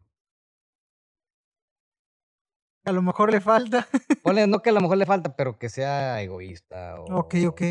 A 2.85 2.91
lo 2.93 3.01
mejor 3.01 3.31
le 3.31 3.41
falta. 3.41 3.87
no 4.47 4.61
que 4.61 4.69
a 4.69 4.73
lo 4.73 4.81
mejor 4.81 4.97
le 4.97 5.05
falta, 5.05 5.35
pero 5.35 5.57
que 5.59 5.69
sea 5.69 6.21
egoísta 6.21 7.01
o 7.01 7.05
ok, 7.19 7.35
ok. 7.47 7.61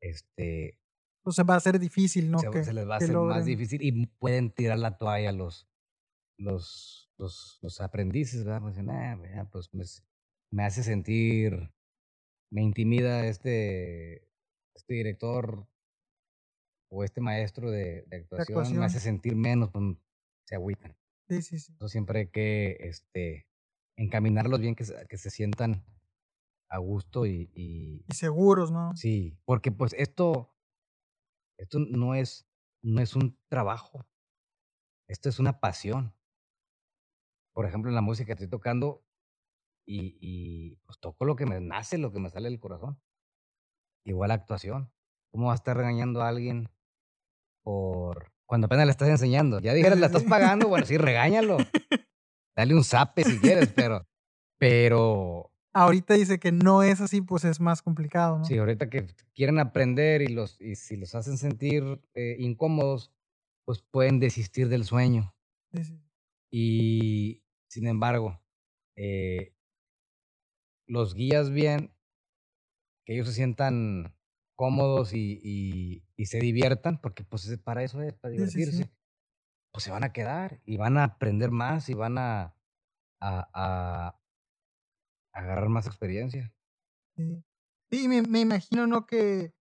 este 0.00 0.78
Entonces 1.20 1.44
va 1.48 1.56
a 1.56 1.60
ser 1.60 1.78
difícil, 1.78 2.30
¿no? 2.30 2.40
se, 2.40 2.50
que, 2.50 2.64
se 2.64 2.72
les 2.72 2.88
va 2.88 2.94
a 2.94 2.98
hacer 2.98 3.18
más 3.18 3.44
difícil 3.44 3.82
y 3.82 4.06
pueden 4.06 4.50
tirar 4.50 4.78
la 4.78 4.96
toalla 4.98 5.32
los 5.32 5.68
los 6.38 7.10
los, 7.18 7.58
los 7.62 7.80
aprendices, 7.80 8.44
¿verdad? 8.44 8.62
Pues, 8.62 8.78
"Ah, 8.88 9.48
pues 9.52 9.74
me, 9.74 9.82
s- 9.84 10.02
me 10.52 10.64
hace 10.64 10.82
sentir, 10.84 11.72
me 12.50 12.62
intimida 12.62 13.26
este 13.26 14.28
este 14.74 14.94
director 14.94 15.68
o 16.90 17.04
este 17.04 17.20
maestro 17.20 17.70
de, 17.70 18.04
de 18.06 18.16
actuación, 18.16 18.76
me 18.76 18.84
hace 18.84 19.00
sentir 19.00 19.36
menos, 19.36 19.70
pues 19.70 19.84
se 20.46 20.54
agüitan. 20.56 20.96
Sí, 21.28 21.42
sí, 21.42 21.58
sí. 21.58 21.72
Entonces 21.74 21.92
siempre 21.92 22.20
hay 22.20 22.28
que 22.30 22.76
este 22.80 23.48
encaminarlos 23.96 24.60
bien 24.60 24.74
que 24.76 24.84
se, 24.84 25.06
que 25.08 25.18
se 25.18 25.30
sientan 25.30 25.84
a 26.68 26.78
gusto 26.78 27.26
y, 27.26 27.50
y 27.54 28.06
Y 28.08 28.14
seguros, 28.14 28.70
¿no? 28.72 28.92
sí, 28.94 29.38
porque 29.44 29.72
pues 29.72 29.94
esto 29.94 30.56
esto 31.58 31.78
no 31.78 32.14
es 32.14 32.48
no 32.82 33.00
es 33.02 33.14
un 33.16 33.38
trabajo, 33.48 34.06
esto 35.08 35.28
es 35.28 35.38
una 35.38 35.60
pasión. 35.60 36.14
Por 37.52 37.66
ejemplo, 37.66 37.90
en 37.90 37.94
la 37.94 38.00
música 38.02 38.32
estoy 38.32 38.48
tocando 38.48 39.04
y, 39.86 40.18
y 40.20 40.76
pues 40.86 40.98
toco 41.00 41.24
lo 41.26 41.36
que 41.36 41.46
me 41.46 41.60
nace, 41.60 41.98
lo 41.98 42.12
que 42.12 42.20
me 42.20 42.30
sale 42.30 42.50
del 42.50 42.60
corazón. 42.60 43.00
Igual 44.04 44.32
actuación. 44.32 44.92
¿Cómo 45.30 45.46
va 45.46 45.52
a 45.52 45.54
estar 45.54 45.76
regañando 45.76 46.20
a 46.22 46.28
alguien 46.28 46.68
por 47.68 48.32
cuando 48.46 48.64
apenas 48.64 48.86
le 48.86 48.92
estás 48.92 49.10
enseñando? 49.10 49.60
Ya 49.60 49.74
dijeras, 49.74 49.98
la 49.98 50.06
estás 50.06 50.24
pagando, 50.24 50.68
bueno, 50.68 50.86
sí, 50.86 50.96
regáñalo. 50.96 51.58
Dale 52.56 52.74
un 52.74 52.82
zape 52.82 53.24
si 53.24 53.38
quieres, 53.38 53.68
pero 53.76 54.06
pero 54.58 55.52
Ahorita 55.74 56.14
dice 56.14 56.38
que 56.40 56.50
no 56.50 56.82
es 56.82 57.02
así, 57.02 57.20
pues 57.20 57.44
es 57.44 57.60
más 57.60 57.82
complicado, 57.82 58.38
¿no? 58.38 58.44
Sí, 58.46 58.56
ahorita 58.56 58.88
que 58.88 59.06
quieren 59.34 59.58
aprender 59.58 60.22
y, 60.22 60.28
los, 60.28 60.58
y 60.60 60.76
si 60.76 60.96
los 60.96 61.14
hacen 61.14 61.36
sentir 61.36 62.00
eh, 62.14 62.36
incómodos, 62.38 63.12
pues 63.66 63.82
pueden 63.82 64.18
desistir 64.18 64.70
del 64.70 64.84
sueño. 64.84 65.36
Sí, 65.74 65.84
sí. 65.84 66.00
Y 66.50 67.44
sin 67.68 67.86
embargo, 67.86 68.40
eh, 68.96 69.54
los 70.86 71.14
guías 71.14 71.50
bien, 71.50 71.92
que 73.04 73.14
ellos 73.14 73.28
se 73.28 73.34
sientan 73.34 74.17
cómodos 74.58 75.14
y, 75.14 75.40
y- 75.42 76.04
y 76.16 76.26
se 76.26 76.40
diviertan, 76.40 77.00
porque 77.00 77.24
pues 77.24 77.46
es- 77.48 77.58
para 77.60 77.84
eso 77.84 78.02
es, 78.02 78.14
para 78.14 78.32
Sí, 78.34 78.46
sí, 78.48 78.64
sí. 78.64 78.84
divertirse, 78.84 78.92
pues 79.72 79.84
se 79.84 79.90
van 79.92 80.04
a 80.04 80.12
quedar 80.12 80.60
y 80.66 80.76
van 80.78 80.98
a 80.98 81.04
aprender 81.04 81.50
más 81.52 81.88
y 81.90 81.94
van 81.94 82.18
a, 82.18 82.54
a, 83.20 83.50
a 83.54 84.20
agarrar 85.32 85.68
más 85.70 85.86
experiencia. 85.86 86.52
Sí, 87.16 87.44
Sí, 87.90 88.06
me, 88.08 88.20
me 88.22 88.40
imagino, 88.40 88.86
¿no? 88.86 89.06
Que 89.06 89.54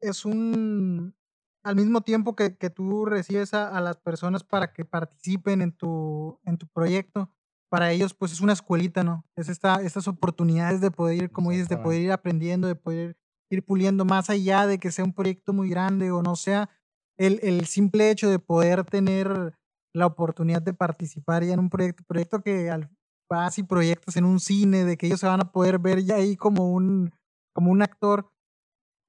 es 0.00 0.24
un, 0.24 1.16
al 1.64 1.76
mismo 1.76 2.02
tiempo 2.02 2.36
que, 2.36 2.56
que 2.58 2.70
tú 2.70 3.06
recibes 3.06 3.54
a, 3.54 3.68
a 3.76 3.80
las 3.80 3.98
personas 3.98 4.44
para 4.44 4.72
que 4.72 4.84
participen 4.84 5.62
en 5.62 5.72
tu, 5.72 6.40
en 6.44 6.58
tu 6.58 6.68
proyecto, 6.68 7.30
para 7.70 7.92
ellos 7.92 8.14
pues 8.14 8.32
es 8.32 8.40
una 8.40 8.54
escuelita, 8.54 9.04
¿no? 9.04 9.26
Es 9.36 9.48
esta, 9.48 9.82
estas 9.82 10.08
oportunidades 10.08 10.80
de 10.80 10.90
poder 10.90 11.16
ir, 11.24 11.32
como 11.32 11.52
dices, 11.52 11.68
de 11.68 11.78
poder 11.78 12.02
ir 12.02 12.12
aprendiendo, 12.12 12.68
de 12.68 12.76
poder 12.76 13.16
ir 13.54 13.64
puliendo 13.64 14.04
más 14.04 14.30
allá 14.30 14.66
de 14.66 14.78
que 14.78 14.90
sea 14.90 15.04
un 15.04 15.12
proyecto 15.12 15.52
muy 15.52 15.68
grande 15.68 16.10
o 16.10 16.22
no 16.22 16.36
sea 16.36 16.70
el, 17.16 17.40
el 17.42 17.66
simple 17.66 18.10
hecho 18.10 18.28
de 18.28 18.38
poder 18.38 18.84
tener 18.84 19.54
la 19.94 20.06
oportunidad 20.06 20.60
de 20.62 20.74
participar 20.74 21.44
ya 21.44 21.54
en 21.54 21.60
un 21.60 21.70
proyecto, 21.70 22.02
proyecto 22.04 22.42
que 22.42 22.70
al, 22.70 22.90
vas 23.30 23.58
y 23.58 23.62
proyectas 23.62 24.16
en 24.16 24.24
un 24.24 24.40
cine, 24.40 24.84
de 24.84 24.96
que 24.96 25.06
ellos 25.06 25.20
se 25.20 25.26
van 25.26 25.40
a 25.40 25.52
poder 25.52 25.78
ver 25.78 26.02
ya 26.04 26.16
ahí 26.16 26.36
como 26.36 26.72
un, 26.72 27.12
como 27.54 27.70
un 27.70 27.82
actor, 27.82 28.30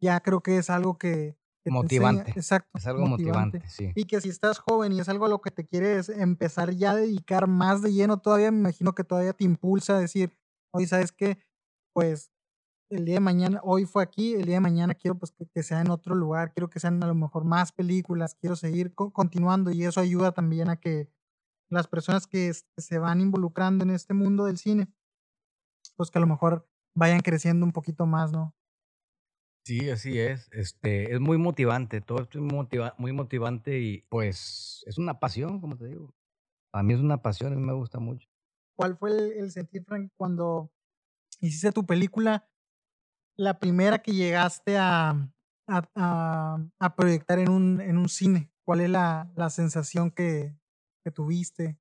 ya 0.02 0.20
creo 0.20 0.42
que 0.42 0.58
es 0.58 0.70
algo 0.70 0.98
que, 0.98 1.38
que 1.64 1.72
Motivante. 1.72 2.32
exacto, 2.32 2.70
Es 2.78 2.86
algo 2.86 3.08
motivante, 3.08 3.68
sí. 3.68 3.92
Y 3.96 4.06
que 4.06 4.22
si 4.22 4.30
estás 4.30 4.60
joven 4.60 4.92
y 4.92 5.00
es 5.00 5.10
algo 5.10 5.26
a 5.26 5.30
lo 5.30 5.42
que 5.42 5.52
te 5.52 5.66
quieres 5.66 6.10
empezar 6.10 6.72
ya 6.72 6.92
a 6.92 6.96
dedicar 6.96 7.48
más 7.48 7.82
de 7.82 7.92
lleno, 7.92 8.20
todavía 8.22 8.52
me 8.52 8.60
imagino 8.60 8.94
que 8.94 9.04
todavía 9.04 9.34
te 9.34 9.44
impulsa 9.44 9.98
a 9.98 10.00
decir, 10.00 10.38
oye, 10.72 10.88
¿sabes 10.88 11.12
qué? 11.12 11.40
Pues 11.94 12.32
el 12.90 13.06
día 13.06 13.16
de 13.16 13.20
mañana, 13.20 13.60
hoy 13.64 13.86
fue 13.86 14.04
aquí, 14.04 14.34
el 14.34 14.46
día 14.46 14.56
de 14.56 14.62
mañana 14.62 14.94
quiero 14.94 15.18
pues 15.18 15.34
que, 15.54 15.64
sea 15.64 15.82
en 15.82 15.90
otro 15.90 16.16
lugar, 16.16 16.54
quiero 16.54 16.70
que 16.70 16.80
sean 16.80 17.02
a 17.04 17.08
lo 17.08 17.16
mejor 17.16 17.44
más 17.44 17.72
películas, 17.72 18.36
quiero 18.36 18.56
seguir 18.56 18.94
continuando 18.94 19.72
y 19.72 19.84
eso 19.84 20.00
ayuda 20.00 20.32
también 20.32 20.70
a 20.70 20.78
que 20.78 21.10
las 21.70 21.88
personas 21.88 22.28
que, 22.28 22.52
se 22.54 23.00
van 23.00 23.22
involucrando 23.22 23.84
en 23.84 23.92
este 23.92 24.14
mundo 24.14 24.46
del 24.46 24.58
cine, 24.58 24.88
pues 25.96 26.12
que 26.12 26.20
a 26.20 26.22
lo 26.22 26.28
mejor 26.28 26.68
vayan 26.96 27.22
creciendo 27.22 27.66
un 27.66 27.72
poquito 27.72 28.06
más, 28.06 28.32
¿no? 28.32 28.56
Sí, 29.66 29.90
así 29.90 30.20
es. 30.20 30.48
Este, 30.52 31.12
es 31.12 31.20
muy 31.20 31.40
motivante, 31.40 32.00
todo 32.00 32.22
esto 32.22 32.38
es 32.38 32.54
motiva 32.54 32.94
muy 33.00 33.14
motivante 33.14 33.80
y 33.80 34.04
pues 34.10 34.84
es 34.86 35.00
una 35.00 35.20
pasión, 35.20 35.60
como 35.60 35.76
te 35.76 35.88
digo. 35.88 36.14
A 36.72 36.84
mí 36.84 36.94
es 36.94 37.00
una 37.00 37.24
pasión, 37.24 37.54
a 37.54 37.56
mí 37.56 37.64
me 37.64 37.74
gusta 37.74 38.00
mucho. 38.00 38.30
¿Cuál 38.76 38.96
fue 38.98 39.12
el, 39.12 39.32
el 39.32 39.52
sentir, 39.52 39.84
Frank, 39.86 40.12
cuando 40.18 40.72
hiciste 41.40 41.72
tu 41.72 41.86
película? 41.86 42.48
La 43.38 43.60
primera 43.60 44.00
que 44.00 44.14
llegaste 44.14 44.78
a, 44.78 45.30
a, 45.68 46.96
proyectar 46.96 47.40
en 47.40 47.50
un, 47.50 47.82
en 47.82 47.98
un 47.98 48.10
cine? 48.10 48.52
¿Cuál 48.64 48.82
es 48.82 48.90
la, 48.90 49.32
la 49.36 49.50
sensación 49.50 50.12
que, 50.12 50.56
que 51.04 51.12
tuviste? 51.12 51.78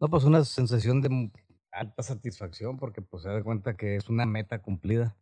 No, 0.00 0.08
pues 0.08 0.24
una 0.24 0.44
sensación 0.44 1.00
de 1.00 1.30
alta 1.72 2.02
satisfacción 2.02 2.76
porque 2.76 3.02
pues 3.02 3.22
se 3.22 3.28
da 3.28 3.42
cuenta 3.42 3.76
que 3.76 3.96
es 3.96 4.08
una 4.08 4.26
meta 4.26 4.60
cumplida. 4.60 5.16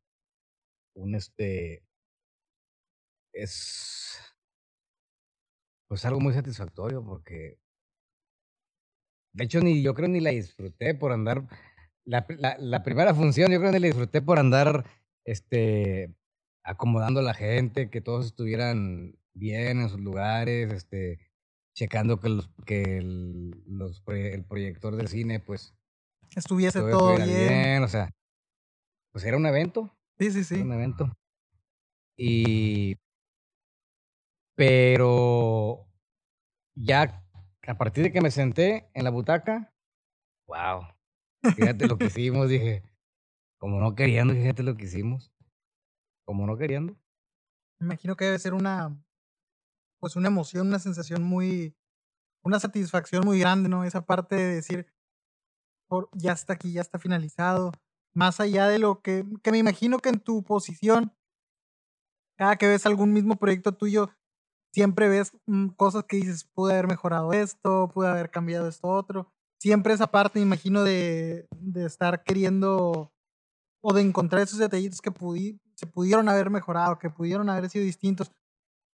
Un 0.95 1.15
este 1.15 1.85
es 3.33 4.19
pues 5.89 6.05
algo 6.05 6.21
muy 6.21 6.33
satisfactorio 6.33 7.05
porque 7.05 7.59
de 9.33 9.45
hecho 9.45 9.61
ni 9.61 9.83
yo 9.83 9.95
creo 9.95 10.09
ni 10.09 10.21
la 10.21 10.31
disfruté 10.31 10.95
por 10.95 11.11
andar 11.13 11.43
la, 12.05 12.25
la, 12.29 12.57
la 12.59 12.83
primera 12.85 13.13
función 13.13 13.51
yo 13.51 13.59
creo 13.59 13.73
ni 13.73 13.81
la 13.81 13.89
disfruté 13.89 14.23
por 14.23 14.39
andar 14.39 14.85
este, 15.25 16.15
acomodando 16.63 17.21
a 17.21 17.25
la 17.25 17.35
gente, 17.35 17.91
que 17.91 18.01
todos 18.01 18.27
estuvieran 18.27 19.19
bien 19.35 19.81
en 19.81 19.89
sus 19.89 20.01
lugares, 20.01 20.73
este, 20.73 21.19
checando 21.75 22.21
que, 22.21 22.29
los, 22.29 22.51
que 22.67 22.99
el, 22.99 23.51
los, 23.67 24.03
el 24.07 24.45
proyector 24.45 24.97
del 24.97 25.09
cine, 25.09 25.41
pues, 25.41 25.75
estuviese 26.37 26.81
todo, 26.81 27.17
bien. 27.17 27.83
O 27.83 27.89
sea, 27.89 28.11
pues 29.13 29.25
era 29.25 29.37
un 29.37 29.47
evento. 29.47 29.97
Sí, 30.19 30.31
sí, 30.31 30.45
sí. 30.45 30.61
un 30.61 30.73
evento. 30.73 31.13
Y, 32.17 32.97
pero 34.57 35.87
ya 36.77 37.25
a 37.67 37.79
partir 37.79 38.05
de 38.05 38.13
que 38.13 38.21
me 38.21 38.31
senté 38.31 38.89
en 38.95 39.05
la 39.05 39.11
butaca, 39.11 39.73
wow, 40.47 40.87
fíjate 41.57 41.87
lo 41.87 41.99
que 41.99 42.07
hicimos, 42.07 42.49
dije, 42.49 42.83
como 43.65 43.81
no 43.81 43.95
queriendo, 43.95 44.35
fíjate 44.35 44.63
lo 44.63 44.77
que 44.77 44.85
hicimos. 44.85 45.33
Como 46.27 46.47
no 46.47 46.59
queriendo. 46.59 46.93
Me 47.81 47.87
imagino 47.87 48.15
que 48.15 48.27
debe 48.27 48.39
ser 48.39 48.53
una, 48.53 49.03
pues 50.01 50.17
una 50.17 50.29
emoción, 50.29 50.67
una 50.67 50.79
sensación 50.79 51.23
muy, 51.23 51.75
una 52.45 52.61
satisfacción 52.61 53.25
muy 53.25 53.41
grande, 53.41 53.71
¿no? 53.71 53.85
Esa 53.85 54.05
parte 54.05 54.37
de 54.37 54.57
decir, 54.57 54.87
ya 56.13 56.33
está 56.33 56.53
aquí, 56.53 56.75
ya 56.75 56.83
está 56.83 56.99
finalizado. 56.99 57.73
Más 58.13 58.39
allá 58.39 58.69
de 58.69 58.79
lo 58.79 59.01
que, 59.01 59.25
que 59.43 59.51
me 59.51 59.57
imagino 59.57 59.99
que 59.99 60.11
en 60.11 60.21
tu 60.21 60.45
posición, 60.45 61.17
cada 62.37 62.57
que 62.57 62.67
ves 62.67 62.85
algún 62.85 63.15
mismo 63.15 63.37
proyecto 63.37 63.73
tuyo, 63.73 64.11
siempre 64.75 65.09
ves 65.09 65.33
mm, 65.47 65.69
cosas 65.69 66.05
que 66.05 66.19
dices, 66.19 66.45
pude 66.45 66.75
haber 66.75 66.87
mejorado 66.87 67.33
esto, 67.33 67.89
pude 67.89 68.09
haber 68.09 68.31
cambiado 68.31 68.69
esto 68.69 68.89
otro. 68.89 69.33
Siempre 69.59 69.95
esa 69.95 70.09
parte, 70.09 70.39
me 70.39 70.45
imagino, 70.45 70.85
de, 70.85 71.49
de 71.51 71.87
estar 71.87 72.25
queriendo 72.25 73.14
o 73.87 73.93
de 73.93 74.01
encontrar 74.01 74.41
esos 74.41 74.59
detallitos 74.59 75.03
que 75.03 75.13
se 75.75 75.87
pudieron 75.87 76.31
haber 76.31 76.49
mejorado, 76.49 76.99
que 76.99 77.11
pudieron 77.11 77.51
haber 77.51 77.69
sido 77.69 77.85
distintos. 77.85 78.33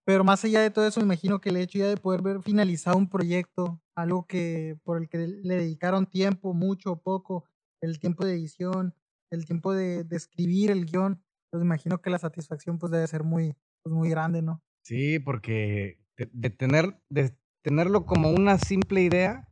Pero 0.03 0.23
más 0.23 0.43
allá 0.43 0.61
de 0.61 0.71
todo 0.71 0.87
eso, 0.87 0.99
me 0.99 1.05
imagino 1.05 1.39
que 1.39 1.49
el 1.49 1.57
hecho 1.57 1.77
ya 1.77 1.87
de 1.87 1.95
poder 1.95 2.23
ver 2.23 2.41
finalizado 2.41 2.97
un 2.97 3.07
proyecto, 3.07 3.79
algo 3.95 4.25
que 4.25 4.79
por 4.83 4.97
el 4.97 5.07
que 5.07 5.19
le 5.19 5.55
dedicaron 5.57 6.07
tiempo, 6.07 6.55
mucho 6.55 6.93
o 6.93 7.01
poco, 7.03 7.45
el 7.81 7.99
tiempo 7.99 8.25
de 8.25 8.33
edición, 8.33 8.95
el 9.29 9.45
tiempo 9.45 9.75
de, 9.75 10.07
escribir 10.09 10.71
el 10.71 10.87
guion, 10.87 11.21
pues 11.51 11.61
imagino 11.61 12.01
que 12.01 12.09
la 12.09 12.17
satisfacción 12.17 12.79
pues 12.79 12.91
debe 12.91 13.05
ser 13.05 13.23
muy, 13.23 13.55
pues, 13.83 13.93
muy 13.93 14.09
grande, 14.09 14.41
¿no? 14.41 14.63
Sí, 14.83 15.19
porque 15.19 15.99
de, 16.17 16.49
tener, 16.49 16.99
de 17.09 17.37
tenerlo 17.61 18.07
como 18.07 18.31
una 18.31 18.57
simple 18.57 19.03
idea 19.03 19.47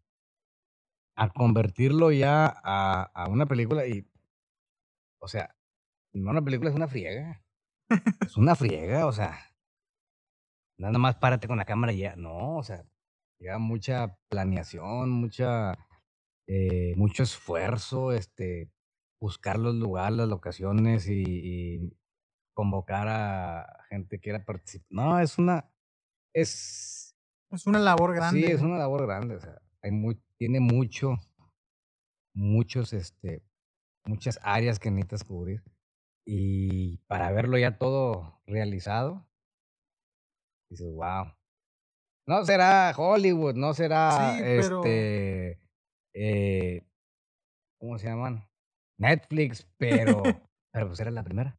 a 1.16 1.30
convertirlo 1.30 2.12
ya 2.12 2.48
a, 2.64 3.04
a 3.14 3.30
una 3.30 3.46
película 3.46 3.86
y 3.86 4.08
o 5.20 5.28
sea, 5.28 5.56
no, 6.14 6.32
una 6.32 6.44
película 6.44 6.70
es 6.70 6.76
una 6.76 6.88
friega. 6.88 7.44
es 8.26 8.38
una 8.38 8.56
friega, 8.56 9.06
o 9.06 9.12
sea. 9.12 9.38
Nada 10.80 10.98
más 11.00 11.16
párate 11.16 11.48
con 11.48 11.58
la 11.58 11.66
cámara 11.66 11.94
y 11.94 12.00
ya. 12.00 12.16
No, 12.16 12.58
o 12.58 12.64
sea, 12.64 12.86
lleva 13.40 13.58
mucha 13.58 14.18
planeación, 14.30 15.10
mucha, 15.10 15.74
eh, 16.48 16.94
mucho 16.98 17.24
esfuerzo, 17.24 18.12
este, 18.12 18.72
buscar 19.20 19.58
los 19.58 19.76
lugares, 19.76 20.18
las 20.18 20.28
locaciones 20.28 21.08
y, 21.10 21.94
convocar 22.54 23.08
a 23.08 23.86
gente 23.90 24.18
que 24.18 24.22
quiera 24.22 24.44
participar. 24.44 24.88
No, 24.90 25.20
es 25.20 25.38
una, 25.38 25.70
es... 26.34 27.16
Es 27.52 27.68
una 27.68 27.78
labor 27.80 28.16
grande. 28.16 28.42
Sí, 28.42 28.52
es 28.52 28.62
una 28.62 28.80
labor 28.80 29.06
grande, 29.06 29.36
o 29.36 29.40
sea, 29.40 29.62
hay 29.84 29.92
muy, 29.92 30.20
tiene 30.38 30.60
mucho, 30.60 31.18
muchos, 32.34 32.94
este, 32.94 33.44
muchas 34.08 34.40
áreas 34.44 34.80
que 34.80 34.92
necesitas 34.92 35.24
cubrir. 35.24 35.64
Y 36.26 36.98
para 37.08 37.32
verlo 37.32 37.58
ya 37.58 37.78
todo 37.78 38.42
realizado, 38.46 39.26
dices, 40.70 40.92
wow. 40.94 41.34
No 42.28 42.44
será 42.44 42.94
Hollywood, 42.96 43.56
no 43.56 43.74
será 43.74 44.38
este 44.40 45.60
eh, 46.14 46.84
¿cómo 47.80 47.98
se 47.98 48.08
llaman? 48.08 48.50
Netflix, 48.98 49.68
pero, 49.78 50.24
pero 50.74 50.88
pues 50.88 51.00
era 51.00 51.12
la 51.12 51.24
primera. 51.24 51.58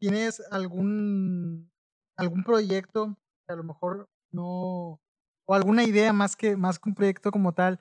¿Tienes 0.00 0.40
algún 0.50 1.70
algún 2.16 2.44
proyecto 2.44 3.16
que 3.46 3.52
a 3.52 3.56
lo 3.56 3.64
mejor 3.64 4.08
no 4.32 5.00
o 5.46 5.54
alguna 5.54 5.84
idea 5.84 6.12
más 6.12 6.36
que 6.36 6.56
más 6.56 6.78
que 6.78 6.88
un 6.88 6.94
proyecto 6.94 7.30
como 7.30 7.52
tal 7.52 7.80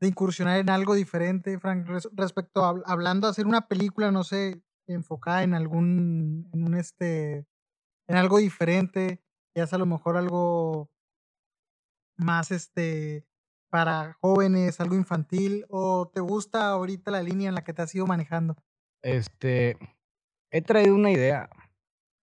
de 0.00 0.08
incursionar 0.08 0.58
en 0.58 0.70
algo 0.70 0.94
diferente, 0.94 1.58
Frank, 1.58 1.86
respecto 2.12 2.64
a 2.64 2.74
hablando 2.86 3.26
de 3.26 3.30
hacer 3.30 3.46
una 3.46 3.66
película, 3.68 4.10
no 4.10 4.24
sé, 4.24 4.62
enfocada 4.86 5.42
en 5.42 5.54
algún, 5.54 6.48
en 6.52 6.64
un 6.64 6.74
este, 6.74 7.46
en 8.08 8.16
algo 8.16 8.38
diferente, 8.38 9.22
ya 9.54 9.66
sea 9.66 9.76
a 9.76 9.80
lo 9.80 9.86
mejor 9.86 10.16
algo 10.16 10.90
más 12.16 12.50
este 12.50 13.26
para 13.70 14.14
jóvenes, 14.20 14.80
algo 14.80 14.94
infantil, 14.94 15.66
o 15.68 16.08
te 16.08 16.20
gusta 16.20 16.68
ahorita 16.68 17.10
la 17.10 17.22
línea 17.22 17.48
en 17.48 17.54
la 17.54 17.64
que 17.64 17.72
te 17.72 17.82
has 17.82 17.94
ido 17.94 18.06
manejando? 18.06 18.56
Este, 19.02 19.76
he 20.50 20.62
traído 20.62 20.94
una 20.94 21.10
idea, 21.10 21.50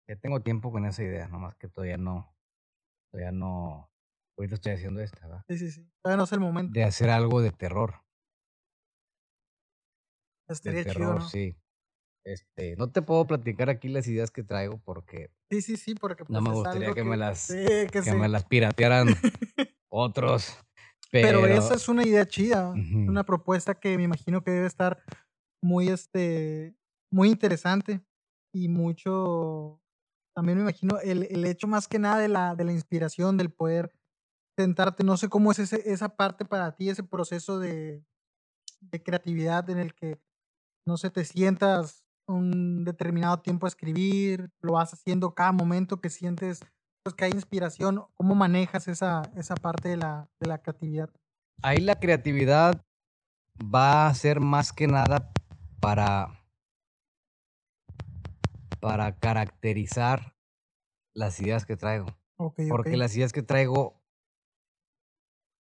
ya 0.08 0.16
tengo 0.16 0.42
tiempo 0.42 0.72
con 0.72 0.86
esa 0.86 1.04
idea, 1.04 1.28
nomás 1.28 1.56
que 1.56 1.68
todavía 1.68 1.98
no, 1.98 2.36
todavía 3.12 3.32
no, 3.32 3.90
Ahorita 4.38 4.56
estoy 4.56 4.74
haciendo 4.74 5.02
esta, 5.02 5.20
¿verdad? 5.26 5.44
Sí, 5.50 5.58
sí, 5.58 5.72
sí. 5.72 5.90
Todavía 6.04 6.18
no 6.18 6.24
es 6.26 6.32
el 6.32 6.40
momento. 6.40 6.72
De 6.74 6.84
hacer 6.84 7.10
algo 7.10 7.42
de 7.42 7.52
terror. 7.52 8.04
Estaría 10.48 10.80
de 10.80 10.86
terror, 10.86 11.24
sí. 11.24 11.58
Este, 12.24 12.76
no 12.76 12.92
te 12.92 13.02
puedo 13.02 13.26
platicar 13.26 13.70
aquí 13.70 13.88
las 13.88 14.08
ideas 14.08 14.32
que 14.32 14.44
traigo 14.44 14.80
porque. 14.84 15.32
Sí, 15.50 15.62
sí, 15.62 15.78
sí, 15.78 15.96
porque. 15.96 16.24
no 16.24 16.40
pues, 16.40 16.44
me 16.44 16.52
gustaría 16.52 16.94
que, 16.94 17.04
me 17.04 17.18
las. 17.18 17.48
que, 17.48 18.14
me 18.16 18.28
las 18.28 18.46
piratearan 18.46 19.08
otros. 19.90 20.58
Pero... 21.10 21.46
esa 21.48 21.76
es 21.76 21.88
una 21.88 22.06
idea 22.06 22.28
chida. 22.28 22.70
Una 22.70 23.24
propuesta 23.24 23.80
que 23.80 23.98
me 23.98 24.04
imagino 24.04 24.44
que 24.44 24.52
debe 24.52 24.68
estar 24.68 25.02
muy, 25.64 25.88
este, 25.88 26.76
muy 27.12 27.30
interesante 27.30 28.02
y 28.54 28.68
mucho. 28.68 29.82
También 30.36 30.58
me 30.58 30.64
imagino 30.64 31.00
el, 31.00 31.24
el 31.32 31.46
hecho 31.46 31.66
más 31.68 31.88
que 31.88 31.98
nada 31.98 32.20
de 32.20 32.28
la, 32.28 32.56
de 32.56 32.66
la 32.66 32.74
inspiración, 32.74 33.38
del 33.38 33.52
poder 33.52 33.97
sentarte, 34.58 35.04
no 35.04 35.18
sé 35.18 35.30
cómo 35.30 35.52
es 35.52 35.60
ese, 35.60 35.92
esa 35.92 36.10
parte 36.10 36.44
para 36.44 36.76
ti, 36.76 36.90
ese 36.90 37.04
proceso 37.04 37.60
de, 37.60 38.04
de 38.82 39.04
creatividad 39.04 39.70
en 39.70 39.78
el 39.78 39.94
que, 39.94 40.20
no 40.86 40.98
sé, 40.98 41.12
te 41.12 41.24
sientas 41.26 42.04
un 42.28 42.84
determinado 42.84 43.40
tiempo 43.40 43.68
a 43.68 43.70
escribir, 43.70 44.50
lo 44.62 44.74
vas 44.74 44.94
haciendo 44.94 45.34
cada 45.34 45.52
momento 45.52 46.02
que 46.02 46.10
sientes 46.10 46.62
pues, 47.04 47.16
que 47.16 47.26
hay 47.26 47.32
inspiración, 47.32 48.04
¿cómo 48.16 48.36
manejas 48.36 48.88
esa, 48.88 49.22
esa 49.36 49.56
parte 49.56 49.90
de 49.90 49.98
la, 49.98 50.28
de 50.40 50.48
la 50.48 50.58
creatividad? 50.58 51.10
Ahí 51.62 51.78
la 51.78 52.00
creatividad 52.00 52.84
va 53.64 54.08
a 54.08 54.14
ser 54.14 54.40
más 54.40 54.74
que 54.74 54.88
nada 54.88 55.32
para, 55.80 56.44
para 58.80 59.18
caracterizar 59.18 60.36
las 61.14 61.40
ideas 61.40 61.66
que 61.66 61.78
traigo. 61.78 62.08
Porque 62.70 62.98
las 62.98 63.16
ideas 63.16 63.34
que 63.34 63.42
traigo 63.42 63.98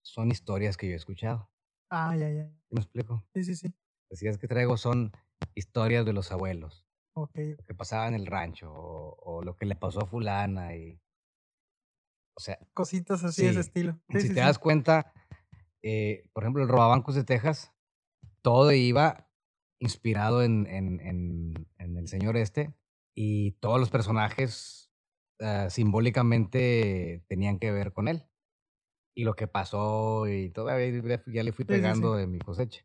son 0.05 0.31
historias 0.31 0.77
que 0.77 0.87
yo 0.87 0.93
he 0.93 0.97
escuchado. 0.97 1.51
Ah, 1.91 2.15
ya, 2.17 2.31
ya. 2.31 2.51
¿Me 2.71 2.81
explico? 2.81 3.25
Sí, 3.35 3.45
sí, 3.45 3.57
sí. 3.57 3.75
Las 4.11 4.23
ideas 4.23 4.39
que 4.39 4.47
traigo 4.49 4.77
son 4.77 5.13
historias 5.55 6.05
de 6.05 6.13
los 6.13 6.31
abuelos, 6.31 6.87
Ok. 7.17 7.37
Lo 7.59 7.65
que 7.65 7.75
pasaba 7.75 8.09
en 8.09 8.15
el 8.15 8.27
rancho 8.27 8.73
o, 8.73 9.17
o 9.23 9.43
lo 9.43 9.57
que 9.57 9.67
le 9.67 9.77
pasó 9.77 10.03
a 10.03 10.07
fulana 10.07 10.75
y... 10.77 11.01
O 12.37 12.41
sea, 12.41 12.59
Cositas 12.75 13.23
así 13.23 13.45
de 13.45 13.51
ese 13.51 13.61
estilo. 13.61 14.01
Sí, 14.11 14.21
si 14.21 14.29
sí, 14.29 14.35
te 14.35 14.41
das 14.41 14.59
cuenta, 14.59 15.13
eh, 15.83 16.29
por 16.33 16.43
ejemplo, 16.43 16.63
el 16.63 16.69
robabancos 16.69 17.15
de 17.15 17.23
Texas, 17.23 17.73
todo 18.43 18.73
iba 18.73 19.31
inspirado 19.79 20.43
en, 20.43 20.67
en, 20.67 21.01
en, 21.01 21.69
en 21.79 21.97
el 21.97 22.09
señor 22.09 22.37
este 22.37 22.75
y 23.15 23.53
todos 23.53 23.79
los 23.79 23.91
personajes 23.91 24.91
ah, 25.41 25.69
simbólicamente 25.71 27.25
tenían 27.29 27.61
que 27.61 27.71
ver 27.71 27.93
con 27.93 28.09
él. 28.09 28.27
Y 29.15 29.25
lo 29.25 29.35
que 29.35 29.47
pasó 29.47 30.27
y 30.29 30.51
todavía 30.51 31.21
ya 31.27 31.43
le 31.45 31.53
fui 31.53 31.65
Sí, 31.65 31.69
sí, 31.73 31.79
sí. 31.79 31.81
pegando 31.81 32.15
de 32.17 32.27
mi 32.27 32.39
cosecha. 32.41 32.85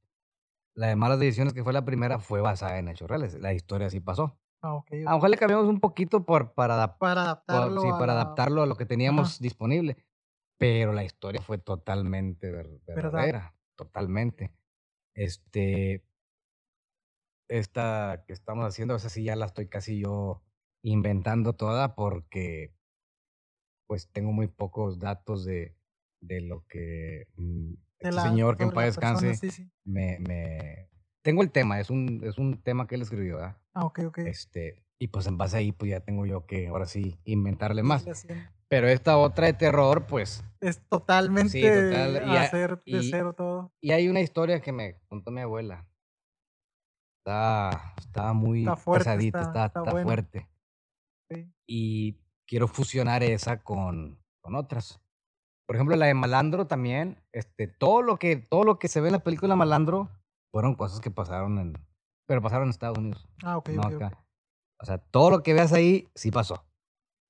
La 0.75 0.87
de 0.87 0.95
Malas 0.95 1.19
Decisiones, 1.19 1.53
que 1.53 1.63
fue 1.63 1.73
la 1.73 1.83
primera, 1.85 2.19
fue 2.19 2.41
basada 2.41 2.77
en 2.77 2.87
hechos 2.87 3.09
reales. 3.09 3.33
La 3.35 3.53
historia 3.53 3.87
así 3.87 3.99
pasó. 3.99 4.39
Ah, 4.61 4.75
ok. 4.75 4.91
A 4.93 5.11
lo 5.11 5.17
mejor 5.17 5.29
le 5.29 5.37
cambiamos 5.37 5.67
un 5.67 5.79
poquito 5.79 6.25
por, 6.25 6.53
para 6.53 6.75
adaptar 6.75 6.99
Para 6.99 7.15
por- 7.15 7.23
adaptarlo. 7.55 7.81
sí, 7.81 7.87
a 7.89 7.97
para 7.97 8.13
adaptarlo 8.13 8.61
a 8.61 8.65
lo 8.65 8.75
que 8.75 8.85
teníamos 8.85 9.39
disponible. 9.39 10.05
Pero 10.57 10.93
la 10.93 11.03
historia 11.03 11.41
fue 11.41 11.57
totalmente 11.57 12.51
ver- 12.51 12.67
Verdad. 12.85 12.95
verdadera, 13.11 13.55
totalmente. 13.75 14.51
Este, 15.15 16.03
esta 17.47 18.23
que 18.27 18.33
estamos 18.33 18.65
haciendo, 18.65 18.95
esa 18.95 19.09
sí 19.09 19.23
ya 19.23 19.35
la 19.35 19.45
estoy 19.47 19.67
casi 19.67 19.99
yo 19.99 20.43
inventando 20.83 21.53
toda 21.53 21.95
porque 21.95 22.73
pues 23.87 24.07
tengo 24.11 24.31
muy 24.31 24.47
pocos 24.47 24.99
datos 24.99 25.45
de, 25.45 25.75
de 26.21 26.41
lo 26.41 26.65
que 26.67 27.27
mm, 27.37 27.69
de 27.73 28.09
este 28.09 28.21
señor 28.21 28.57
que 28.57 28.63
en 28.63 28.71
paz 28.71 28.95
persona, 28.97 29.21
descanse 29.21 29.35
Sí, 29.35 29.51
sí. 29.63 29.71
me, 29.85 30.19
me... 30.19 30.89
Tengo 31.21 31.41
el 31.43 31.51
tema, 31.51 31.79
es 31.79 31.89
un, 31.89 32.21
es 32.23 32.37
un 32.37 32.61
tema 32.61 32.87
que 32.87 32.95
él 32.95 33.01
escribió, 33.01 33.37
¿verdad? 33.37 33.57
Ah, 33.73 33.85
ok, 33.85 33.99
ok. 34.07 34.17
Este, 34.19 34.83
y 34.97 35.07
pues 35.09 35.27
en 35.27 35.37
base 35.37 35.57
ahí, 35.57 35.71
pues 35.71 35.91
ya 35.91 35.99
tengo 35.99 36.25
yo 36.25 36.45
que 36.45 36.67
ahora 36.67 36.85
sí 36.85 37.19
inventarle 37.25 37.83
más. 37.83 38.05
Pero 38.69 38.87
esta 38.87 39.17
otra 39.17 39.47
de 39.47 39.53
terror, 39.53 40.05
pues, 40.07 40.43
Es 40.61 40.79
totalmente 40.87 41.59
total, 41.89 42.23
y 42.31 42.37
hacer 42.37 42.81
de 42.85 43.03
cero 43.03 43.33
todo. 43.33 43.73
y 43.81 43.91
hay 43.91 44.07
una 44.07 44.21
historia 44.21 44.61
que 44.61 44.71
me 44.71 44.95
contó 45.07 45.31
mi 45.31 45.41
abuela. 45.41 45.85
Está, 47.19 47.93
está 47.97 48.33
muy 48.33 48.59
Está 48.61 48.75
fuerte, 48.75 49.03
pesadita, 49.05 49.39
está- 49.41 49.49
está, 49.49 49.65
está 49.65 49.79
está 49.81 49.91
buena. 49.91 50.03
fuerte. 50.05 50.47
Sí. 51.29 51.51
Y 51.67 52.17
quiero 52.47 52.67
fusionar 52.67 53.23
esa 53.23 53.61
con, 53.61 54.17
con 54.41 54.55
otras. 54.55 54.99
Por 55.69 55.75
ejemplo, 55.75 55.95
la 55.97 56.07
de 56.07 56.15
Malandro 56.15 56.65
también, 56.65 57.21
este, 57.31 57.67
todo 57.67 58.01
lo 58.01 58.17
que, 58.17 58.37
todo 58.37 58.63
lo 58.63 58.79
que 58.79 58.87
se 58.87 59.01
ve 59.01 59.09
en 59.09 59.13
la 59.13 59.19
película 59.23 59.55
Malandro 59.55 60.09
fueron 60.51 60.73
cosas 60.73 60.99
que 60.99 61.11
pasaron 61.11 61.59
en, 61.59 61.73
pero 62.25 62.41
pasaron 62.41 62.63
en 62.63 62.69
Estados 62.71 62.97
Unidos. 62.97 63.29
Ah, 63.43 63.57
ok, 63.57 63.69
no 63.69 63.81
ok, 63.83 63.93
ok. 63.93 64.01
acá. 64.01 64.25
O 64.81 64.85
sea, 64.87 64.97
todo 64.97 65.29
lo 65.29 65.43
que 65.43 65.53
veas 65.53 65.71
ahí 65.71 66.09
sí 66.15 66.31
pasó. 66.31 66.65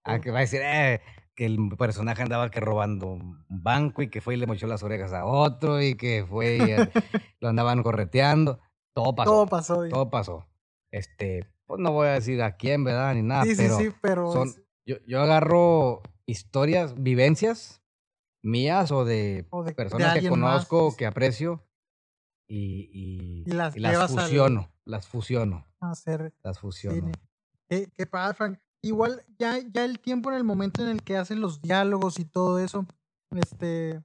Ah, 0.06 0.16
Sí. 0.16 0.22
que 0.22 0.32
va 0.32 0.38
a 0.38 0.42
decir, 0.44 0.62
eh, 0.64 1.02
que 1.36 1.48
el 1.48 1.58
personaje 1.78 2.22
andaba 2.22 2.50
que 2.50 2.62
robando 2.62 3.08
un 3.08 3.46
banco 3.50 4.04
y 4.04 4.10
que 4.10 4.22
fue 4.22 4.36
y 4.36 4.38
le 4.38 4.48
mochó 4.48 4.68
las 4.68 4.84
orejas 4.84 5.12
a 5.12 5.26
otro 5.26 5.82
y 5.82 5.96
que 5.96 6.26
fue 6.26 6.56
y 6.56 6.62
eh, 6.62 6.90
lo 7.42 7.50
andaban 7.50 7.84
correteando. 7.84 8.62
Todo 8.96 9.16
pasó. 9.16 9.32
Todo 9.32 9.48
pasó. 9.48 9.90
Todo 9.90 10.10
pasó. 10.10 10.48
Este, 10.94 11.46
pues 11.66 11.82
no 11.82 11.92
voy 11.92 12.08
a 12.08 12.12
decir 12.12 12.42
a 12.42 12.56
quién, 12.56 12.86
¿verdad? 12.86 13.16
Ni 13.16 13.22
nada, 13.22 13.44
sí, 13.44 13.54
sí, 13.54 13.64
pero 13.64 13.78
sí, 13.78 13.90
pero 14.02 14.32
son, 14.32 14.54
yo, 14.86 14.96
yo 15.06 15.22
agarro 15.22 16.04
historias, 16.26 16.96
vivencias 16.96 17.79
mías 18.42 18.92
o 18.92 19.06
de 19.06 19.48
O 19.50 19.64
de- 19.64 19.72
de 19.72 19.76
personas 19.76 20.14
que 20.14 20.32
más, 20.32 20.68
conozco, 20.68 20.96
que 20.98 21.06
aprecio 21.06 21.66
y, 22.48 22.90
y, 22.94 23.44
Y 23.50 23.52
las 23.54 23.76
y 23.76 23.80
las 23.80 23.92
llevas 23.94 24.12
al- 24.12 24.18
fusiono, 24.18 24.72
las 24.86 25.08
fusiono, 25.08 25.68
hacer 25.80 26.34
las 26.44 26.60
fusiono. 26.60 27.12
¿Qué, 27.70 27.88
qué 27.96 28.06
pasa, 28.08 28.34
Frank? 28.34 28.60
Igual, 28.82 29.24
ya, 29.38 29.60
ya 29.72 29.84
el 29.86 30.00
tiempo 30.00 30.32
en 30.32 30.38
el 30.38 30.44
momento 30.44 30.82
en 30.82 30.90
el 30.90 31.04
que 31.04 31.18
hacen 31.18 31.42
los 31.42 31.62
diálogos 31.62 32.18
y 32.20 32.26
todo 32.26 32.60
eso, 32.60 32.86
este, 33.32 34.02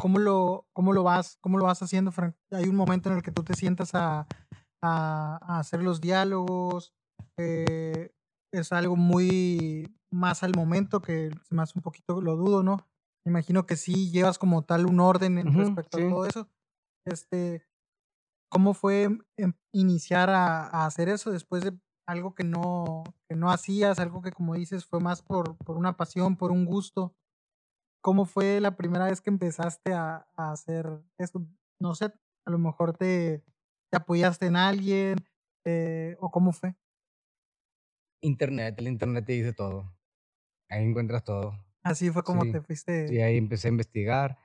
¿cómo 0.00 0.18
lo, 0.18 0.66
cómo 0.72 0.92
lo 0.92 1.02
vas, 1.02 1.36
cómo 1.40 1.58
lo 1.58 1.64
vas 1.64 1.82
haciendo, 1.82 2.12
Frank? 2.12 2.34
Hay 2.50 2.68
un 2.68 2.76
momento 2.76 3.10
en 3.10 3.16
el 3.16 3.22
que 3.22 3.32
tú 3.32 3.42
te 3.42 3.54
sientas 3.54 3.94
a, 3.94 4.26
a, 4.80 5.38
a 5.42 5.58
hacer 5.58 5.82
los 5.82 6.00
diálogos, 6.00 6.94
eh, 7.36 8.12
es 8.52 8.72
algo 8.72 8.96
muy 8.96 9.94
más 10.10 10.42
al 10.42 10.54
momento 10.54 11.00
que 11.00 11.30
hace 11.58 11.72
un 11.78 11.82
poquito, 11.82 12.20
lo 12.20 12.36
dudo, 12.36 12.62
¿no? 12.62 12.86
Me 13.24 13.30
imagino 13.30 13.66
que 13.66 13.76
sí 13.76 14.10
llevas 14.10 14.38
como 14.38 14.62
tal 14.62 14.86
un 14.86 15.00
orden 15.00 15.38
en 15.38 15.52
respecto 15.56 15.98
sí. 15.98 16.04
a 16.04 16.10
todo 16.10 16.26
eso. 16.26 16.48
Este, 17.04 17.66
¿cómo 18.48 18.74
fue 18.74 19.08
em- 19.36 19.54
iniciar 19.72 20.30
a, 20.30 20.66
a 20.66 20.86
hacer 20.86 21.08
eso 21.08 21.30
después 21.30 21.62
de 21.64 21.72
algo 22.06 22.34
que 22.34 22.44
no, 22.44 23.04
que 23.28 23.36
no 23.36 23.50
hacías, 23.50 23.98
algo 23.98 24.22
que 24.22 24.32
como 24.32 24.54
dices 24.54 24.84
fue 24.86 25.00
más 25.00 25.22
por, 25.22 25.56
por 25.58 25.76
una 25.76 25.96
pasión, 25.96 26.36
por 26.36 26.50
un 26.50 26.64
gusto? 26.64 27.14
¿Cómo 28.02 28.26
fue 28.26 28.60
la 28.60 28.76
primera 28.76 29.06
vez 29.06 29.20
que 29.20 29.30
empezaste 29.30 29.92
a, 29.92 30.26
a 30.36 30.52
hacer 30.52 31.02
esto? 31.18 31.46
No 31.78 31.94
sé, 31.94 32.06
a 32.44 32.50
lo 32.50 32.58
mejor 32.58 32.96
te, 32.96 33.44
te 33.90 33.96
apoyaste 33.96 34.46
en 34.46 34.56
alguien 34.56 35.16
eh, 35.64 36.16
o 36.20 36.30
cómo 36.30 36.52
fue. 36.52 36.74
Internet, 38.20 38.76
el 38.78 38.88
internet 38.88 39.24
te 39.26 39.32
dice 39.32 39.52
todo. 39.52 39.92
Ahí 40.68 40.84
encuentras 40.84 41.24
todo. 41.24 41.54
Así 41.82 42.10
fue 42.10 42.22
como 42.22 42.42
Sí, 42.42 42.52
te 42.52 42.60
fuiste. 42.60 43.08
Sí, 43.08 43.20
ahí 43.20 43.36
empecé 43.36 43.68
a 43.68 43.70
investigar 43.70 44.38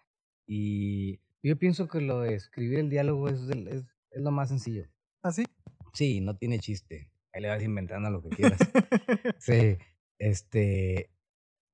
y 0.47 1.19
yo 1.43 1.57
pienso 1.57 1.87
que 1.87 2.01
lo 2.01 2.21
de 2.21 2.35
escribir 2.35 2.79
el 2.79 2.89
diálogo 2.89 3.29
es, 3.29 3.49
el- 3.49 3.67
es, 3.67 3.85
es 4.11 4.21
lo 4.21 4.31
más 4.31 4.49
sencillo. 4.49 4.87
¿Así? 5.21 5.45
Sí, 5.93 6.21
no 6.21 6.35
tiene 6.37 6.59
chiste. 6.59 7.11
Ahí 7.33 7.41
le 7.41 7.49
vas 7.49 7.61
inventando 7.63 8.09
lo 8.09 8.21
que 8.21 8.29
quieras. 8.29 8.59
Sí, 9.39 9.77
este, 10.19 11.11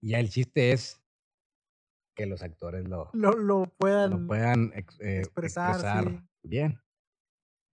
ya 0.02 0.20
el 0.20 0.30
chiste 0.30 0.72
es 0.74 1.02
que 2.16 2.26
los 2.26 2.44
actores 2.44 2.88
lo, 2.88 3.10
lo, 3.14 3.32
lo 3.38 3.66
puedan. 3.78 4.10
lo 4.12 4.28
puedan 4.28 4.72
ex- 4.76 5.00
eh, 5.00 5.20
expresar, 5.20 5.72
expresar, 5.72 6.10
sí. 6.10 6.20
bien. 6.44 6.80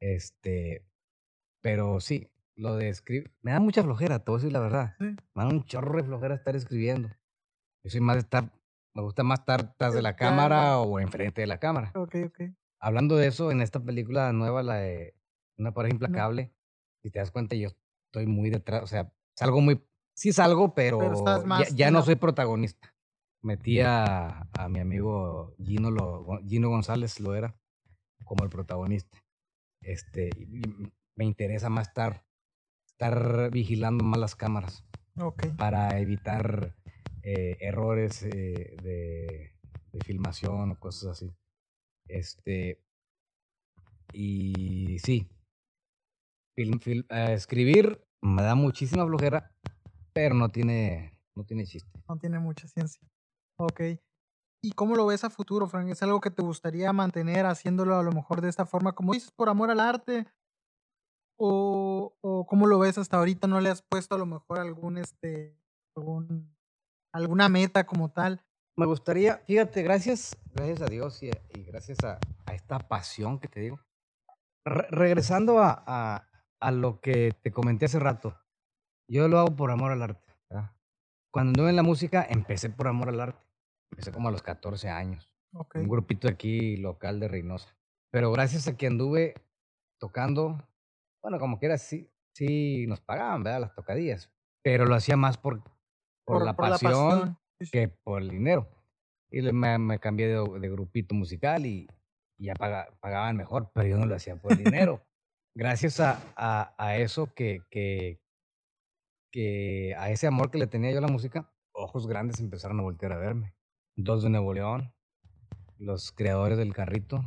Este, 0.01 0.86
pero 1.61 2.01
sí, 2.01 2.28
lo 2.57 2.76
de 2.76 2.88
escribir, 2.88 3.32
me 3.43 3.53
da 3.53 3.61
mucha 3.61 3.82
flojera, 3.82 4.18
voy 4.24 4.34
a 4.34 4.38
decir 4.38 4.53
la 4.53 4.61
verdad. 4.61 4.95
Sí. 4.99 5.05
Me 5.34 5.43
da 5.45 5.49
un 5.49 5.64
chorro 5.64 5.97
de 5.99 6.05
flojera 6.05 6.34
estar 6.34 6.57
escribiendo. 6.57 7.11
Yo 7.83 7.91
soy 7.91 8.01
más 8.01 8.16
de 8.16 8.20
estar, 8.20 8.51
me 8.95 9.03
gusta 9.03 9.22
más 9.22 9.41
estar 9.41 9.74
tras 9.76 9.95
de 9.95 10.03
la 10.03 10.16
cámara 10.16 10.78
o 10.81 10.99
enfrente 11.01 11.41
de 11.41 11.47
la 11.47 11.59
cámara. 11.59 11.93
Ok, 11.95 12.16
ok. 12.26 12.41
Hablando 12.78 13.16
de 13.16 13.26
eso, 13.26 13.51
en 13.51 13.61
esta 13.61 13.81
película 13.81 14.33
nueva, 14.33 14.62
la 14.62 14.76
de 14.76 15.14
Una 15.59 15.72
pareja 15.72 15.93
implacable, 15.95 16.53
si 17.03 17.11
te 17.11 17.18
das 17.18 17.31
cuenta, 17.31 17.55
yo 17.57 17.68
estoy 18.07 18.26
muy 18.26 18.49
detrás, 18.51 18.83
o 18.83 18.87
sea, 18.87 19.12
salgo 19.37 19.61
muy, 19.61 19.83
sí 20.14 20.33
salgo, 20.33 20.74
pero, 20.74 21.12
estás 21.12 21.43
ya- 21.43 21.47
más 21.47 21.74
ya, 21.76 21.89
en 21.89 21.95
no 21.95 22.03
soy 22.03 22.16
protagonista. 22.16 22.95
Metí 23.43 23.81
a, 23.81 24.49
a 24.53 24.68
mi 24.68 24.81
amigo 24.81 25.55
Gino, 25.62 25.91
lo, 25.91 26.41
Gino 26.47 26.68
González, 26.70 27.20
lo 27.20 27.35
era, 27.35 27.55
como 28.24 28.45
el 28.45 28.51
protagonista. 28.51 29.18
Este, 29.83 30.31
me 31.14 31.24
interesa 31.24 31.68
más 31.70 31.89
estar, 31.89 32.24
estar 32.87 33.51
vigilando 33.51 34.05
más 34.05 34.20
las 34.20 34.37
cámaras 34.37 34.85
Ok. 35.18 35.47
para 35.57 35.99
evitar 35.99 36.74
eh, 37.23 37.59
errores 37.61 38.23
eh, 38.23 38.77
de, 38.83 39.53
filmación 40.05 40.71
o 40.71 40.79
cosas 40.79 41.11
así. 41.11 41.35
Este, 42.09 42.83
y 44.12 44.99
sí, 45.01 45.29
eh, 46.57 47.33
escribir 47.33 48.05
me 48.23 48.43
da 48.43 48.55
muchísima 48.55 49.07
flojera, 49.07 49.55
pero 50.12 50.35
no 50.35 50.51
tiene, 50.51 51.18
no 51.35 51.45
tiene 51.45 51.66
chiste. 51.66 51.91
No 52.09 52.18
tiene 52.18 52.39
mucha 52.39 52.66
ciencia. 52.68 53.07
Ok. 53.57 53.81
¿Y 54.62 54.73
cómo 54.73 54.95
lo 54.95 55.07
ves 55.07 55.25
a 55.25 55.31
futuro, 55.31 55.66
Frank? 55.68 55.89
¿Es 55.89 56.03
algo 56.03 56.21
que 56.21 56.31
te 56.31 56.43
gustaría 56.43 56.93
mantener 56.93 57.47
haciéndolo 57.47 57.97
a 57.97 58.03
lo 58.03 58.12
mejor 58.12 58.41
de 58.41 58.49
esta 58.49 58.66
forma, 58.66 58.93
como 58.95 59.14
dices, 59.14 59.31
por 59.31 59.49
amor 59.49 59.71
al 59.71 59.81
arte? 59.81 60.27
¿O, 61.39 62.14
o 62.21 62.47
cómo 62.47 62.66
lo 62.66 62.79
ves 62.79 62.99
hasta 62.99 63.16
ahorita? 63.16 63.47
¿No 63.47 63.61
le 63.61 63.71
has 63.71 63.81
puesto 63.83 64.14
a 64.14 64.18
lo 64.18 64.27
mejor 64.27 64.59
algún, 64.59 64.99
este, 64.99 65.59
algún, 65.97 66.55
alguna 67.12 67.48
meta 67.48 67.84
como 67.86 68.11
tal? 68.11 68.44
Me 68.76 68.86
gustaría, 68.86 69.38
fíjate, 69.46 69.82
gracias, 69.82 70.36
gracias 70.54 70.80
a 70.82 70.86
Dios 70.86 71.22
y, 71.22 71.30
y 71.54 71.64
gracias 71.64 71.98
a, 72.04 72.18
a 72.46 72.54
esta 72.54 72.78
pasión 72.78 73.38
que 73.38 73.48
te 73.48 73.61
digo. 73.61 73.80
Re- 74.64 74.86
regresando 74.90 75.58
a, 75.61 75.82
a, 75.86 76.28
a 76.61 76.70
lo 76.70 77.00
que 77.00 77.32
te 77.42 77.50
comenté 77.52 77.86
hace 77.86 77.98
rato, 77.98 78.38
yo 79.08 79.28
lo 79.28 79.38
hago 79.38 79.54
por 79.56 79.70
amor 79.70 79.92
al 79.92 80.02
arte. 80.02 80.32
¿verdad? 80.48 80.72
Cuando 81.32 81.50
anduve 81.50 81.70
en 81.70 81.76
la 81.76 81.82
música, 81.82 82.26
empecé 82.28 82.70
por 82.70 82.88
amor 82.88 83.08
al 83.08 83.20
arte. 83.20 83.46
Empecé 83.92 84.12
como 84.12 84.28
a 84.28 84.32
los 84.32 84.42
14 84.42 84.88
años. 84.88 85.30
Ok. 85.52 85.76
Un 85.76 85.88
grupito 85.88 86.28
aquí 86.28 86.76
local 86.76 87.18
de 87.20 87.28
Reynosa. 87.28 87.76
Pero 88.12 88.30
gracias 88.32 88.66
a 88.68 88.76
que 88.76 88.86
anduve 88.86 89.34
tocando, 89.98 90.66
bueno, 91.22 91.38
como 91.38 91.58
quiera, 91.58 91.76
sí, 91.76 92.08
sí 92.34 92.86
nos 92.86 93.00
pagaban, 93.00 93.42
¿verdad? 93.42 93.61
Las 93.62 93.74
tocadillas. 93.74 94.30
Pero 94.62 94.86
lo 94.86 94.94
hacía 94.94 95.16
más 95.16 95.38
por, 95.38 95.62
por, 96.39 96.45
la 96.45 96.55
pasión 96.55 97.39
Sí, 97.59 97.66
sí. 97.66 97.70
que 97.72 97.89
por 97.89 98.22
el 98.22 98.31
dinero. 98.31 98.68
Y 99.31 99.43
me, 99.43 99.78
me 99.78 99.99
cambié 99.99 100.28
de, 100.28 100.59
de 100.61 100.68
grupito 100.70 101.14
musical 101.14 101.66
y, 101.66 101.89
y 102.39 102.47
ya 102.47 102.55
paga- 102.55 102.89
pagaban 103.01 103.37
mejor, 103.37 103.70
pero 103.74 103.87
yo 103.89 103.97
no 103.99 104.07
lo 104.07 104.14
hacía 104.16 104.37
por 104.37 104.53
el 104.53 104.59
dinero. 104.64 105.03
gracias 105.55 106.01
a, 106.01 106.18
a, 106.37 106.74
a 106.78 106.97
eso 106.97 107.33
que, 107.35 107.62
que, 107.70 108.20
que 109.31 109.95
a 109.99 110.11
ese 110.11 110.26
amor 110.26 110.51
que 110.51 110.59
le 110.59 110.66
tenía 110.66 110.91
yo 110.93 110.99
a 110.99 111.03
la 111.03 111.09
música, 111.09 111.53
ojos 111.72 112.07
grandes 112.07 112.41
empezaron 112.41 112.81
a 112.81 112.83
voltear 112.83 113.12
a 113.12 113.18
verme. 113.18 113.55
Dos 113.97 114.22
de 114.22 114.31
Nuevo 114.31 114.53
León, 114.55 114.93
los 115.78 116.12
creadores 116.12 116.59
del 116.59 116.72
carrito. 116.72 117.22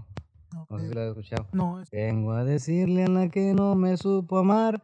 No 0.70 0.80
sé 0.80 0.88
si 0.90 0.94
lo 0.94 1.02
has 1.02 1.08
escuchado. 1.10 1.48
No, 1.54 1.82
es- 1.82 1.90
Vengo 1.90 2.34
a 2.34 2.44
decirle 2.44 3.04
a 3.04 3.08
la 3.08 3.30
que 3.30 3.54
no 3.54 3.76
me 3.76 3.98
supo 3.98 4.38
amar 4.40 4.84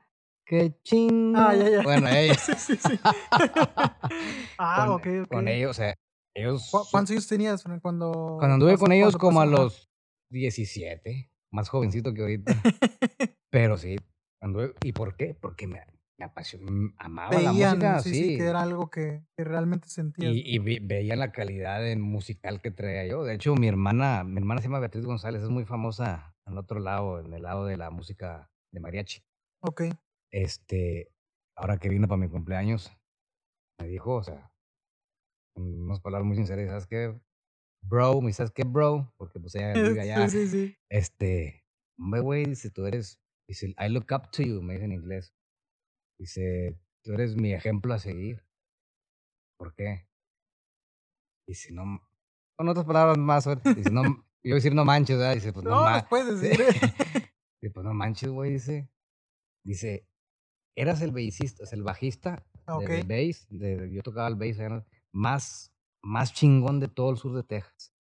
que 0.50 0.74
ching. 0.84 1.36
Ah, 1.36 1.54
ya, 1.56 1.70
ya. 1.70 1.82
Bueno, 1.84 2.08
ellos. 2.10 2.40
sí, 2.40 2.54
sí, 2.58 2.76
sí. 2.76 3.00
ah, 4.58 4.86
con, 4.88 4.90
ok, 4.96 5.08
ok. 5.24 5.28
con 5.30 5.48
ellos, 5.48 5.70
o 5.72 5.74
sea, 5.76 5.94
ellos. 6.36 6.70
¿Cu- 6.72 6.88
¿Cuántos 6.92 7.12
años 7.12 7.28
tenías 7.28 7.64
cuando... 7.82 8.36
Cuando 8.40 8.56
anduve 8.56 8.78
con 8.78 8.92
ellos 8.92 9.16
como 9.16 9.42
a 9.42 9.46
los 9.46 9.90
17, 10.32 11.32
más 11.52 11.70
jovencito 11.70 12.14
que 12.14 12.22
ahorita. 12.22 12.52
Pero 13.52 13.78
sí, 13.78 13.96
anduve. 14.42 14.74
¿Y 14.84 14.92
por 14.94 15.16
qué? 15.16 15.36
Porque 15.40 15.68
me, 15.68 15.82
me 16.18 16.26
apasionó, 16.26 16.92
amaba 16.98 17.40
la 17.40 17.52
música, 17.54 18.00
sí, 18.00 18.10
sí. 18.14 18.24
sí, 18.30 18.38
que 18.38 18.46
era 18.46 18.62
algo 18.62 18.90
que, 18.90 19.24
que 19.38 19.44
realmente 19.44 19.88
sentías. 19.90 20.32
Y, 20.34 20.56
y 20.56 20.60
vi- 20.60 20.80
veían 20.80 21.20
la 21.20 21.32
calidad 21.32 21.88
en 21.88 22.02
musical 22.02 22.60
que 22.62 22.72
traía 22.72 23.06
yo. 23.06 23.24
De 23.24 23.36
hecho, 23.36 23.54
mi 23.56 23.68
hermana, 23.68 24.24
mi 24.24 24.38
hermana 24.38 24.62
se 24.62 24.68
llama 24.68 24.80
Beatriz 24.80 25.06
González, 25.06 25.44
es 25.44 25.50
muy 25.50 25.66
famosa 25.66 26.36
en 26.48 26.58
otro 26.58 26.80
lado, 26.80 27.20
en 27.20 27.32
el 27.34 27.44
lado 27.44 27.66
de 27.68 27.78
la 27.78 27.92
música 27.92 28.50
de 28.72 28.80
mariachi. 28.80 29.22
Ok, 29.62 29.84
Este, 30.32 31.12
ahora 31.56 31.78
que 31.78 31.90
vino 31.90 32.08
para 32.08 32.20
mi 32.22 32.30
cumpleaños, 32.30 32.92
me 33.80 33.88
dijo, 33.88 34.16
o 34.16 34.24
sea, 34.24 34.52
en 35.56 35.84
unas 35.84 36.00
palabras 36.00 36.28
muy 36.28 36.38
sinceras, 36.38 36.68
¿sabes 36.68 36.88
qué? 36.88 37.20
Bro, 37.82 38.22
¿me 38.22 38.34
sabes 38.34 38.52
qué, 38.52 38.64
bro? 38.64 39.14
Porque 39.18 39.40
pues 39.40 39.56
ella 39.56 39.74
vive 39.90 40.02
allá. 40.02 40.28
sí, 40.30 40.48
sí, 40.48 40.68
sí. 40.68 40.78
Este, 40.90 41.66
hombre, 41.98 42.22
güey, 42.22 42.46
dice, 42.46 42.70
tú 42.72 42.86
eres, 42.86 43.20
dice, 43.48 43.68
I 43.78 43.90
look 43.90 44.08
up 44.12 44.30
to 44.32 44.44
you, 44.44 44.62
me 44.62 44.74
dice 44.74 44.86
en 44.86 44.92
inglés. 44.94 45.34
Dice, 46.20 46.78
tú 47.04 47.14
eres 47.14 47.36
mi 47.36 47.54
ejemplo 47.54 47.94
a 47.94 48.00
seguir. 48.00 48.44
¿Por 49.58 49.74
qué? 49.76 50.08
Dice, 51.48 51.74
no, 51.74 52.02
con 52.58 52.70
otras 52.70 52.86
palabras 52.86 53.18
más, 53.18 53.46
dice, 53.76 53.90
no, 53.92 54.26
yo 54.44 54.56
decir 54.56 54.74
no 54.76 54.86
manches, 54.86 55.18
¿verdad? 55.18 55.36
Dice, 55.36 55.52
pues 55.54 55.66
no, 55.66 55.72
No, 55.78 55.84
ma- 55.84 55.92
las 55.94 56.06
puedes 56.08 56.28
decir. 56.42 56.66
Dice, 57.62 57.74
pues 57.74 57.84
no 57.86 57.94
manches, 57.94 58.30
güey, 58.30 58.52
dice. 58.52 58.90
Dice, 59.66 60.08
eras 60.82 61.02
el 61.02 61.12
bassista, 61.12 61.64
el 61.72 61.84
bajista 61.84 62.46
Ok, 62.68 62.90
del 62.90 63.08
bass, 63.08 63.48
de- 63.50 63.90
yo 63.92 64.02
tocaba 64.02 64.28
el 64.28 64.36
bass, 64.36 64.58
más, 65.12 65.74
más 66.02 66.34
chingón 66.34 66.80
de 66.80 66.88
todo 66.88 67.12
el 67.12 67.18
sur 67.18 67.36
de 67.36 67.44
Texas. 67.44 67.94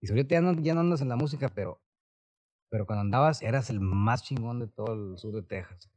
Y 0.00 0.08
ahorita 0.10 0.34
ya 0.36 0.40
no, 0.40 0.52
ya 0.60 0.74
no 0.74 0.80
andas 0.80 1.00
en 1.00 1.08
la 1.08 1.16
música, 1.16 1.48
pero, 1.48 1.82
pero 2.70 2.86
cuando 2.86 3.00
andabas 3.02 3.42
eras 3.42 3.70
el 3.70 3.80
más 3.80 4.22
chingón 4.22 4.60
de 4.60 4.68
todo 4.68 4.94
el 4.94 5.18
sur 5.18 5.34
de 5.34 5.42
Texas. 5.42 5.90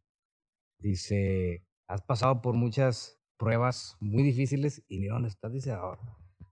Dice, 0.79 1.65
has 1.87 2.01
pasado 2.01 2.41
por 2.41 2.55
muchas 2.55 3.19
pruebas 3.37 3.97
muy 3.99 4.23
difíciles 4.23 4.83
y 4.87 4.99
mira 4.99 5.13
dónde 5.15 5.29
estás. 5.29 5.51
Dice, 5.51 5.71
ahora, 5.71 6.01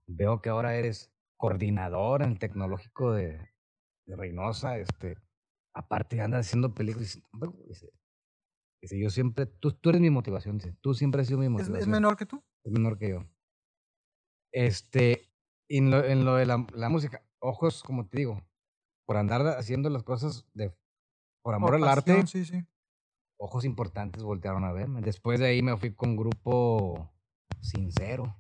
veo 0.08 0.42
que 0.42 0.50
ahora 0.50 0.76
eres 0.76 1.12
coordinador 1.38 2.24
en 2.24 2.32
el 2.32 2.40
tecnológico 2.40 3.14
de, 3.14 3.40
de 4.06 4.16
Reynosa. 4.16 4.78
Este, 4.78 5.16
aparte 5.74 6.20
andas 6.22 6.46
haciendo 6.48 6.74
películas. 6.74 7.20
Dice, 7.68 7.90
dice, 8.82 9.00
yo 9.00 9.10
siempre, 9.10 9.46
tú, 9.46 9.72
tú 9.74 9.90
eres 9.90 10.02
mi 10.02 10.10
motivación. 10.10 10.58
Dice, 10.58 10.74
tú 10.82 10.94
siempre 10.94 11.22
has 11.22 11.28
sido 11.28 11.40
mi 11.40 11.46
¿Es, 11.46 11.52
motivación 11.52 11.80
es 11.80 11.88
menor 11.88 12.18
que 12.18 12.26
tú? 12.26 12.44
es 12.64 12.72
menor 12.72 12.98
que 12.98 13.10
yo. 13.10 13.26
Este, 14.54 15.30
y 15.70 15.78
en 15.80 15.92
lo, 15.92 16.04
en 16.04 16.26
lo 16.26 16.36
de 16.36 16.46
la, 16.46 16.66
la 16.74 16.90
música, 16.90 17.24
ojos, 17.40 17.84
como 17.84 18.08
te 18.08 18.18
digo, 18.20 18.42
por 19.06 19.18
andar 19.18 19.46
haciendo 19.48 19.90
las 19.90 20.04
cosas 20.04 20.48
de, 20.54 20.74
por 21.44 21.54
amor 21.54 21.72
Por 21.72 21.76
al 21.76 21.88
arte, 21.88 22.12
pasión, 22.14 22.28
Sí, 22.28 22.46
sí. 22.46 22.66
ojos 23.40 23.66
importantes 23.66 24.24
voltearon 24.24 24.64
a 24.64 24.72
verme. 24.72 25.02
Después 25.02 25.40
de 25.40 25.48
ahí 25.48 25.62
me 25.62 25.78
fui 25.78 25.94
con 25.94 26.16
grupo 26.16 27.12
sincero. 27.62 28.36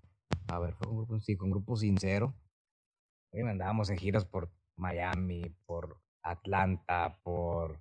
A 0.47 0.59
ver, 0.59 0.73
fue 0.75 0.88
con 0.88 0.97
grupo, 0.97 1.19
sí, 1.19 1.35
con 1.38 1.49
grupo 1.51 1.75
sincero. 1.75 2.33
Y 3.33 3.41
andábamos 3.41 3.89
en 3.89 3.97
giras 3.97 4.25
por 4.25 4.51
Miami, 4.77 5.55
por 5.65 6.01
Atlanta, 6.23 7.19
por 7.23 7.79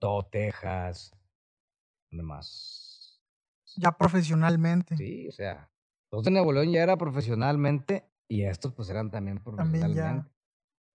todo 0.00 0.26
Texas. 0.26 1.15
¿Dónde 2.10 2.24
más? 2.24 3.20
Ya 3.76 3.92
profesionalmente. 3.92 4.94
Sí, 4.96 5.28
o 5.28 5.32
sea, 5.32 5.70
los 6.10 6.22
de 6.24 6.30
Nuevo 6.30 6.52
León 6.52 6.70
ya 6.72 6.82
era 6.82 6.96
profesionalmente 6.96 8.10
y 8.28 8.42
estos 8.44 8.72
pues 8.72 8.88
eran 8.90 9.10
también 9.10 9.38
También 9.54 9.94
ya. 9.94 10.26
profesionalmente. 10.26 10.30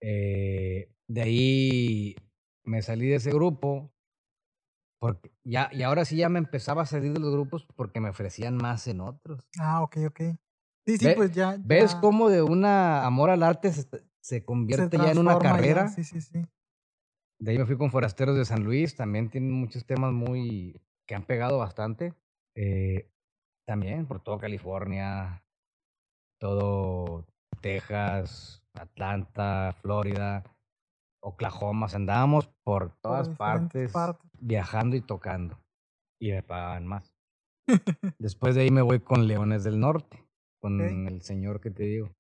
Eh, 0.02 0.94
de 1.08 1.22
ahí 1.22 2.16
me 2.64 2.82
salí 2.82 3.08
de 3.08 3.16
ese 3.16 3.32
grupo 3.32 3.94
porque 5.00 5.32
ya, 5.44 5.70
y 5.74 5.82
ahora 5.82 6.06
sí 6.06 6.16
ya 6.18 6.30
me 6.30 6.40
empezaba 6.40 6.84
a 6.84 6.86
salir 6.86 7.14
de 7.14 7.20
los 7.20 7.32
grupos 7.32 7.66
porque 7.76 8.00
me 8.00 8.10
ofrecían 8.10 8.56
más 8.56 8.88
en 8.88 9.02
otros. 9.02 9.48
Ah, 9.60 9.82
ok, 9.82 9.98
ok. 10.08 10.20
Sí, 10.86 10.98
sí, 10.98 11.06
Ve- 11.06 11.16
pues 11.16 11.32
ya. 11.32 11.58
¿Ves 11.64 11.96
cómo 11.96 12.30
de 12.30 12.42
una 12.42 13.06
amor 13.06 13.30
al 13.30 13.44
arte 13.44 13.72
se, 13.72 13.84
se 13.84 14.06
se 14.22 14.46
convierte 14.46 14.98
ya 14.98 15.12
en 15.12 15.18
una 15.18 15.34
ya, 15.34 15.40
carrera? 15.40 15.88
Sí, 15.88 16.04
sí, 16.04 16.22
sí. 16.22 16.46
De 17.40 17.52
ahí 17.52 17.58
me 17.58 17.66
fui 17.66 17.78
con 17.78 17.92
Forasteros 17.92 18.38
de 18.38 18.46
San 18.46 18.64
Luis, 18.64 18.96
también 18.96 19.30
tienen 19.30 19.52
muchos 19.52 19.86
temas 19.86 20.14
muy 20.14 20.80
que 21.12 21.16
han 21.16 21.26
pegado 21.26 21.58
bastante. 21.58 22.14
Eh, 22.56 23.12
también 23.68 24.06
por 24.06 24.24
todo 24.24 24.38
California, 24.38 25.44
todo 26.40 27.26
Texas, 27.60 28.64
Atlanta, 28.74 29.76
Florida, 29.82 30.42
Oklahoma. 31.22 31.88
Andábamos 31.94 32.48
por 32.64 32.96
todas 33.02 33.28
partes, 33.28 33.92
partes. 33.92 34.32
viajando 34.40 34.96
y 34.96 35.02
tocando. 35.02 35.60
Y 36.18 36.32
me 36.32 36.44
pagaban 36.44 36.88
más. 36.88 37.14
Después 38.18 38.56
de 38.56 38.62
ahí 38.62 38.72
me 38.72 38.82
voy 38.82 39.02
con 39.02 39.28
Leones 39.28 39.66
del 39.66 39.82
Norte, 39.82 40.26
con 40.62 40.80
el 40.80 41.22
señor 41.24 41.60
que 41.60 41.72
te 41.72 41.84
digo. 41.84 42.16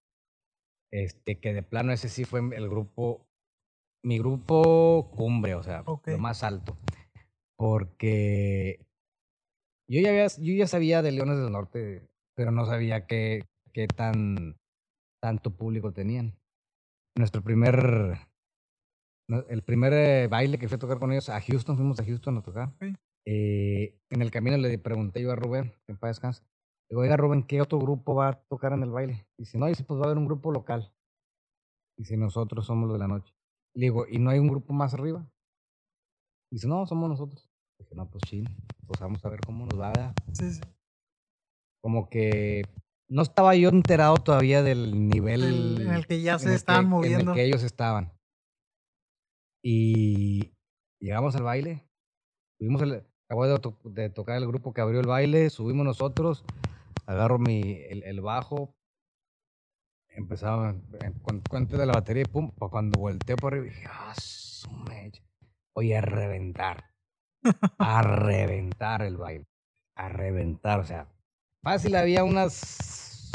Este, 0.91 1.39
que 1.39 1.53
de 1.53 1.63
plano 1.63 1.93
ese 1.93 2.09
sí 2.09 2.25
fue 2.25 2.41
el 2.41 2.67
grupo, 2.67 3.25
mi 4.03 4.19
grupo 4.19 5.09
cumbre, 5.15 5.55
o 5.55 5.63
sea, 5.63 5.85
lo 5.85 6.17
más 6.17 6.43
alto. 6.43 6.75
Porque 7.61 8.87
yo 9.87 10.01
ya, 10.01 10.09
había, 10.09 10.25
yo 10.25 10.53
ya 10.55 10.65
sabía 10.65 11.03
de 11.03 11.11
Leones 11.11 11.37
del 11.37 11.51
Norte, 11.51 12.09
pero 12.33 12.49
no 12.49 12.65
sabía 12.65 13.05
qué, 13.05 13.47
qué 13.71 13.85
tan 13.85 14.57
tanto 15.21 15.55
público 15.55 15.93
tenían. 15.93 16.35
Nuestro 17.15 17.43
primer, 17.43 18.17
el 19.47 19.61
primer 19.61 19.93
eh, 19.93 20.27
baile 20.27 20.57
que 20.57 20.67
fui 20.67 20.77
a 20.77 20.79
tocar 20.79 20.97
con 20.97 21.11
ellos 21.11 21.29
a 21.29 21.39
Houston, 21.39 21.77
fuimos 21.77 21.99
a 21.99 22.03
Houston 22.03 22.35
a 22.39 22.41
tocar. 22.41 22.73
Eh, 23.27 23.95
en 24.09 24.23
el 24.23 24.31
camino 24.31 24.57
le 24.57 24.79
pregunté 24.79 25.21
yo 25.21 25.31
a 25.31 25.35
Rubén, 25.35 25.71
que 25.85 25.91
en 25.91 25.99
paz 25.99 26.15
descanse, 26.15 26.41
le 26.89 26.95
digo, 26.95 27.01
oiga 27.01 27.15
Rubén, 27.15 27.43
¿qué 27.43 27.61
otro 27.61 27.77
grupo 27.77 28.15
va 28.15 28.29
a 28.29 28.41
tocar 28.41 28.73
en 28.73 28.81
el 28.81 28.89
baile? 28.89 29.27
Dice, 29.37 29.59
no, 29.59 29.67
dice, 29.67 29.83
pues 29.83 29.99
va 29.99 30.05
a 30.05 30.07
haber 30.07 30.17
un 30.17 30.25
grupo 30.25 30.51
local. 30.51 30.91
Dice, 31.95 32.17
nosotros 32.17 32.65
somos 32.65 32.89
los 32.89 32.95
de 32.95 32.99
la 33.05 33.07
noche. 33.07 33.35
Le 33.75 33.83
digo, 33.83 34.07
¿y 34.07 34.17
no 34.17 34.31
hay 34.31 34.39
un 34.39 34.47
grupo 34.47 34.73
más 34.73 34.95
arriba? 34.95 35.31
Dice, 36.51 36.67
no, 36.67 36.87
somos 36.87 37.07
nosotros. 37.07 37.50
Dije, 37.81 37.95
no, 37.95 38.09
pues 38.09 38.23
sí, 38.29 38.43
pues 38.87 38.99
vamos 38.99 39.23
a 39.25 39.29
ver 39.29 39.39
cómo 39.41 39.65
nos 39.65 39.79
va. 39.79 39.89
¿verdad?". 39.89 40.13
Sí, 40.33 40.51
sí. 40.53 40.61
Como 41.83 42.09
que 42.09 42.63
no 43.09 43.21
estaba 43.23 43.55
yo 43.55 43.69
enterado 43.69 44.15
todavía 44.17 44.61
del 44.63 45.07
nivel 45.09 45.43
El- 45.43 45.81
en 45.81 45.93
el 45.93 46.05
que 46.07 46.21
ya 46.21 46.37
se 46.39 46.53
estaban 46.53 46.85
que- 46.85 46.89
moviendo. 46.89 47.19
En 47.21 47.27
el 47.29 47.33
que 47.33 47.43
ellos 47.45 47.63
estaban. 47.63 48.13
Y 49.63 50.53
llegamos 50.99 51.35
al 51.35 51.43
baile. 51.43 51.87
Subimos 52.57 52.81
el, 52.83 53.03
acabo 53.27 53.47
de, 53.47 53.59
to- 53.59 53.79
de 53.85 54.09
tocar 54.09 54.37
el 54.37 54.47
grupo 54.47 54.73
que 54.73 54.81
abrió 54.81 54.99
el 54.99 55.07
baile, 55.07 55.49
subimos 55.49 55.85
nosotros, 55.85 56.43
agarro 57.05 57.39
mi, 57.39 57.61
el, 57.89 58.03
el 58.03 58.21
bajo, 58.21 58.75
empezaba 60.09 60.71
eh, 61.03 61.11
con 61.23 61.41
cuenta 61.41 61.77
de 61.77 61.85
la 61.85 61.93
batería 61.93 62.23
y 62.23 62.25
pum, 62.31 62.51
cuando 62.51 62.99
volteé 62.99 63.35
por 63.35 63.53
arriba 63.53 63.65
dije, 63.73 63.87
ah, 63.89 64.13
su 64.15 64.69
mecha". 64.71 65.23
Oye, 65.73 65.97
a 65.97 66.01
reventar, 66.01 66.90
a 67.77 68.01
reventar 68.01 69.01
el 69.01 69.17
baile, 69.17 69.47
a 69.95 70.09
reventar, 70.09 70.79
o 70.79 70.85
sea, 70.85 71.07
fácil 71.61 71.95
había 71.95 72.23
unas 72.23 73.31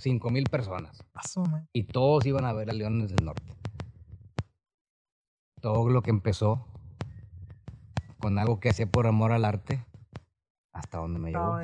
cinco 0.00 0.30
mil 0.30 0.44
personas 0.44 1.02
y 1.72 1.84
todos 1.84 2.26
iban 2.26 2.44
a 2.44 2.52
ver 2.52 2.70
a 2.70 2.72
Leones 2.72 3.10
del 3.10 3.24
Norte. 3.24 3.54
Todo 5.60 5.88
lo 5.88 6.02
que 6.02 6.10
empezó 6.10 6.66
con 8.18 8.38
algo 8.38 8.60
que 8.60 8.70
hacía 8.70 8.86
por 8.86 9.06
amor 9.06 9.32
al 9.32 9.44
arte, 9.44 9.84
hasta 10.72 10.98
donde 10.98 11.20
me 11.20 11.30
llevó. 11.30 11.60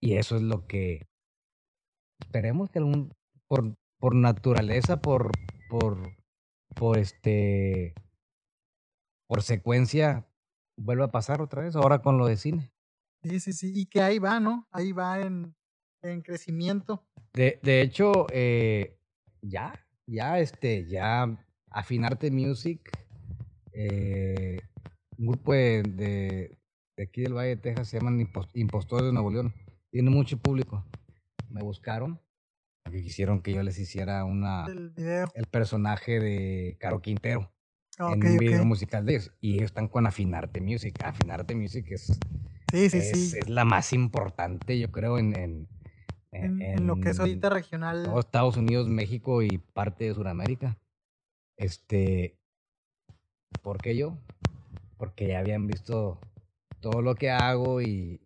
Y 0.00 0.14
eso 0.14 0.36
es 0.36 0.42
lo 0.42 0.66
que 0.66 1.06
esperemos 2.20 2.70
que 2.70 2.78
algún, 2.78 3.12
por, 3.46 3.74
por 3.98 4.14
naturaleza, 4.14 5.00
por, 5.00 5.30
por, 5.68 6.16
por 6.74 6.98
este, 6.98 7.94
por 9.30 9.42
secuencia, 9.44 10.26
vuelva 10.76 11.04
a 11.04 11.10
pasar 11.12 11.40
otra 11.40 11.62
vez, 11.62 11.76
ahora 11.76 12.00
con 12.02 12.18
lo 12.18 12.26
de 12.26 12.36
cine. 12.36 12.72
Sí, 13.22 13.38
sí, 13.38 13.52
sí. 13.52 13.72
Y 13.72 13.86
que 13.86 14.02
ahí 14.02 14.18
va, 14.18 14.40
¿no? 14.40 14.66
Ahí 14.72 14.90
va 14.90 15.20
en, 15.20 15.54
en 16.02 16.20
crecimiento. 16.20 17.06
De, 17.32 17.60
de 17.62 17.80
hecho, 17.80 18.26
eh, 18.32 18.98
ya, 19.40 19.86
ya, 20.08 20.40
este, 20.40 20.84
ya 20.88 21.28
Afinarte 21.70 22.32
Music, 22.32 22.90
eh, 23.72 24.58
grupo 25.16 25.52
de, 25.52 25.84
de, 25.84 26.58
de 26.96 27.04
aquí 27.04 27.22
del 27.22 27.34
Valle 27.34 27.50
de 27.50 27.56
Texas, 27.58 27.86
se 27.86 27.98
llaman 28.00 28.18
Impos- 28.18 28.50
Impostores 28.54 29.06
de 29.06 29.12
Nuevo 29.12 29.30
León. 29.30 29.54
Tiene 29.92 30.10
mucho 30.10 30.38
público. 30.38 30.84
Me 31.48 31.62
buscaron 31.62 32.20
porque 32.82 33.00
quisieron 33.00 33.42
que 33.42 33.52
yo 33.52 33.62
les 33.62 33.78
hiciera 33.78 34.24
una, 34.24 34.64
El 34.66 34.90
video. 34.90 35.28
el 35.36 35.46
personaje 35.46 36.18
de 36.18 36.76
Caro 36.80 37.00
Quintero 37.00 37.52
En 38.08 38.26
un 38.26 38.38
video 38.38 38.64
musical 38.64 39.04
de 39.04 39.12
ellos. 39.16 39.32
Y 39.40 39.54
ellos 39.54 39.66
están 39.66 39.88
con 39.88 40.06
Afinarte 40.06 40.60
Music. 40.60 40.98
Afinarte 41.04 41.54
Music 41.54 41.86
es, 41.90 42.18
Sí, 42.72 42.88
sí, 42.90 42.98
es, 42.98 43.30
sí. 43.30 43.38
es 43.38 43.48
la 43.48 43.64
más 43.64 43.92
importante, 43.92 44.78
yo 44.78 44.90
creo, 44.90 45.18
en, 45.18 45.36
en, 45.36 45.68
En, 46.32 46.62
en 46.62 46.86
lo 46.86 46.96
que 47.00 47.10
es 47.10 47.18
ahorita 47.20 47.50
regional. 47.50 48.10
Estados 48.18 48.56
Unidos, 48.56 48.88
México 48.88 49.42
y 49.42 49.58
parte 49.58 50.04
de 50.04 50.14
Sudamérica. 50.14 50.78
Este, 51.58 52.38
¿por 53.62 53.78
qué 53.78 53.96
yo? 53.96 54.16
Porque 54.96 55.26
ya 55.28 55.40
habían 55.40 55.66
visto 55.66 56.20
todo 56.80 57.02
lo 57.02 57.14
que 57.16 57.30
hago 57.30 57.80
y, 57.82 58.20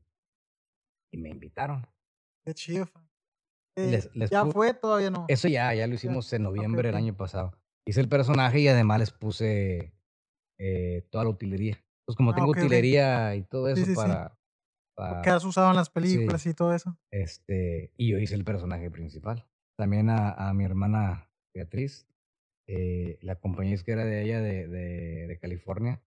y 1.13 1.17
me 1.19 1.31
invitaron. 1.31 1.87
Qué 2.45 2.55
chido. 2.55 2.87
Frank. 2.87 3.07
Eh, 3.77 3.91
Les- 3.91 4.15
les 4.15 4.31
ya 4.31 4.45
fue, 4.47 4.75
todavía 4.75 5.11
no. 5.11 5.25
Eso 5.29 5.49
ya, 5.49 5.75
ya 5.75 5.87
lo 5.87 5.95
hicimos 5.95 6.33
en 6.33 6.43
noviembre 6.43 6.89
del 6.89 6.97
año 6.97 7.17
pasado. 7.17 7.59
Hice 7.87 8.01
el 8.01 8.09
personaje 8.09 8.61
y 8.61 8.69
además 8.69 8.99
les 9.01 9.11
puse 9.11 9.93
eh, 10.59 11.07
toda 11.11 11.25
la 11.25 11.31
utilería. 11.31 11.79
Pues 12.07 12.17
como 12.17 12.33
Ah, 12.33 12.35
tengo 12.35 12.51
ok, 12.51 12.57
ok. 12.59 12.65
utilería 12.65 13.35
y 13.37 13.43
todo 13.43 13.69
eso 13.69 13.85
Sí, 13.85 13.87
sí, 13.87 13.95
sí. 13.95 13.97
para, 13.97 14.39
para 14.95 15.23
que 15.23 15.31
has 15.31 15.45
usado 15.45 15.71
en 15.71 15.77
las 15.77 15.91
películas 15.91 16.47
y 16.47 16.55
todo 16.55 16.75
eso. 16.75 16.97
este, 17.11 17.93
y 17.97 18.11
yo 18.11 18.19
hice 18.19 18.35
el 18.35 18.45
personaje 18.45 18.91
principal. 18.91 19.47
También 19.77 20.09
a, 20.11 20.31
a 20.31 20.55
mi 20.55 20.65
hermana 20.65 21.31
Beatriz, 21.55 22.07
eh, 22.67 23.19
la 23.23 23.37
compañía 23.37 23.77
que 23.85 23.93
era 23.93 24.05
de 24.05 24.23
ella 24.23 24.41
de, 24.41 24.67
de, 24.69 25.27
de 25.27 25.39
California, 25.39 26.03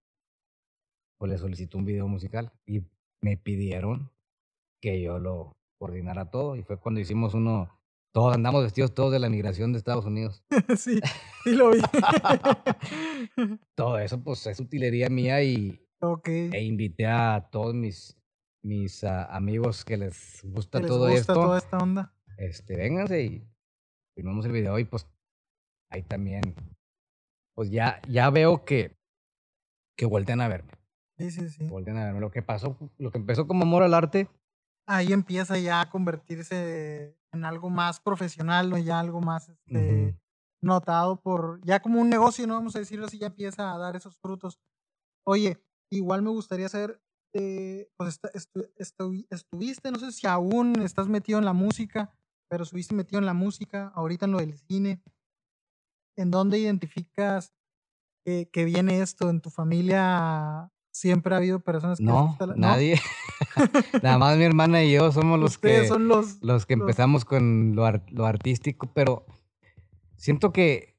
pues 1.20 1.32
le 1.32 1.38
solicitó 1.38 1.78
un 1.78 1.86
video 1.86 2.08
musical 2.08 2.54
y 2.66 2.84
me 3.22 3.38
pidieron 3.38 4.12
que 4.82 5.02
yo 5.02 5.20
lo 5.20 5.58
coordinara 5.80 6.30
todo. 6.30 6.56
Y 6.56 6.64
fue 6.64 6.80
cuando 6.80 7.00
hicimos 7.02 7.34
uno, 7.34 7.77
todos 8.18 8.34
andamos 8.34 8.64
vestidos 8.64 8.96
todos 8.96 9.12
de 9.12 9.20
la 9.20 9.30
migración 9.30 9.72
de 9.72 9.78
Estados 9.78 10.06
Unidos. 10.06 10.44
sí, 10.76 11.00
sí 11.44 11.52
lo 11.52 11.70
vi. 11.70 11.80
Todo 13.76 14.00
eso 14.00 14.24
pues 14.24 14.48
es 14.48 14.60
utilería 14.60 15.08
mía 15.08 15.44
y, 15.44 15.80
ok. 16.02 16.28
e 16.28 16.64
invité 16.64 17.06
a 17.06 17.48
todos 17.52 17.76
mis, 17.76 18.18
mis 18.64 19.04
ah, 19.04 19.26
amigos 19.26 19.86
que 19.86 19.98
les 19.98 20.42
gusta 20.46 20.80
que 20.80 20.86
les 20.86 20.92
todo 20.92 21.02
gusta 21.02 21.20
esto. 21.20 21.34
toda 21.36 21.58
esta 21.60 21.78
onda. 21.78 22.16
este, 22.40 22.76
vénganse 22.76 23.22
y 23.22 23.48
filmamos 24.16 24.48
el 24.48 24.52
video 24.52 24.80
y 24.80 24.86
pues 24.86 25.06
ahí 25.92 26.02
también, 26.02 26.42
pues 27.54 27.70
ya, 27.70 28.02
ya 28.10 28.32
veo 28.32 28.66
que, 28.66 28.98
que 29.96 30.08
voltean 30.08 30.42
a 30.42 30.48
verme, 30.48 30.72
Sí, 31.20 31.30
sí, 31.30 31.50
sí. 31.50 31.68
voltean 31.68 31.98
a 31.98 32.06
verme. 32.06 32.20
Lo 32.22 32.32
que 32.32 32.42
pasó, 32.42 32.80
lo 32.98 33.12
que 33.12 33.20
empezó 33.20 33.46
como 33.46 33.62
amor 33.62 33.84
al 33.84 33.94
arte, 33.94 34.28
Ahí 34.90 35.12
empieza 35.12 35.58
ya 35.60 35.82
a 35.82 35.90
convertirse 35.90 37.17
en 37.34 37.46
algo 37.46 37.70
más 37.70 38.00
profesional, 38.00 38.70
¿no? 38.70 38.78
Ya 38.78 39.00
algo 39.00 39.22
más 39.22 39.50
este, 39.50 40.18
notado 40.62 41.22
por, 41.22 41.62
ya 41.66 41.80
como 41.82 42.02
un 42.02 42.10
negocio, 42.10 42.48
¿no? 42.48 42.56
Vamos 42.56 42.76
a 42.76 42.80
decirlo 42.80 43.06
así, 43.08 43.18
ya 43.20 43.28
empieza 43.28 43.74
a 43.74 43.78
dar 43.78 43.96
esos 43.96 44.18
frutos. 44.18 44.60
Oye, 45.26 45.64
igual 45.92 46.22
me 46.24 46.30
gustaría 46.32 46.70
saber, 46.70 47.02
eh, 47.34 47.90
pues 47.98 48.22
estu- 48.22 48.72
estu- 48.78 49.28
estuviste, 49.30 49.92
no 49.92 50.00
sé 50.00 50.12
si 50.12 50.28
aún 50.28 50.82
estás 50.82 51.08
metido 51.08 51.40
en 51.40 51.46
la 51.46 51.54
música, 51.54 52.14
pero 52.50 52.64
estuviste 52.64 52.96
metido 52.96 53.20
en 53.20 53.26
la 53.26 53.34
música, 53.34 53.92
ahorita 53.96 54.26
en 54.26 54.32
lo 54.32 54.40
del 54.40 54.58
cine. 54.58 55.04
¿En 56.16 56.32
dónde 56.32 56.58
identificas 56.58 57.54
que, 58.26 58.50
que 58.52 58.66
viene 58.66 59.02
esto? 59.02 59.30
¿En 59.30 59.42
tu 59.42 59.50
familia 59.50 60.72
siempre 60.98 61.34
ha 61.34 61.38
habido 61.38 61.60
personas 61.60 62.00
que 62.00 62.06
no, 62.06 62.38
la- 62.40 62.56
nadie, 62.56 63.00
nada 64.04 64.18
más 64.18 64.38
mi 64.38 64.44
hermana 64.44 64.84
y 64.84 64.92
yo 64.94 65.12
somos 65.12 65.40
los 65.40 65.52
Ustedes 65.56 65.82
que, 65.84 65.88
son 65.88 66.08
los... 66.08 66.42
los 66.42 66.66
que 66.66 66.76
los- 66.76 66.82
empezamos 66.84 67.24
con 67.26 67.76
lo, 67.76 67.86
ar- 67.86 68.06
lo 68.12 68.26
artístico, 68.26 68.92
pero 68.94 69.26
siento 70.16 70.52
que, 70.52 70.98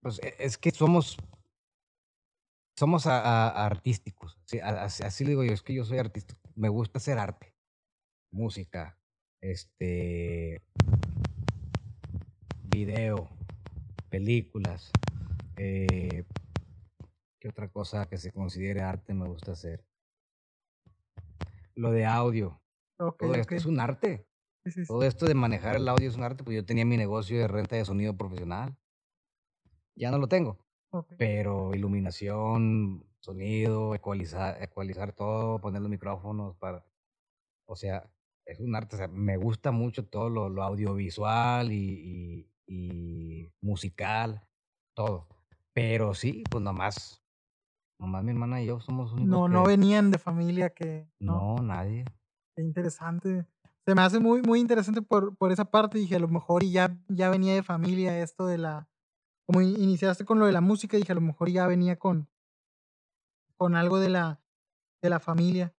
pues 0.00 0.20
e- 0.22 0.34
es 0.38 0.58
que 0.58 0.70
somos, 0.70 1.16
somos 2.76 3.06
a- 3.06 3.20
a- 3.48 3.66
artísticos, 3.66 4.38
sí, 4.44 4.60
a- 4.60 4.84
así, 4.84 5.02
así 5.02 5.24
lo 5.24 5.30
digo 5.30 5.44
yo, 5.44 5.52
es 5.52 5.62
que 5.62 5.74
yo 5.74 5.84
soy 5.84 5.98
artista, 5.98 6.36
me 6.54 6.68
gusta 6.68 6.98
hacer 6.98 7.18
arte, 7.18 7.54
música, 8.30 8.98
este, 9.40 10.60
video, 12.64 13.28
películas, 14.10 14.90
eh, 15.56 16.24
¿qué 17.38 17.48
otra 17.48 17.68
cosa 17.68 18.06
que 18.08 18.16
se 18.18 18.32
considere 18.32 18.82
arte 18.82 19.14
me 19.14 19.28
gusta 19.28 19.52
hacer? 19.52 19.84
Lo 21.74 21.90
de 21.92 22.04
audio, 22.04 22.60
Ok, 22.98 23.20
todo 23.20 23.34
esto 23.34 23.54
es 23.54 23.66
un 23.66 23.80
arte. 23.80 24.26
Sí, 24.64 24.70
sí, 24.72 24.80
sí. 24.84 24.88
Todo 24.88 25.02
esto 25.04 25.26
de 25.26 25.34
manejar 25.34 25.76
el 25.76 25.88
audio 25.88 26.08
es 26.08 26.16
un 26.16 26.24
arte, 26.24 26.42
pues 26.44 26.56
yo 26.56 26.64
tenía 26.64 26.84
mi 26.84 26.96
negocio 26.96 27.38
de 27.38 27.46
renta 27.48 27.76
de 27.76 27.84
sonido 27.84 28.16
profesional. 28.16 28.76
Ya 29.94 30.10
no 30.10 30.18
lo 30.18 30.28
tengo, 30.28 30.58
Ok. 30.90 31.14
pero 31.16 31.74
iluminación, 31.74 33.04
sonido, 33.20 33.94
ecualizar, 33.94 34.62
ecualizar 34.62 35.12
todo, 35.12 35.60
poner 35.60 35.80
los 35.82 35.90
micrófonos 35.90 36.56
para... 36.56 36.84
O 37.66 37.76
sea, 37.76 38.10
es 38.44 38.60
un 38.60 38.74
arte, 38.74 38.96
o 38.96 38.98
sea, 38.98 39.08
me 39.08 39.36
gusta 39.36 39.70
mucho 39.72 40.06
todo 40.06 40.30
lo, 40.30 40.48
lo 40.48 40.62
audiovisual 40.62 41.72
y, 41.72 42.46
y- 42.66 43.40
y 43.40 43.52
musical, 43.60 44.46
todo. 44.94 45.28
Pero 45.72 46.14
sí, 46.14 46.44
pues 46.50 46.62
nomás, 46.62 47.22
nomás 47.98 48.22
mi 48.24 48.30
hermana 48.30 48.62
y 48.62 48.66
yo 48.66 48.80
somos 48.80 49.12
únicos 49.12 49.28
No, 49.30 49.48
no 49.48 49.62
que- 49.64 49.70
venían 49.70 50.10
de 50.10 50.18
familia 50.18 50.70
que... 50.70 51.08
No, 51.18 51.56
No, 51.56 51.62
nadie. 51.62 52.04
qué 52.56 52.62
interesante. 52.62 53.46
Se 53.86 53.94
me 53.94 54.02
hace 54.02 54.18
muy, 54.20 54.42
muy 54.42 54.60
interesante 54.60 55.00
por, 55.02 55.36
por 55.36 55.50
esa 55.50 55.64
parte. 55.64 55.98
Dije, 55.98 56.16
a 56.16 56.20
lo 56.20 56.28
mejor 56.28 56.62
y 56.62 56.72
ya, 56.72 56.96
ya 57.08 57.30
venía 57.30 57.54
de 57.54 57.62
familia 57.62 58.18
esto 58.22 58.46
de 58.46 58.58
la... 58.58 58.88
Como 59.46 59.62
in- 59.62 59.80
iniciaste 59.80 60.24
con 60.24 60.38
lo 60.38 60.46
de 60.46 60.52
la 60.52 60.60
música, 60.60 60.96
dije, 60.96 61.12
a 61.12 61.14
lo 61.14 61.22
mejor 61.22 61.48
ya 61.50 61.66
venía 61.66 61.98
con, 61.98 62.28
con 63.56 63.74
algo 63.74 63.98
de 63.98 64.10
la, 64.10 64.40
de 65.02 65.08
la 65.10 65.20
familia. 65.20 65.74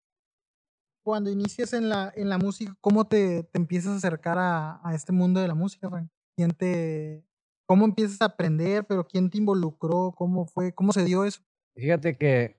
Cuando 1.05 1.31
inicias 1.31 1.73
en 1.75 1.89
la, 1.89 2.13
en 2.17 2.29
la 2.29 2.39
música, 2.39 2.75
¿cómo 2.81 3.07
te, 3.07 3.43
te 3.45 3.59
empiezas 3.59 3.93
a 3.93 3.97
acercar 3.97 4.39
a, 4.39 4.81
a 4.87 4.95
este 4.95 5.13
mundo 5.13 5.41
de 5.41 5.49
la 5.49 5.55
música, 5.55 5.89
Frank? 5.89 6.11
¿Quién 6.37 6.51
te, 6.53 7.25
¿Cómo 7.67 7.85
empiezas 7.85 8.21
a 8.23 8.27
aprender? 8.27 8.87
¿Pero 8.87 9.07
quién 9.07 9.29
te 9.31 9.39
involucró? 9.39 10.13
¿Cómo 10.17 10.47
fue? 10.47 10.73
¿Cómo 10.75 10.93
se 10.93 11.05
dio 11.05 11.25
eso? 11.25 11.43
Fíjate 11.79 12.17
que 12.17 12.57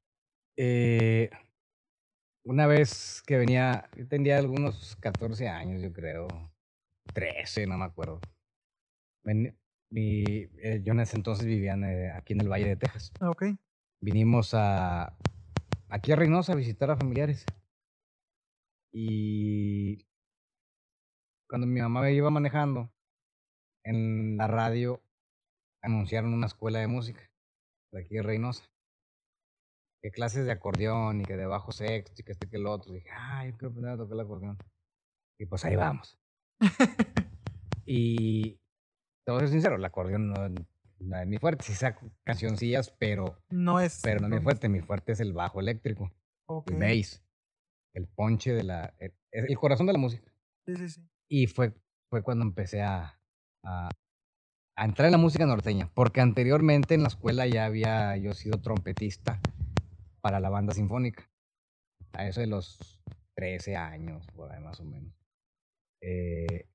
eh, 0.56 1.30
una 2.46 2.68
vez 2.68 3.22
que 3.28 3.38
venía, 3.38 3.90
yo 3.98 4.08
tenía 4.08 4.38
algunos 4.38 4.96
14 4.96 5.50
años, 5.50 5.82
yo 5.82 5.92
creo, 5.92 6.28
13, 7.14 7.68
no 7.68 7.78
me 7.78 7.84
acuerdo. 7.84 8.22
Ven- 9.26 9.58
mi, 9.92 10.24
eh, 10.24 10.82
yo 10.84 10.94
en 10.94 11.02
ese 11.02 11.18
entonces 11.18 11.46
vivía 11.46 11.74
en, 11.74 11.84
eh, 11.84 12.12
aquí 12.12 12.32
en 12.32 12.40
el 12.42 12.48
Valle 12.48 12.70
de 12.70 12.76
Texas. 12.78 13.12
Ok. 13.20 13.44
Vinimos 14.02 14.54
a 14.54 15.18
aquí 15.90 16.14
a 16.14 16.16
Reynosa 16.16 16.54
a 16.54 16.56
visitar 16.56 16.90
a 16.90 16.96
familiares. 16.96 17.46
Y 18.94 20.08
cuando 21.50 21.68
mi 21.68 21.82
mamá 21.82 22.04
me 22.04 22.14
iba 22.14 22.30
manejando, 22.30 22.90
en 23.84 24.38
la 24.38 24.48
radio 24.48 25.04
anunciaron 25.82 26.34
una 26.34 26.48
escuela 26.48 26.80
de 26.80 26.88
música 26.88 27.30
de 27.92 28.02
aquí 28.02 28.16
de 28.16 28.24
Reynosa. 28.24 28.64
Que 30.02 30.12
clases 30.12 30.46
de 30.46 30.52
acordeón 30.52 31.22
y 31.22 31.26
que 31.26 31.36
de 31.36 31.46
bajo 31.46 31.72
sexto 31.72 32.22
y 32.22 32.24
que 32.24 32.32
este 32.32 32.48
que 32.48 32.58
el 32.58 32.68
otro. 32.68 32.94
dije, 32.94 33.10
ah, 33.12 33.46
yo 33.46 33.52
quiero 33.58 33.68
aprender 33.70 33.92
a 33.92 33.98
tocar 33.98 34.14
el 34.14 34.22
acordeón. 34.22 34.58
Y 35.38 35.46
pues 35.46 35.66
ahí 35.66 35.76
vamos. 35.76 36.18
y 37.86 38.54
te 39.26 39.32
voy 39.32 39.38
a 39.38 39.40
ser 39.42 39.50
sincero, 39.50 39.76
el 39.76 39.86
acordeón 39.86 40.30
no, 40.30 40.50
no 41.00 41.18
es 41.18 41.28
mi 41.28 41.38
fuerte. 41.38 41.64
Sí 41.64 41.74
saco 41.74 42.12
cancioncillas, 42.24 42.92
pero, 42.98 43.38
No 43.50 43.80
es... 43.80 44.02
pero 44.04 44.20
no 44.20 44.28
es 44.28 44.40
mi 44.40 44.44
fuerte. 44.44 44.70
Mi 44.70 44.82
fuerte 44.82 45.12
es 45.14 45.20
el 45.20 45.34
bajo 45.34 45.60
eléctrico, 45.60 46.12
ok. 46.48 46.72
el 46.72 46.78
bass, 46.78 47.24
el 47.94 48.08
ponche 48.08 48.54
de 48.54 48.64
la... 48.64 48.94
El, 49.00 49.14
el 49.32 49.58
corazón 49.58 49.88
de 49.88 49.94
la 49.94 50.00
música. 50.00 50.32
Sí, 50.66 50.76
sí, 50.76 50.90
sí. 50.90 51.10
Y 51.30 51.48
fue, 51.48 51.74
fue 52.10 52.24
cuando 52.24 52.44
empecé 52.44 52.82
a, 52.82 53.20
a, 53.64 53.90
a 54.76 54.86
entrar 54.86 55.06
en 55.08 55.12
la 55.12 55.18
música 55.18 55.46
norteña, 55.46 55.92
porque 55.94 56.22
anteriormente 56.22 56.96
en 56.96 57.04
la 57.04 57.10
escuela 57.10 57.46
ya 57.48 57.66
había 57.66 58.18
yo 58.18 58.34
sido 58.34 58.60
trompetista 58.60 59.40
para 60.20 60.40
la 60.40 60.50
banda 60.50 60.74
sinfónica, 60.74 61.30
a 62.14 62.28
eso 62.28 62.42
de 62.42 62.48
los 62.48 63.02
13 63.36 63.76
años, 63.76 64.26
por 64.36 64.52
ahí 64.52 64.62
más 64.62 64.80
o 64.80 64.84
menos. 64.86 65.14
Eh, 66.02 66.68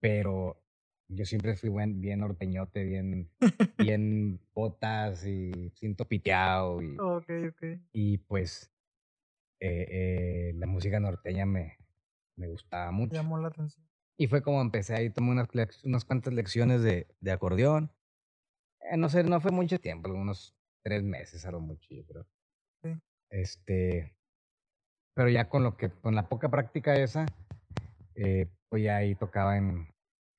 pero 0.00 0.62
yo 1.08 1.24
siempre 1.24 1.56
fui 1.56 1.68
buen, 1.68 2.00
bien 2.00 2.20
norteñote, 2.20 2.84
bien, 2.84 3.30
bien 3.78 4.40
botas 4.54 5.26
y 5.26 5.70
cinto 5.76 6.06
piteado 6.06 6.80
y, 6.82 6.96
Ok, 7.00 7.30
ok. 7.48 7.62
y 7.92 8.18
pues 8.18 8.72
eh, 9.60 9.86
eh, 9.90 10.52
la 10.54 10.66
música 10.66 11.00
norteña 11.00 11.46
me, 11.46 11.76
me 12.36 12.48
gustaba 12.48 12.90
mucho. 12.90 13.14
Llamó 13.14 13.38
la 13.38 13.48
atención. 13.48 13.86
Y 14.16 14.26
fue 14.26 14.42
como 14.42 14.60
empecé 14.60 14.94
ahí, 14.94 15.10
tomé 15.10 15.30
unas, 15.30 15.48
unas 15.84 16.04
cuantas 16.04 16.34
lecciones 16.34 16.82
de, 16.82 17.06
de 17.20 17.30
acordeón. 17.32 17.90
Eh, 18.90 18.96
no 18.96 19.08
sé, 19.08 19.24
no 19.24 19.40
fue 19.40 19.50
mucho 19.50 19.78
tiempo, 19.80 20.10
unos 20.10 20.54
tres 20.82 21.02
meses 21.02 21.44
a 21.46 21.50
lo 21.50 21.60
mucho, 21.60 21.94
yo 21.94 22.04
creo. 22.04 22.26
Sí. 22.82 22.98
Este, 23.30 24.14
pero 25.14 25.28
ya 25.28 25.48
con 25.48 25.62
lo 25.62 25.76
que, 25.76 25.90
con 25.90 26.14
la 26.14 26.28
poca 26.28 26.48
práctica 26.48 26.96
esa, 26.96 27.26
eh, 28.14 28.48
pues 28.68 28.82
ya 28.82 28.96
ahí 28.96 29.14
tocaba 29.14 29.56
en 29.56 29.88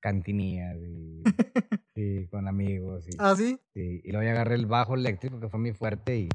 cantinías 0.01 0.75
y, 0.77 1.23
y 1.95 2.27
con 2.27 2.47
amigos. 2.47 3.07
Y, 3.07 3.15
¿Ah, 3.19 3.35
sí? 3.35 3.59
y, 3.75 4.07
y 4.07 4.11
luego 4.11 4.23
ya 4.25 4.31
agarré 4.31 4.55
el 4.55 4.65
bajo 4.65 4.95
eléctrico 4.95 5.39
que 5.39 5.49
fue 5.49 5.59
muy 5.59 5.73
fuerte 5.73 6.17
y, 6.17 6.29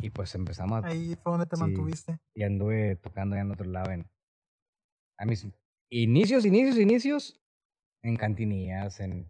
y 0.00 0.10
pues 0.10 0.34
empezamos 0.34 0.84
a, 0.84 0.88
Ahí 0.88 1.14
fue 1.22 1.32
donde 1.32 1.46
te 1.46 1.56
Sí. 1.56 1.62
mantuviste. 1.62 2.18
y 2.34 2.42
anduve 2.42 2.96
tocando 2.96 3.36
ya 3.36 3.42
en 3.42 3.50
otro 3.50 3.66
lado. 3.66 3.90
En, 3.92 4.06
a 5.18 5.24
mis 5.26 5.46
inicios, 5.90 6.44
inicios, 6.46 6.78
inicios, 6.78 7.40
en 8.02 8.16
cantinías, 8.16 8.98
en, 8.98 9.28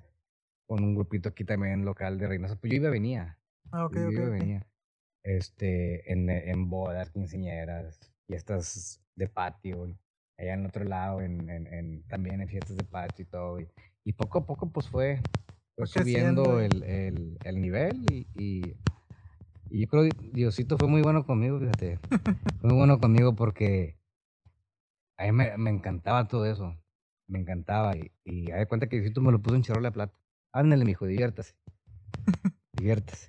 con 0.66 0.82
un 0.82 0.94
grupito 0.94 1.28
aquí 1.30 1.44
también 1.44 1.84
local 1.84 2.16
de 2.18 2.28
Reynosa. 2.28 2.56
Pues 2.56 2.70
yo 2.72 2.76
iba 2.76 2.88
venía. 2.88 3.38
Ah, 3.72 3.84
ok, 3.86 3.96
yo 3.96 4.06
ok. 4.06 4.12
iba 4.12 4.22
y 4.22 4.26
ok. 4.26 4.32
venía. 4.32 4.66
Este, 5.24 6.12
en, 6.12 6.28
en 6.28 6.68
bodas, 6.68 7.10
quinceañeras, 7.10 8.00
fiestas 8.26 9.00
de 9.14 9.28
patio, 9.28 9.86
y 9.86 9.96
allá 10.38 10.54
en 10.54 10.66
otro 10.66 10.84
lado, 10.84 11.20
en, 11.20 11.48
en, 11.48 11.66
en- 11.68 12.02
también 12.08 12.40
en 12.40 12.48
fiestas 12.48 12.76
de 12.76 12.84
patio 12.84 13.22
y 13.22 13.26
todo. 13.26 13.60
Y, 13.60 13.68
y 14.04 14.12
poco 14.14 14.38
a 14.40 14.46
poco, 14.46 14.70
pues 14.70 14.88
fue, 14.88 15.20
subiendo 15.84 16.60
el, 16.60 16.82
el, 16.82 17.38
el 17.44 17.60
nivel 17.60 18.04
y, 18.10 18.26
y, 18.34 18.76
y 19.70 19.80
yo 19.82 19.86
creo 19.88 20.02
que 20.04 20.30
Diosito 20.32 20.76
fue 20.76 20.88
muy 20.88 21.02
bueno 21.02 21.24
conmigo, 21.24 21.58
fíjate. 21.60 21.98
Fue 22.60 22.70
muy 22.70 22.76
bueno 22.78 22.98
conmigo 22.98 23.34
porque 23.34 23.96
a 25.16 25.24
mí 25.24 25.32
me, 25.32 25.56
me 25.56 25.70
encantaba 25.70 26.26
todo 26.26 26.46
eso. 26.46 26.76
Me 27.28 27.38
encantaba. 27.38 27.96
Y, 27.96 28.10
y 28.24 28.50
haz 28.50 28.58
de 28.58 28.66
cuenta 28.66 28.88
que 28.88 28.96
Diosito 28.96 29.20
me 29.20 29.30
lo 29.32 29.40
puso 29.40 29.56
en 29.56 29.62
charola 29.62 29.88
de 29.88 29.92
plata. 29.92 30.18
Ándale, 30.52 30.84
mijo, 30.84 31.06
diviértase. 31.06 31.54
diviértase. 32.72 33.28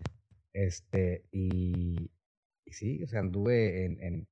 Este, 0.53 1.25
y, 1.31 2.11
y 2.65 2.73
sí, 2.73 3.03
o 3.03 3.07
sea, 3.07 3.21
anduve 3.21 3.85
en, 3.85 4.01
en, 4.03 4.27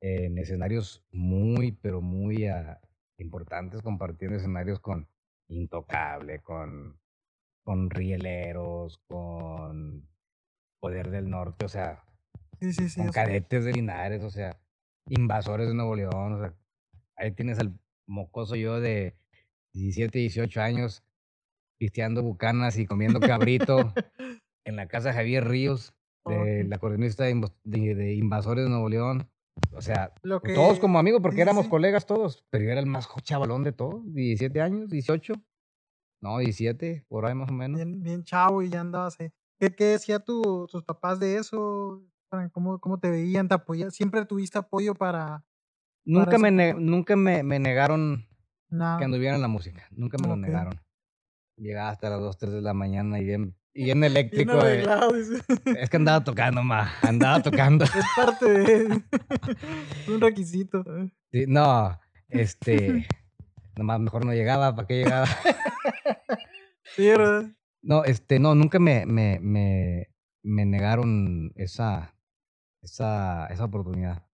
en 0.00 0.38
escenarios 0.38 1.04
muy, 1.10 1.72
pero 1.72 2.00
muy 2.00 2.46
ah, 2.46 2.80
importantes, 3.18 3.82
compartiendo 3.82 4.36
escenarios 4.36 4.80
con 4.80 5.08
Intocable, 5.48 6.40
con, 6.40 7.00
con 7.64 7.90
Rieleros, 7.90 8.98
con 9.06 10.08
Poder 10.80 11.10
del 11.10 11.30
Norte, 11.30 11.64
o 11.64 11.68
sea, 11.68 12.02
Sí, 12.60 12.72
sí, 12.72 12.88
sí. 12.88 13.00
con 13.00 13.10
cadetes 13.10 13.64
de 13.64 13.72
Linares, 13.72 14.22
o 14.22 14.30
sea, 14.30 14.58
invasores 15.08 15.68
de 15.68 15.74
Nuevo 15.74 15.94
León, 15.94 16.34
o 16.34 16.38
sea, 16.38 16.54
ahí 17.16 17.32
tienes 17.32 17.58
al 17.58 17.78
mocoso 18.06 18.56
yo 18.56 18.80
de 18.80 19.14
17, 19.74 20.18
18 20.18 20.60
años 20.62 21.02
pisteando 21.78 22.22
bucanas 22.22 22.78
y 22.78 22.86
comiendo 22.86 23.20
cabrito 23.20 23.92
en 24.66 24.76
la 24.76 24.86
casa 24.88 25.08
de 25.08 25.14
Javier 25.14 25.46
Ríos, 25.48 25.94
de 26.26 26.64
la 26.64 26.78
coordinista 26.78 27.24
de, 27.24 27.40
de- 27.64 27.94
de 27.94 28.14
invasores 28.14 28.64
de 28.64 28.70
Nuevo 28.70 28.88
León. 28.88 29.30
O 29.72 29.80
sea, 29.80 30.12
Lo 30.22 30.40
que- 30.40 30.54
todos 30.54 30.80
como 30.80 30.98
amigos, 30.98 31.22
porque 31.22 31.40
éramos 31.40 31.64
sí. 31.66 31.70
colegas 31.70 32.04
todos, 32.04 32.44
pero 32.50 32.64
yo 32.64 32.70
era 32.72 32.80
el 32.80 32.86
más 32.86 33.08
chavalón 33.22 33.62
de 33.62 33.72
todos, 33.72 34.02
17 34.12 34.60
años, 34.60 34.90
18, 34.90 35.34
no, 36.20 36.38
17, 36.38 37.04
por 37.08 37.26
ahí 37.26 37.34
más 37.34 37.48
o 37.48 37.52
menos. 37.52 37.76
bien, 37.76 38.02
bien 38.02 38.24
chavo 38.24 38.62
y 38.62 38.68
ya 38.70 38.80
andabas 38.80 39.18
ahí. 39.20 39.30
¿Qué, 39.58 39.70
qué 39.74 39.84
decía 39.84 40.18
tu, 40.18 40.66
tus 40.70 40.82
papás 40.82 41.20
de 41.20 41.36
eso? 41.36 42.02
¿Cómo, 42.52 42.80
¿Cómo 42.80 42.98
te 42.98 43.08
veían? 43.08 43.46
¿Te 43.48 43.54
apoyaban? 43.54 43.92
¿Siempre 43.92 44.26
tuviste 44.26 44.58
apoyo 44.58 44.94
para 44.94 45.44
Nunca, 46.04 46.38
me, 46.38 46.50
ne- 46.50 46.74
nunca 46.74 47.14
me, 47.16 47.42
me 47.44 47.58
negaron 47.60 48.26
nada? 48.68 48.98
que 48.98 49.04
anduviera 49.04 49.36
en 49.36 49.42
la 49.42 49.48
música. 49.48 49.86
Nunca 49.92 50.18
me 50.20 50.28
lo 50.28 50.36
negaron. 50.36 50.74
Llegaba 51.56 51.90
hasta 51.90 52.10
las 52.10 52.20
2, 52.20 52.36
3 52.36 52.52
de 52.52 52.60
la 52.62 52.74
mañana 52.74 53.18
y 53.20 53.24
bien, 53.24 53.56
y 53.76 53.84
Bien 53.84 54.02
eléctrico. 54.04 54.54
de- 54.56 54.60
arreglado, 54.60 55.12
es 55.78 55.90
que 55.90 55.96
andaba 55.96 56.24
tocando, 56.24 56.62
ma. 56.62 56.90
Andaba 57.02 57.42
tocando. 57.42 57.84
Es 57.94 58.04
parte 58.16 58.48
de... 58.50 59.02
es 60.02 60.08
un 60.08 60.20
requisito. 60.20 60.82
Sí, 61.30 61.44
no, 61.46 61.98
este. 62.28 63.06
Nomás 63.76 64.00
mejor 64.00 64.24
no 64.24 64.32
llegaba, 64.32 64.74
¿para 64.74 64.88
qué 64.88 64.94
llegaba? 65.04 65.26
Sí, 66.94 67.08
¿verdad? 67.08 67.44
No, 67.82 68.04
este, 68.04 68.38
no, 68.38 68.54
nunca 68.54 68.78
me, 68.78 69.04
me, 69.04 69.38
me, 69.40 70.08
me 70.42 70.64
negaron 70.64 71.52
esa, 71.56 72.16
esa, 72.82 73.46
esa 73.48 73.64
oportunidad. 73.64 74.26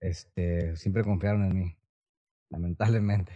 Este, 0.00 0.74
siempre 0.76 1.04
confiaron 1.04 1.44
en 1.44 1.58
mí. 1.58 1.78
Lamentablemente. 2.48 3.32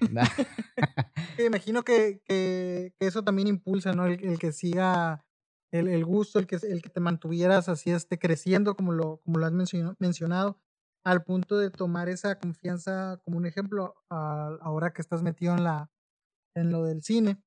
Imagino 1.38 1.82
que, 1.84 2.20
que, 2.24 2.92
que 2.98 3.06
eso 3.06 3.22
también 3.22 3.48
impulsa, 3.48 3.92
¿no? 3.92 4.06
El, 4.06 4.22
el 4.24 4.38
que 4.38 4.52
siga 4.52 5.25
el, 5.72 5.88
el 5.88 6.04
gusto, 6.04 6.38
el 6.38 6.46
que, 6.46 6.56
el 6.56 6.82
que 6.82 6.90
te 6.90 7.00
mantuvieras 7.00 7.68
así 7.68 7.90
este, 7.90 8.18
creciendo, 8.18 8.76
como 8.76 8.92
lo, 8.92 9.18
como 9.24 9.38
lo 9.38 9.46
has 9.46 9.52
mencionado, 9.52 10.58
al 11.04 11.22
punto 11.22 11.58
de 11.58 11.70
tomar 11.70 12.08
esa 12.08 12.38
confianza 12.38 13.20
como 13.24 13.36
un 13.36 13.46
ejemplo, 13.46 13.94
ahora 14.10 14.92
que 14.92 15.02
estás 15.02 15.22
metido 15.22 15.54
en, 15.54 15.64
la, 15.64 15.90
en 16.56 16.70
lo 16.72 16.84
del 16.84 17.02
cine, 17.02 17.40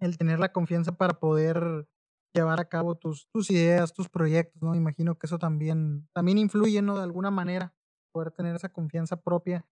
el 0.00 0.18
tener 0.18 0.38
la 0.38 0.52
confianza 0.52 0.96
para 0.96 1.18
poder 1.18 1.88
llevar 2.34 2.60
a 2.60 2.68
cabo 2.68 2.96
tus, 2.96 3.28
tus 3.32 3.50
ideas, 3.50 3.92
tus 3.92 4.08
proyectos, 4.08 4.60
¿no? 4.62 4.74
Imagino 4.74 5.16
que 5.18 5.26
eso 5.26 5.38
también, 5.38 6.08
también 6.12 6.38
influye, 6.38 6.82
¿no? 6.82 6.96
De 6.96 7.02
alguna 7.02 7.30
manera, 7.30 7.74
poder 8.12 8.32
tener 8.32 8.56
esa 8.56 8.68
confianza 8.68 9.20
propia, 9.20 9.66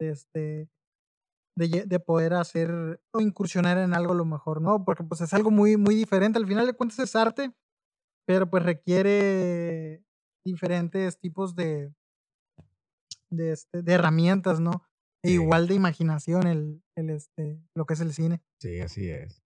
este, 0.00 0.68
de, 1.56 1.84
de 1.86 2.00
poder 2.00 2.34
hacer 2.34 3.00
o 3.12 3.20
incursionar 3.20 3.78
en 3.78 3.94
algo 3.94 4.12
a 4.12 4.16
lo 4.16 4.24
mejor, 4.24 4.60
¿no? 4.60 4.84
Porque 4.84 5.04
pues 5.04 5.20
es 5.20 5.32
algo 5.34 5.50
muy, 5.50 5.76
muy 5.76 5.94
diferente. 5.94 6.38
Al 6.38 6.46
final 6.46 6.66
de 6.66 6.74
cuentas 6.74 6.98
es 6.98 7.16
arte, 7.16 7.52
pero 8.26 8.48
pues 8.48 8.62
requiere 8.62 10.04
diferentes 10.44 11.18
tipos 11.18 11.54
de, 11.54 11.94
de, 13.30 13.52
este, 13.52 13.82
de 13.82 13.92
herramientas, 13.92 14.60
¿no? 14.60 14.84
E 15.22 15.32
igual 15.32 15.66
de 15.66 15.74
imaginación 15.74 16.46
el, 16.46 16.82
el, 16.96 17.10
este, 17.10 17.62
lo 17.74 17.84
que 17.84 17.94
es 17.94 18.00
el 18.00 18.14
cine. 18.14 18.42
Sí, 18.58 18.80
así 18.80 19.10
es. 19.10 19.42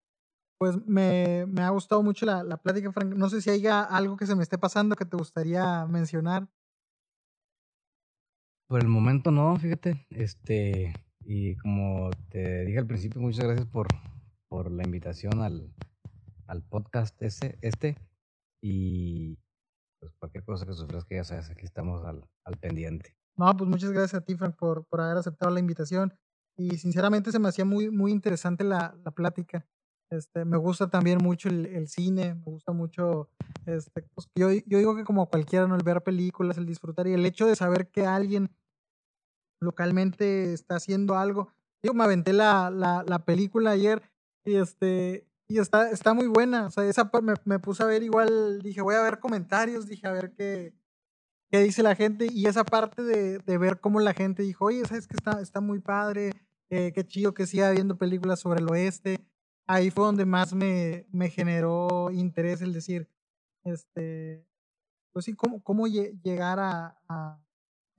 Pues 0.59 0.77
me, 0.85 1.45
me 1.47 1.61
ha 1.61 1.69
gustado 1.69 2.03
mucho 2.03 2.25
la, 2.25 2.43
la 2.43 2.57
plática, 2.57 2.91
Frank. 2.91 3.15
No 3.15 3.29
sé 3.29 3.41
si 3.41 3.49
haya 3.49 3.81
algo 3.81 4.17
que 4.17 4.27
se 4.27 4.35
me 4.35 4.43
esté 4.43 4.57
pasando 4.57 4.95
que 4.95 5.05
te 5.05 5.17
gustaría 5.17 5.85
mencionar. 5.87 6.49
Por 8.67 8.81
el 8.81 8.87
momento 8.87 9.31
no, 9.31 9.55
fíjate. 9.57 10.05
Este, 10.09 10.93
y 11.23 11.55
como 11.57 12.09
te 12.29 12.65
dije 12.65 12.79
al 12.79 12.87
principio, 12.87 13.21
muchas 13.21 13.45
gracias 13.45 13.67
por, 13.67 13.87
por 14.47 14.71
la 14.71 14.83
invitación 14.83 15.41
al, 15.41 15.73
al 16.47 16.63
podcast 16.63 17.21
ese, 17.21 17.57
este. 17.61 17.97
Y 18.61 19.37
pues 19.99 20.11
cualquier 20.19 20.43
cosa 20.43 20.65
que 20.65 20.73
sufras 20.73 21.05
que 21.05 21.15
ya 21.15 21.23
sabes, 21.23 21.49
aquí 21.49 21.65
estamos 21.65 22.03
al, 22.05 22.25
al 22.43 22.57
pendiente. 22.57 23.15
No, 23.37 23.55
pues 23.55 23.69
muchas 23.69 23.91
gracias 23.91 24.21
a 24.21 24.25
ti, 24.25 24.35
Frank, 24.35 24.55
por, 24.55 24.85
por 24.85 25.01
haber 25.01 25.17
aceptado 25.17 25.51
la 25.51 25.59
invitación. 25.59 26.13
Y 26.57 26.77
sinceramente 26.77 27.31
se 27.31 27.39
me 27.39 27.47
hacía 27.47 27.65
muy, 27.65 27.89
muy 27.89 28.11
interesante 28.11 28.63
la, 28.63 28.95
la 29.03 29.11
plática. 29.11 29.65
Este, 30.11 30.43
me 30.43 30.57
gusta 30.57 30.89
también 30.89 31.19
mucho 31.23 31.47
el, 31.47 31.65
el 31.67 31.87
cine, 31.87 32.35
me 32.35 32.43
gusta 32.43 32.73
mucho, 32.73 33.29
este, 33.65 34.01
pues, 34.13 34.27
yo, 34.35 34.51
yo 34.51 34.77
digo 34.77 34.93
que 34.93 35.05
como 35.05 35.29
cualquiera, 35.29 35.67
¿no? 35.67 35.75
el 35.75 35.83
ver 35.83 36.03
películas, 36.03 36.57
el 36.57 36.65
disfrutar 36.65 37.07
y 37.07 37.13
el 37.13 37.25
hecho 37.25 37.47
de 37.47 37.55
saber 37.55 37.89
que 37.89 38.05
alguien 38.05 38.51
localmente 39.61 40.53
está 40.53 40.75
haciendo 40.75 41.17
algo. 41.17 41.49
Yo 41.83 41.93
me 41.93 42.03
aventé 42.03 42.33
la, 42.33 42.69
la, 42.69 43.03
la 43.07 43.25
película 43.25 43.71
ayer 43.71 44.01
y 44.45 44.55
este 44.55 45.27
y 45.47 45.59
está, 45.59 45.89
está 45.91 46.13
muy 46.13 46.27
buena. 46.27 46.67
O 46.67 46.71
sea, 46.71 46.85
esa 46.85 47.09
me, 47.21 47.33
me 47.45 47.59
puse 47.59 47.83
a 47.83 47.85
ver 47.85 48.03
igual, 48.03 48.61
dije, 48.61 48.81
voy 48.81 48.95
a 48.95 49.01
ver 49.01 49.19
comentarios, 49.19 49.85
dije, 49.87 50.07
a 50.07 50.11
ver 50.11 50.31
qué, 50.33 50.73
qué 51.49 51.59
dice 51.59 51.83
la 51.83 51.95
gente. 51.95 52.27
Y 52.31 52.45
esa 52.47 52.63
parte 52.63 53.03
de, 53.03 53.39
de 53.39 53.57
ver 53.57 53.79
cómo 53.81 53.99
la 53.99 54.13
gente 54.13 54.43
dijo, 54.43 54.65
oye, 54.65 54.85
¿sabes 54.85 55.07
que 55.07 55.15
está, 55.15 55.41
está 55.41 55.61
muy 55.61 55.79
padre? 55.79 56.31
eh, 56.69 56.93
qué 56.93 57.05
chido 57.05 57.33
que 57.33 57.47
siga 57.47 57.69
viendo 57.71 57.97
películas 57.97 58.39
sobre 58.39 58.61
el 58.61 58.69
oeste. 58.71 59.19
Ahí 59.67 59.91
fue 59.91 60.05
donde 60.05 60.25
más 60.25 60.53
me, 60.53 61.05
me 61.11 61.29
generó 61.29 62.09
interés 62.11 62.61
el 62.61 62.71
decir, 62.73 63.09
este, 63.65 64.45
pues 65.11 65.25
sí, 65.25 65.33
cómo, 65.33 65.61
cómo 65.63 65.87
lle- 65.87 66.19
llegar 66.23 66.59
a, 66.59 66.97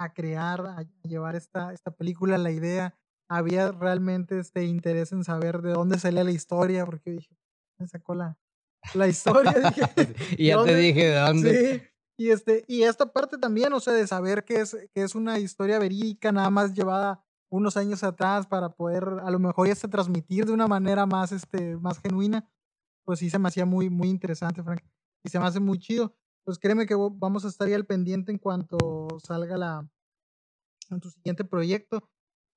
a 0.03 0.12
crear, 0.12 0.66
a 0.66 0.86
llevar 1.03 1.36
esta, 1.36 1.72
esta 1.72 1.90
película, 1.90 2.38
la 2.38 2.50
idea. 2.50 2.98
Había 3.28 3.72
realmente 3.72 4.38
este 4.38 4.64
interés 4.64 5.12
en 5.12 5.24
saber 5.24 5.62
de 5.62 5.72
dónde 5.72 5.98
salía 5.98 6.24
la 6.24 6.32
historia, 6.32 6.84
porque 6.84 7.12
dije, 7.12 7.36
me 7.78 7.88
sacó 7.88 8.14
la, 8.14 8.38
la 8.94 9.09
historia. 9.09 9.53
dije, 9.76 10.14
y 10.38 10.46
ya 10.48 10.57
¿dónde? 10.57 10.72
te 10.72 10.78
dije 10.78 11.07
de 11.09 11.16
dónde. 11.16 11.78
Sí, 11.78 11.82
y 12.18 12.30
este, 12.30 12.64
y 12.68 12.82
esta 12.82 13.12
parte 13.12 13.38
también, 13.38 13.72
o 13.72 13.80
sea, 13.80 13.94
de 13.94 14.07
saber 14.07 14.44
que 14.44 14.57
es, 14.57 14.76
que 14.94 15.03
es 15.03 15.14
una 15.14 15.38
historia 15.38 15.78
verídica, 15.78 16.30
nada 16.32 16.50
más 16.50 16.74
llevada 16.74 17.24
unos 17.50 17.76
años 17.76 18.03
atrás 18.03 18.46
para 18.46 18.70
poder 18.70 19.05
a 19.22 19.30
lo 19.30 19.38
mejor 19.38 19.68
ya 19.68 19.74
se 19.74 19.88
transmitir 19.88 20.46
de 20.46 20.53
una 20.53 20.66
manera 20.66 21.05
más, 21.05 21.32
este, 21.32 21.76
más 21.76 21.98
genuina, 22.00 22.48
pues 23.05 23.18
sí 23.18 23.28
se 23.28 23.38
me 23.38 23.48
hacía 23.48 23.66
muy, 23.66 23.90
muy 23.90 24.09
interesante, 24.09 24.62
Frank. 24.62 24.82
Y 25.24 25.30
se 25.30 25.38
me 25.38 25.46
hace 25.46 25.61
muy 25.61 25.78
chido. 25.78 26.14
Pues 26.45 26.59
créeme 26.59 26.86
que 26.86 26.95
vamos 26.95 27.45
a 27.45 27.49
estar 27.49 27.68
ya 27.68 27.76
al 27.76 27.86
pendiente 27.86 28.32
en 28.32 28.38
cuanto 28.38 28.76
salga 29.24 29.57
la, 29.57 29.88
en 30.90 31.01
tu 31.01 31.11
siguiente 31.11 31.45
proyecto. 31.45 32.09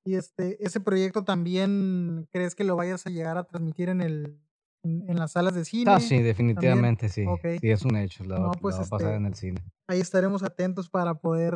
Y 0.07 0.15
este, 0.15 0.63
ese 0.63 0.79
proyecto 0.79 1.23
también 1.23 2.27
crees 2.31 2.53
que 2.55 2.63
lo 2.63 2.75
vayas 2.75 3.05
a 3.05 3.09
llegar 3.09 3.37
a 3.37 3.43
transmitir 3.45 3.89
en 3.89 4.01
el, 4.01 4.39
en, 4.83 5.09
en 5.09 5.17
las 5.17 5.31
salas 5.31 5.55
de 5.55 5.65
cine. 5.65 5.91
Ah, 5.91 5.99
sí, 5.99 6.21
definitivamente 6.21 7.09
sí. 7.09 7.25
Ok. 7.27 7.59
Sí, 7.59 7.69
es 7.71 7.83
un 7.83 7.95
hecho. 7.95 8.23
No, 8.23 8.39
va- 8.47 8.51
pues, 8.51 8.75
va 8.75 8.81
a 8.83 8.85
pasar 8.87 9.07
este, 9.09 9.15
en 9.17 9.25
el 9.25 9.33
cine. 9.35 9.61
ahí 9.87 9.99
estaremos 9.99 10.43
atentos 10.43 10.89
para 10.89 11.15
poder 11.15 11.55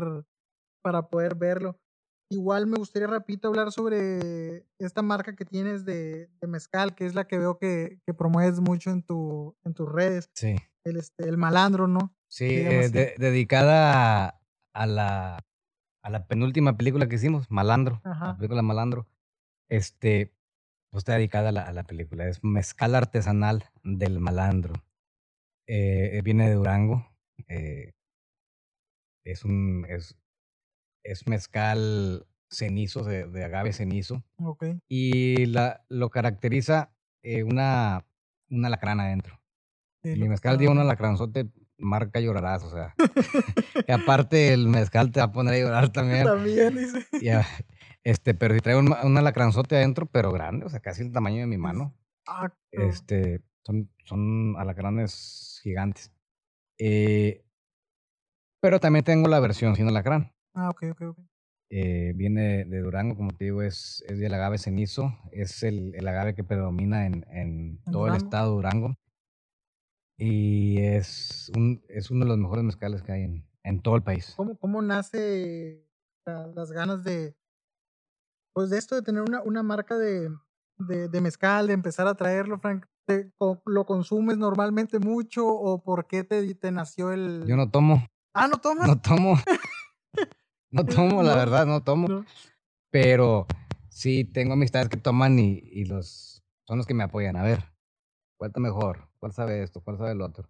para 0.82 1.10
poder 1.10 1.36
verlo. 1.36 1.80
Igual 2.32 2.68
me 2.68 2.78
gustaría 2.78 3.08
rapidito 3.08 3.48
hablar 3.50 3.72
sobre 3.72 4.66
esta 4.78 5.02
marca 5.02 5.36
que 5.36 5.46
tienes 5.46 5.84
de, 5.84 6.30
de 6.40 6.48
mezcal, 6.48 6.96
que 6.96 7.06
es 7.06 7.16
la 7.16 7.28
que 7.28 7.38
veo 7.40 7.58
que, 7.58 8.00
que 8.06 8.14
promueves 8.14 8.60
mucho 8.60 8.92
en 8.92 9.04
tu 9.04 9.56
en 9.66 9.74
tus 9.74 9.92
redes, 9.92 10.30
Sí. 10.34 10.56
el 10.86 10.98
este 10.98 11.28
el 11.28 11.38
malandro, 11.38 11.88
¿no? 11.88 12.16
Sí, 12.30 12.46
eh, 12.46 12.90
de- 12.90 13.16
dedicada 13.18 14.26
a, 14.28 14.42
a 14.74 14.86
la, 14.86 15.40
a 16.04 16.10
la 16.10 16.28
penúltima 16.28 16.78
película 16.78 17.08
que 17.10 17.16
hicimos, 17.16 17.50
Malandro. 17.50 18.02
La 18.04 18.38
película 18.38 18.62
Malandro. 18.62 19.08
Este, 19.70 20.34
pues 20.92 21.02
está 21.02 21.16
dedicada 21.16 21.50
a 21.50 21.52
la, 21.52 21.62
a 21.64 21.74
la 21.74 21.84
película. 21.84 22.28
Es 22.28 22.44
mezcal 22.44 22.96
artesanal 22.96 23.66
del 23.84 24.20
Malandro. 24.20 24.74
Eh, 25.68 26.18
eh, 26.18 26.22
viene 26.24 26.48
de 26.48 26.56
Durango. 26.56 27.06
eh, 27.48 27.92
es 29.26 29.44
un 29.46 29.86
es, 29.90 30.18
es 31.04 31.28
mezcal 31.28 32.26
cenizo, 32.50 33.04
de, 33.04 33.28
de 33.28 33.44
agave 33.44 33.74
cenizo. 33.74 34.24
Ok. 34.38 34.66
Y 34.88 35.46
la, 35.48 35.86
lo 35.90 36.10
caracteriza 36.10 36.92
eh, 37.24 37.44
una, 37.44 38.06
una 38.50 38.68
alacrán 38.68 39.00
adentro. 39.00 39.40
sí, 40.04 40.16
mezcal 40.28 40.58
lleva 40.58 40.72
un 40.72 40.80
alacranzote, 40.80 41.50
marca 41.80 42.20
llorarás, 42.20 42.64
o 42.64 42.72
sea. 42.72 42.96
aparte 43.88 44.54
el 44.54 44.68
mezcal 44.68 45.12
te 45.12 45.20
va 45.20 45.28
a 45.28 45.32
poner 45.32 45.56
a 45.56 45.60
llorar 45.60 45.90
también. 45.90 46.26
También 46.26 46.76
dice. 46.76 47.06
Ya, 47.22 47.46
este, 48.04 48.34
pero 48.34 48.54
si 48.54 48.62
trae 48.62 48.76
un, 48.76 48.94
un 49.04 49.18
alacranzote 49.18 49.76
adentro, 49.76 50.06
pero 50.06 50.32
grande, 50.32 50.66
o 50.66 50.70
sea, 50.70 50.80
casi 50.80 51.04
el 51.04 51.12
tamaño 51.12 51.40
de 51.40 51.48
mi 51.48 51.58
mano. 51.58 51.96
Ah, 52.28 52.54
cabrón. 52.72 52.90
Este, 52.90 53.42
son, 53.64 53.90
son 54.06 54.56
alacranes 54.58 55.60
gigantes. 55.64 56.12
Eh, 56.78 57.44
pero 58.62 58.80
también 58.80 59.06
tengo 59.06 59.28
la 59.28 59.40
versión 59.40 59.76
sin 59.76 59.88
alacrán. 59.88 60.34
Ah, 60.54 60.70
ok, 60.70 60.84
ok, 60.92 61.02
ok. 61.02 61.20
Eh, 61.72 62.14
viene 62.16 62.66
de 62.66 62.80
Durango, 62.80 63.16
como 63.16 63.32
te 63.32 63.46
digo, 63.46 63.62
es, 63.62 64.04
es 64.08 64.18
del 64.18 64.34
agave 64.34 64.58
cenizo. 64.58 65.16
Es 65.32 65.64
el, 65.64 65.94
el 65.96 66.08
agave 66.08 66.34
que 66.34 66.44
predomina 66.44 67.06
en, 67.06 67.26
en 67.30 67.80
todo 67.92 68.08
el 68.08 68.16
estado 68.16 68.50
de 68.50 68.56
Durango. 68.56 68.96
Y 70.22 70.80
es, 70.80 71.50
un, 71.56 71.82
es 71.88 72.12
uno 72.12 72.26
de 72.26 72.30
los 72.30 72.38
mejores 72.38 72.64
mezcales 72.66 73.02
que 73.02 73.14
hay 73.14 73.24
en, 73.24 73.48
en 73.64 73.82
todo 73.82 73.96
el 73.96 74.04
país. 74.04 74.34
¿Cómo, 74.36 74.58
cómo 74.58 74.82
nace 74.82 75.88
la- 76.26 76.48
las 76.48 76.72
ganas 76.72 77.04
de, 77.06 77.38
pues 78.54 78.70
de 78.70 78.78
esto 78.78 78.96
de 78.96 79.02
tener 79.02 79.22
una, 79.22 79.42
una 79.44 79.64
marca 79.64 79.98
de, 79.98 80.30
de, 80.78 81.08
de 81.08 81.22
mezcal, 81.22 81.68
de 81.68 81.74
empezar 81.74 82.06
a 82.08 82.16
traerlo, 82.16 82.60
Frank? 82.60 82.86
¿Te- 83.06 83.32
¿Lo 83.66 83.86
consumes 83.86 84.38
normalmente 84.38 85.00
mucho 85.00 85.48
o 85.48 85.82
por 85.82 86.06
qué 86.06 86.24
te, 86.26 86.54
te 86.56 86.72
nació 86.72 87.12
el...? 87.12 87.46
Yo 87.48 87.56
no 87.56 87.72
tomo, 87.72 88.06
Ah, 88.34 88.48
¿no 88.48 88.58
tomas? 88.58 88.88
no 88.88 89.00
tomo. 89.02 89.36
No 90.72 90.86
tomo, 90.86 91.24
la 91.24 91.32
No, 91.32 91.38
verdad, 91.38 91.66
no 91.66 91.82
tomo. 91.84 92.08
no. 92.08 92.26
Pero 92.92 93.48
sí 93.90 94.24
tengo 94.24 94.54
amistades 94.54 94.88
que 94.88 94.98
toman 94.98 95.40
y, 95.40 95.62
y 95.64 95.86
los 95.86 96.44
son 96.68 96.78
los 96.78 96.86
que 96.86 96.94
me 96.94 97.04
apoyan. 97.04 97.36
A 97.38 97.42
ver, 97.42 97.64
¿cuál 98.38 98.50
está 98.52 98.60
mejor? 98.60 99.09
¿Cuál 99.20 99.34
sabe 99.34 99.64
esto? 99.64 99.82
¿Cuál 99.82 99.98
sabe 99.98 100.12
el 100.14 100.22
otro? 100.22 100.50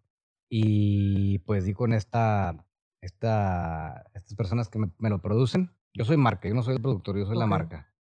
Y 0.49 1.39
pues 1.39 1.65
di 1.65 1.73
con 1.73 1.93
esta, 1.93 2.65
esta, 3.01 4.05
estas 4.13 4.35
personas 4.35 4.69
que 4.69 4.79
me, 4.79 4.91
me 4.97 5.09
lo 5.09 5.21
producen. 5.21 5.71
Yo 5.93 6.05
soy 6.05 6.17
marca, 6.17 6.47
yo 6.47 6.55
no 6.55 6.63
soy 6.63 6.75
el 6.75 6.81
productor, 6.81 7.17
yo 7.17 7.25
soy 7.25 7.37
la 7.37 7.45
Ok. 7.45 7.49
marca. 7.49 7.93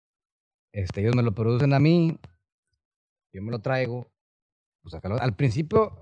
Este, 0.72 1.00
ellos 1.00 1.16
me 1.16 1.22
lo 1.22 1.32
producen 1.34 1.72
a 1.72 1.80
mí, 1.80 2.18
yo 3.32 3.42
me 3.42 3.50
lo 3.50 3.60
traigo. 3.60 4.12
Pues 4.82 4.94
acá 4.94 5.08
lo- 5.08 5.20
al 5.20 5.34
principio 5.34 5.98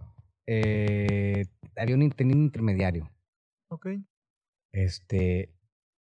eh, 0.47 1.45
había 1.77 1.95
un, 1.95 2.11
tenía 2.11 2.37
un 2.37 2.43
intermediario. 2.43 3.11
Ok. 3.71 3.89
Este, 4.73 5.55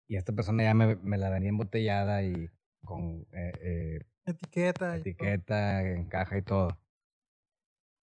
y 0.09 0.17
esta 0.17 0.33
persona 0.33 0.63
ya 0.63 0.75
me, 0.75 0.97
me 0.97 1.19
la 1.19 1.31
venía 1.31 1.49
embotellada 1.49 2.23
y 2.23 2.49
con 2.85 3.27
eh, 3.33 3.53
eh, 3.61 4.01
Etiqueta. 4.27 4.97
y 4.97 5.01
etiqueta, 5.01 5.83
en 5.83 6.07
caja 6.07 6.39
y 6.39 6.43
todo. 6.43 6.79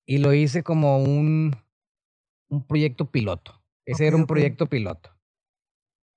Y 0.07 0.19
lo 0.19 0.33
hice 0.33 0.63
como 0.63 0.97
un, 1.03 1.51
un 2.49 2.65
proyecto 2.67 3.11
piloto. 3.11 3.63
Ese 3.85 4.07
era 4.07 4.15
un 4.15 4.25
proyecto 4.25 4.67
piloto. 4.67 5.11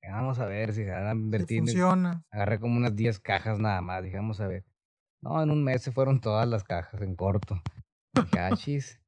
Vamos 0.02 0.38
a 0.38 0.46
ver 0.46 0.72
si 0.72 0.84
se 0.84 0.90
van 0.90 1.06
a 1.06 1.12
invertir. 1.12 1.58
funciona. 1.60 2.24
Agarré 2.30 2.58
como 2.58 2.76
unas 2.76 2.96
10 2.96 3.20
cajas 3.20 3.58
nada 3.58 3.80
más. 3.80 4.02
Dije, 4.02 4.16
vamos 4.16 4.40
a 4.40 4.46
ver. 4.48 4.64
No, 5.22 5.42
en 5.42 5.50
un 5.50 5.62
mes 5.62 5.82
se 5.82 5.92
fueron 5.92 6.20
todas 6.20 6.48
las 6.48 6.64
cajas 6.64 7.00
en 7.02 7.14
corto. 7.14 7.60
Dije, 8.14 8.38
ah, 8.38 8.50
chis. 8.56 9.00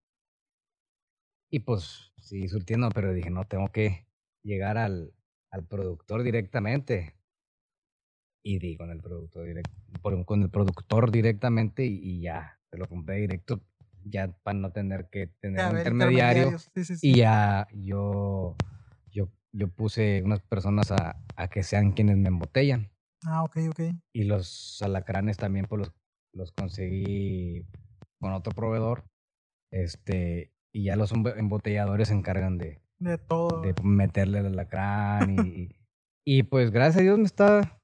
Y 1.50 1.60
pues, 1.60 2.12
sí, 2.18 2.48
surtiendo, 2.48 2.88
pero 2.90 3.12
dije, 3.12 3.30
no, 3.30 3.44
tengo 3.46 3.68
que 3.68 4.06
llegar 4.42 4.78
al, 4.78 5.12
al 5.50 5.64
productor 5.66 6.22
directamente. 6.22 7.16
Y 8.44 8.58
di 8.58 8.76
con 8.76 8.90
el 8.90 9.00
productor 9.00 9.46
direct, 9.46 9.70
por- 10.02 10.24
con 10.24 10.42
el 10.42 10.50
productor 10.50 11.10
directamente 11.12 11.84
y, 11.84 12.00
y 12.02 12.22
ya, 12.22 12.58
se 12.70 12.76
lo 12.78 12.88
compré 12.88 13.16
directo, 13.16 13.60
ya 14.04 14.28
para 14.42 14.58
no 14.58 14.72
tener 14.72 15.08
que 15.10 15.26
tener 15.40 15.58
Ya, 15.60 15.70
un 15.70 15.78
intermediario. 15.78 16.42
intermediarios. 16.42 16.70
Sí, 16.74 16.84
sí, 16.84 16.96
sí. 16.96 17.10
Y 17.10 17.14
ya 17.18 17.66
yo, 17.72 18.56
yo, 19.10 19.28
yo 19.52 19.68
puse 19.68 20.22
unas 20.24 20.40
personas 20.40 20.90
a, 20.92 21.16
a 21.36 21.48
que 21.48 21.62
sean 21.62 21.92
quienes 21.92 22.16
me 22.16 22.28
embotellan. 22.28 22.90
Ah, 23.24 23.42
ok, 23.44 23.58
ok. 23.70 23.80
Y 24.14 24.24
los 24.24 24.80
alacranes 24.82 25.36
también 25.36 25.66
pues 25.68 25.78
los, 25.80 25.92
los 26.32 26.52
conseguí 26.52 27.64
con 28.20 28.32
otro 28.32 28.52
proveedor. 28.52 29.04
Este, 29.70 30.52
y 30.72 30.84
ya 30.84 30.96
los 30.96 31.12
embo- 31.14 31.36
embotelladores 31.36 32.08
se 32.08 32.14
encargan 32.14 32.58
de, 32.58 32.82
De 32.98 33.18
todo. 33.18 33.62
de 33.62 33.74
meterle 33.82 34.40
el 34.40 34.46
alacrán 34.46 35.30
y, 35.38 35.76
y, 36.26 36.42
pues 36.42 36.70
gracias 36.70 36.98
a 36.98 37.02
Dios 37.02 37.18
me 37.18 37.24
está... 37.24 37.78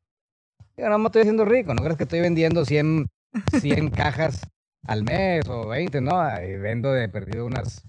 No 0.77 0.99
me 0.99 1.07
estoy 1.07 1.23
haciendo 1.23 1.45
rico, 1.45 1.75
no 1.75 1.83
crees 1.83 1.97
que 1.97 2.05
estoy 2.05 2.21
vendiendo 2.21 2.65
100, 2.65 3.07
100 3.51 3.91
cajas 3.91 4.43
al 4.89 5.05
mes 5.05 5.47
o 5.49 5.69
20, 5.69 6.01
no, 6.01 6.17
vendo 6.63 6.93
de 6.93 7.09
perdido 7.11 7.45
unas, 7.45 7.85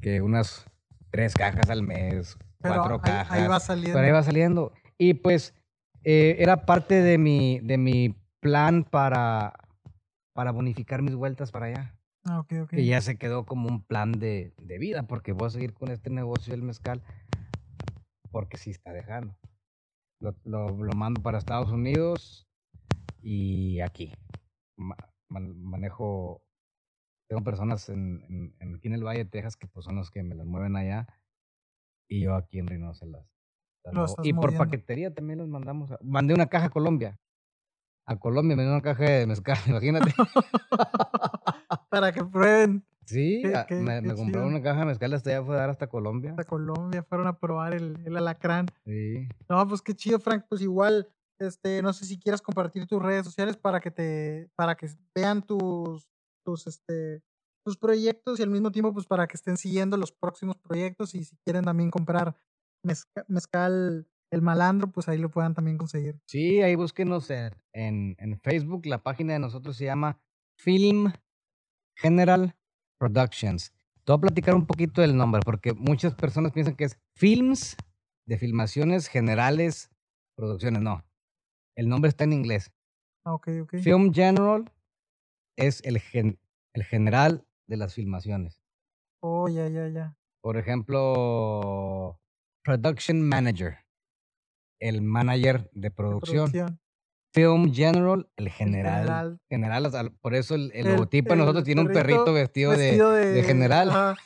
que 0.00 0.22
unas 0.22 0.66
3 1.10 1.34
cajas 1.34 1.68
al 1.68 1.82
mes, 1.82 2.38
Pero 2.58 2.76
4 2.76 2.94
ahí, 2.94 3.00
cajas. 3.02 3.38
ahí 3.38 3.46
va 3.46 3.60
saliendo. 3.60 3.92
Pero 3.92 4.06
ahí 4.06 4.12
va 4.12 4.22
saliendo. 4.22 4.72
Y 4.96 5.14
pues 5.14 5.54
eh, 6.04 6.36
era 6.38 6.64
parte 6.64 7.02
de 7.02 7.18
mi, 7.18 7.60
de 7.60 7.76
mi 7.76 8.16
plan 8.40 8.82
para, 8.82 9.52
para 10.32 10.52
bonificar 10.52 11.02
mis 11.02 11.14
vueltas 11.14 11.52
para 11.52 11.66
allá. 11.66 11.94
Ah, 12.24 12.40
ok, 12.40 12.52
ok. 12.62 12.72
Y 12.74 12.86
ya 12.86 13.02
se 13.02 13.18
quedó 13.18 13.44
como 13.44 13.68
un 13.68 13.82
plan 13.82 14.12
de, 14.12 14.54
de 14.56 14.78
vida, 14.78 15.02
porque 15.02 15.32
voy 15.32 15.48
a 15.48 15.50
seguir 15.50 15.74
con 15.74 15.90
este 15.90 16.08
negocio 16.08 16.52
del 16.52 16.62
mezcal, 16.62 17.02
porque 18.30 18.56
sí 18.56 18.70
está 18.70 18.92
dejando. 18.92 19.36
Lo, 20.18 20.34
lo, 20.44 20.68
lo 20.68 20.92
mando 20.92 21.20
para 21.20 21.36
Estados 21.36 21.70
Unidos 21.70 22.48
y 23.20 23.80
aquí. 23.80 24.14
Ma- 25.32 25.40
man- 25.40 25.62
manejo, 25.62 26.42
tengo 27.28 27.42
personas 27.42 27.88
en, 27.88 28.22
en- 28.28 28.54
en- 28.60 28.74
aquí 28.76 28.88
en 28.88 28.94
el 28.94 29.04
Valle 29.04 29.24
de 29.24 29.30
Texas 29.30 29.56
que 29.56 29.66
pues 29.66 29.84
son 29.84 29.96
los 29.96 30.10
que 30.10 30.22
me 30.22 30.34
las 30.34 30.46
mueven 30.46 30.76
allá 30.76 31.06
y 32.08 32.22
yo 32.24 32.34
aquí 32.34 32.58
en 32.58 32.66
Reynosa 32.66 33.06
las, 33.06 33.26
las 33.84 33.94
Lo 33.94 34.04
estás 34.04 34.26
Y 34.26 34.32
por 34.34 34.56
paquetería 34.56 35.14
también 35.14 35.38
los 35.38 35.48
mandamos. 35.48 35.90
a- 35.92 35.98
mandé 36.02 36.34
una 36.34 36.46
caja 36.46 36.66
a 36.66 36.70
Colombia. 36.70 37.18
A 38.04 38.16
Colombia 38.18 38.56
me 38.56 38.62
dio 38.64 38.72
una 38.72 38.82
caja 38.82 39.04
de 39.04 39.26
mezcal, 39.26 39.56
imagínate. 39.66 40.12
Para 41.90 42.12
que 42.12 42.24
prueben 42.24 42.84
Sí, 43.04 43.40
Qué- 43.42 43.54
a- 43.56 43.66
qué- 43.66 43.74
me, 43.76 44.00
me 44.00 44.14
una 44.14 44.62
caja 44.62 44.80
de 44.80 44.86
mezcal 44.86 45.12
hasta 45.12 45.30
allá 45.30 45.42
fue 45.44 45.56
a 45.56 45.58
dar 45.58 45.70
hasta 45.70 45.88
Colombia. 45.88 46.30
hasta 46.30 46.44
Colombia, 46.44 47.02
fueron 47.02 47.26
a 47.26 47.38
probar 47.38 47.74
el, 47.74 47.98
el 48.06 48.16
alacrán. 48.16 48.66
Sí. 48.84 49.28
No, 49.48 49.66
pues 49.66 49.82
qué 49.82 49.92
chido, 49.94 50.20
Frank. 50.20 50.44
Pues 50.48 50.60
igual, 50.62 51.08
este, 51.46 51.82
no 51.82 51.92
sé 51.92 52.04
si 52.04 52.18
quieras 52.18 52.42
compartir 52.42 52.86
tus 52.86 53.02
redes 53.02 53.24
sociales 53.24 53.56
para 53.56 53.80
que 53.80 53.90
te, 53.90 54.50
para 54.56 54.76
que 54.76 54.88
vean 55.14 55.42
tus, 55.42 56.08
tus, 56.44 56.66
este, 56.66 57.22
tus 57.64 57.76
proyectos 57.76 58.38
y 58.38 58.42
al 58.42 58.50
mismo 58.50 58.70
tiempo, 58.72 58.92
pues 58.92 59.06
para 59.06 59.26
que 59.26 59.36
estén 59.36 59.56
siguiendo 59.56 59.96
los 59.96 60.12
próximos 60.12 60.56
proyectos 60.58 61.14
y 61.14 61.24
si 61.24 61.36
quieren 61.44 61.64
también 61.64 61.90
comprar 61.90 62.36
mezca- 62.84 63.24
mezcal, 63.28 64.08
el 64.32 64.40
malandro, 64.40 64.90
pues 64.90 65.08
ahí 65.08 65.18
lo 65.18 65.30
puedan 65.30 65.52
también 65.54 65.76
conseguir. 65.76 66.18
Sí, 66.26 66.62
ahí 66.62 66.74
búsquenos 66.74 67.28
en, 67.30 67.52
en, 67.74 68.16
en 68.18 68.40
Facebook. 68.40 68.86
La 68.86 69.02
página 69.02 69.34
de 69.34 69.38
nosotros 69.38 69.76
se 69.76 69.84
llama 69.84 70.18
Film 70.58 71.12
General 71.96 72.56
Productions. 72.98 73.72
Te 74.04 74.12
voy 74.12 74.16
a 74.18 74.20
platicar 74.22 74.54
un 74.54 74.66
poquito 74.66 75.00
del 75.02 75.16
nombre 75.16 75.42
porque 75.44 75.74
muchas 75.74 76.14
personas 76.14 76.52
piensan 76.52 76.76
que 76.76 76.84
es 76.84 76.98
Films 77.14 77.76
de 78.26 78.38
filmaciones 78.38 79.08
generales, 79.08 79.90
producciones. 80.34 80.80
No, 80.80 81.04
el 81.76 81.88
nombre 81.88 82.08
está 82.08 82.24
en 82.24 82.32
inglés. 82.32 82.72
Ah, 83.24 83.34
ok, 83.34 83.48
ok. 83.62 83.76
Film 83.78 84.12
General 84.12 84.70
es 85.56 85.80
el, 85.84 85.98
gen- 86.00 86.38
el 86.74 86.84
general 86.84 87.46
de 87.66 87.76
las 87.76 87.94
filmaciones. 87.94 88.60
Oh, 89.22 89.48
ya, 89.48 89.68
ya, 89.68 89.88
ya. 89.88 90.16
Por 90.42 90.56
ejemplo, 90.56 92.20
Production 92.64 93.22
Manager, 93.22 93.78
el 94.80 95.02
manager 95.02 95.70
de 95.72 95.82
de 95.82 95.90
producción. 95.92 96.50
Film 97.34 97.72
General, 97.72 98.28
el 98.36 98.50
general. 98.50 99.40
General, 99.48 99.90
sea, 99.90 100.10
por 100.20 100.34
eso 100.34 100.54
el, 100.54 100.70
el 100.74 100.86
El- 100.86 100.88
logotipo 100.88 101.32
de 101.32 101.36
nosotros 101.38 101.64
tiene 101.64 101.80
un 101.80 101.88
perrito 101.92 102.32
vestido, 102.34 102.72
de- 102.72 103.42
general. 103.44 103.88
ajá. 103.90 104.16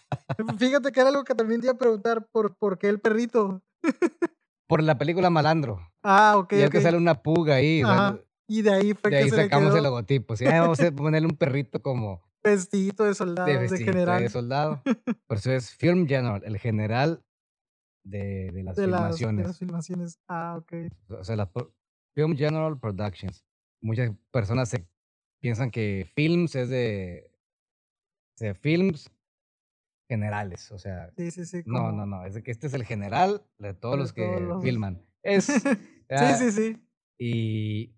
Fíjate 0.59 0.91
que 0.93 1.01
era 1.01 1.11
algo 1.11 1.23
que 1.25 1.35
también 1.35 1.61
te 1.61 1.67
iba 1.67 1.75
a 1.75 1.79
preguntar, 1.79 2.27
¿por, 2.33 2.57
por 2.57 2.79
qué 2.79 2.89
el 2.89 3.01
perrito? 3.01 3.63
Por 4.67 4.83
la 4.83 4.99
película 4.99 5.31
Malandro. 5.31 5.81
Ah, 6.03 6.35
ok, 6.37 6.53
y 6.55 6.63
es 6.63 6.71
que 6.71 6.81
sale 6.81 6.97
una 6.97 7.23
puga 7.23 7.57
ahí. 7.57 7.83
o 7.83 7.87
sea, 7.87 8.09
Ajá. 8.09 8.21
Y 8.49 8.63
de 8.63 8.73
ahí 8.73 8.95
fue 8.95 9.11
de 9.11 9.17
que 9.17 9.23
ahí 9.25 9.31
se 9.31 9.37
le 9.37 9.43
sacamos 9.45 9.69
quedó 9.69 9.77
el 9.79 9.83
logotipo. 9.85 10.37
Sí, 10.37 10.47
"Ay, 10.47 10.61
vamos 10.61 10.79
a 10.81 10.91
ponerle 10.93 11.27
un 11.27 11.37
perrito 11.37 11.83
como 11.83 12.23
vestidito 12.45 13.03
de 13.05 13.15
soldado, 13.15 13.49
de 13.49 13.69
general. 13.79 14.23
de 14.23 14.29
soldado. 14.29 14.83
Por 15.27 15.39
eso 15.39 15.51
es 15.53 15.75
Film 15.75 16.07
General, 16.07 16.43
el 16.45 16.59
general 16.59 17.25
de, 18.05 18.53
de 18.53 18.63
las 18.63 18.77
de 18.77 18.87
las, 18.87 19.01
de 19.01 19.03
filmaciones. 19.03 19.47
las 19.49 19.59
filmaciones. 19.59 20.19
Ah, 20.29 20.57
ok. 20.59 20.73
O 21.19 21.25
sea, 21.25 21.35
la 21.35 21.51
Film 22.15 22.37
General 22.37 22.79
Productions. 22.79 23.45
Muchas 23.83 24.13
personas 24.31 24.69
se 24.69 24.87
piensan 25.41 25.71
que 25.73 26.09
films 26.15 26.55
es 26.55 26.69
de, 26.69 27.29
de 28.39 28.55
films 28.55 29.11
generales. 30.09 30.71
O 30.73 30.79
sea, 30.79 31.11
Sí, 31.17 31.31
sí, 31.31 31.45
sí. 31.45 31.63
no, 31.67 31.93
no, 31.93 32.07
no. 32.07 32.25
Es 32.25 32.35
de 32.35 32.43
que 32.43 32.51
este 32.51 32.67
es 32.67 32.75
el 32.75 32.85
general 32.85 33.43
de 33.59 33.75
todos 33.75 33.95
De 33.97 34.01
los 34.03 34.13
que 34.13 34.27
todos 34.27 34.41
los- 34.43 34.63
filman. 34.63 35.03
Es, 35.23 35.45
sí, 35.47 35.61
ah, 36.11 36.35
sí, 36.35 36.53
sí. 36.53 36.77
Y 37.19 37.95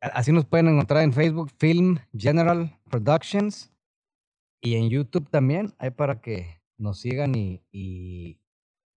así 0.00 0.32
nos 0.32 0.44
pueden 0.46 0.66
encontrar 0.68 1.04
en 1.04 1.12
Facebook, 1.12 1.50
Film 1.58 1.98
General 2.16 2.76
Productions. 2.90 3.72
Y 4.60 4.74
en 4.74 4.88
YouTube 4.90 5.28
también. 5.30 5.72
Hay 5.78 5.90
para 5.90 6.20
que 6.20 6.60
nos 6.78 6.98
sigan 7.00 7.34
y, 7.36 7.62
y, 7.70 8.40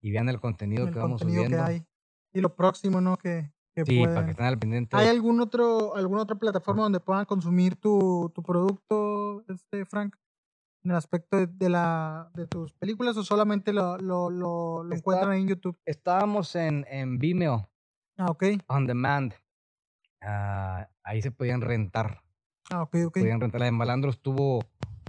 y 0.01 0.11
vean 0.11 0.30
el 0.30 0.39
contenido 0.39 0.88
El 0.88 0.93
que 0.93 0.99
vamos 0.99 1.22
contenido 1.22 1.45
subiendo. 1.45 1.66
que 1.68 1.72
hay. 1.74 1.86
Y 2.34 2.41
lo 2.41 2.55
próximo, 2.55 3.01
¿no? 3.01 3.18
Que, 3.18 3.51
que 3.76 3.86
Sí, 3.86 4.03
para 4.05 4.26
que 4.26 4.32
estén 4.32 4.45
al 4.47 4.57
pendiente. 4.57 4.97
¿Hay 4.97 5.07
algún 5.07 5.39
otro, 5.41 5.95
alguna 5.95 6.22
otra 6.24 6.38
plataforma 6.38 6.84
donde 6.84 6.99
puedan 6.99 7.26
consumir 7.26 7.76
tu, 7.76 8.32
tu 8.34 8.41
producto, 8.41 9.43
este 9.47 9.86
Frank? 9.86 10.16
En 10.86 10.92
el 10.92 10.98
aspecto 10.98 11.38
de, 11.38 11.48
de 11.48 11.68
la, 11.68 12.30
de 12.36 12.46
tus 12.46 12.72
películas 12.74 13.18
o 13.18 13.24
solamente 13.24 13.74
lo, 13.74 13.98
lo, 13.98 14.30
lo, 14.30 14.84
lo 14.84 14.94
Está- 14.94 14.98
encuentran 15.00 15.34
en 15.34 15.48
YouTube? 15.48 15.78
Estábamos 15.84 16.56
en, 16.56 16.86
en 16.88 17.18
Vimeo, 17.18 17.70
Ah, 18.18 18.28
ok. 18.30 18.44
on 18.68 18.86
demand. 18.86 19.34
Ah, 20.22 20.88
ahí 21.04 21.22
se 21.24 21.32
podían 21.32 21.62
rentar. 21.62 22.22
Ah, 22.72 22.84
ok, 22.84 22.96
ok. 23.08 23.14
Podían 23.18 23.42
rentar. 23.42 23.60
La 23.62 23.66
de 23.66 23.72
Malandro 23.72 24.12
estuvo 24.12 24.60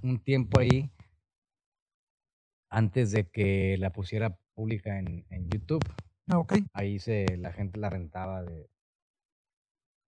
un 0.02 0.18
tiempo 0.18 0.60
ahí 0.60 0.90
antes 2.70 3.10
de 3.12 3.28
que 3.28 3.76
la 3.78 3.90
pusiera 3.92 4.36
pública 4.54 4.98
en, 4.98 5.26
en 5.30 5.48
YouTube. 5.50 5.84
Ah, 6.28 6.38
ok. 6.38 6.54
Ahí 6.72 6.98
se, 6.98 7.36
la 7.36 7.52
gente 7.52 7.78
la 7.78 7.90
rentaba 7.90 8.42
de. 8.42 8.70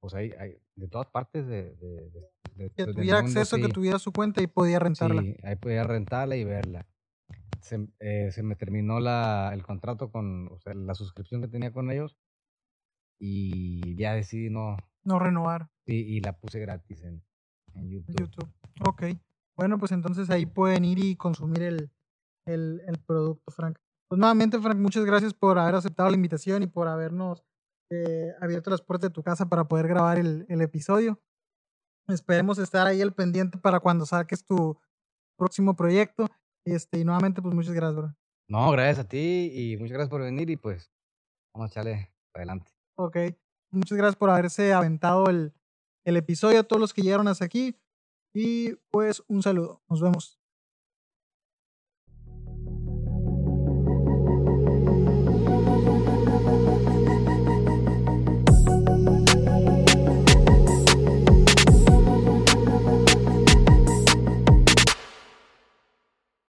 Pues 0.00 0.14
ahí- 0.14 0.32
de 0.76 0.88
todas 0.88 1.08
partes 1.08 1.46
de, 1.46 1.74
de, 1.76 2.10
de- 2.10 2.30
de- 2.54 2.70
Que 2.70 2.86
tuviera 2.86 3.20
mundo, 3.22 3.40
acceso, 3.40 3.56
que 3.56 3.64
sí. 3.66 3.72
tuviera 3.72 3.98
su 3.98 4.12
cuenta 4.12 4.42
y 4.42 4.46
podía 4.46 4.78
rentarla. 4.78 5.22
Sí, 5.22 5.36
ahí 5.42 5.56
podía 5.56 5.84
rentarla 5.84 6.36
y 6.36 6.44
verla. 6.44 6.86
Se, 7.60 7.88
eh, 7.98 8.30
se 8.32 8.42
me 8.44 8.54
terminó 8.54 9.00
la, 9.00 9.50
el 9.52 9.62
contrato 9.64 10.10
con, 10.10 10.48
o 10.52 10.58
sea, 10.60 10.74
la 10.74 10.94
suscripción 10.94 11.40
que 11.40 11.48
tenía 11.48 11.72
con 11.72 11.90
ellos 11.90 12.16
y 13.18 13.96
ya 13.96 14.14
decidí 14.14 14.50
no, 14.50 14.76
No 15.04 15.18
renovar 15.18 15.68
y, 15.84 15.96
y 15.96 16.20
la 16.20 16.38
puse 16.38 16.60
gratis 16.60 17.02
en, 17.02 17.22
en 17.74 17.80
en 17.82 17.88
YouTube. 17.90 18.16
YouTube. 18.20 18.52
Ok. 18.86 19.02
Bueno, 19.56 19.78
pues 19.78 19.90
entonces 19.92 20.30
ahí 20.30 20.46
pueden 20.46 20.84
ir 20.84 20.98
y 21.04 21.16
consumir 21.16 21.62
el, 21.62 21.90
el, 22.46 22.80
el 22.86 22.98
producto, 22.98 23.50
Frank. 23.50 23.78
Pues 24.08 24.18
nuevamente, 24.18 24.58
Frank, 24.60 24.78
muchas 24.78 25.04
gracias 25.04 25.34
por 25.34 25.58
haber 25.58 25.74
aceptado 25.74 26.08
la 26.08 26.16
invitación 26.16 26.62
y 26.62 26.66
por 26.68 26.86
habernos 26.88 27.44
eh, 27.90 28.32
abierto 28.40 28.70
las 28.70 28.82
puertas 28.82 29.10
de 29.10 29.14
tu 29.14 29.22
casa 29.22 29.48
para 29.48 29.64
poder 29.64 29.88
grabar 29.88 30.18
el, 30.18 30.46
el 30.48 30.60
episodio. 30.60 31.20
Esperemos 32.08 32.58
estar 32.58 32.86
ahí 32.86 33.02
al 33.02 33.12
pendiente 33.12 33.58
para 33.58 33.80
cuando 33.80 34.06
saques 34.06 34.44
tu 34.44 34.80
próximo 35.36 35.76
proyecto. 35.76 36.26
Este, 36.64 36.98
y 36.98 37.04
nuevamente, 37.04 37.42
pues 37.42 37.54
muchas 37.54 37.74
gracias, 37.74 37.96
bro. 37.96 38.14
No, 38.48 38.70
gracias 38.70 38.98
a 38.98 39.08
ti 39.08 39.50
y 39.52 39.76
muchas 39.76 39.92
gracias 39.92 40.10
por 40.10 40.22
venir 40.22 40.48
y 40.48 40.56
pues 40.56 40.90
vamos 41.54 41.68
a 41.68 41.72
echarle 41.72 42.12
para 42.32 42.44
adelante. 42.44 42.72
Ok. 42.96 43.16
Muchas 43.70 43.98
gracias 43.98 44.16
por 44.16 44.30
haberse 44.30 44.72
aventado 44.72 45.28
el, 45.28 45.52
el 46.04 46.16
episodio 46.16 46.60
a 46.60 46.62
todos 46.62 46.80
los 46.80 46.94
que 46.94 47.02
llegaron 47.02 47.28
hasta 47.28 47.44
aquí. 47.44 47.76
Y 48.34 48.74
pues 48.90 49.22
un 49.28 49.42
saludo. 49.42 49.82
Nos 49.88 50.00
vemos. 50.00 50.37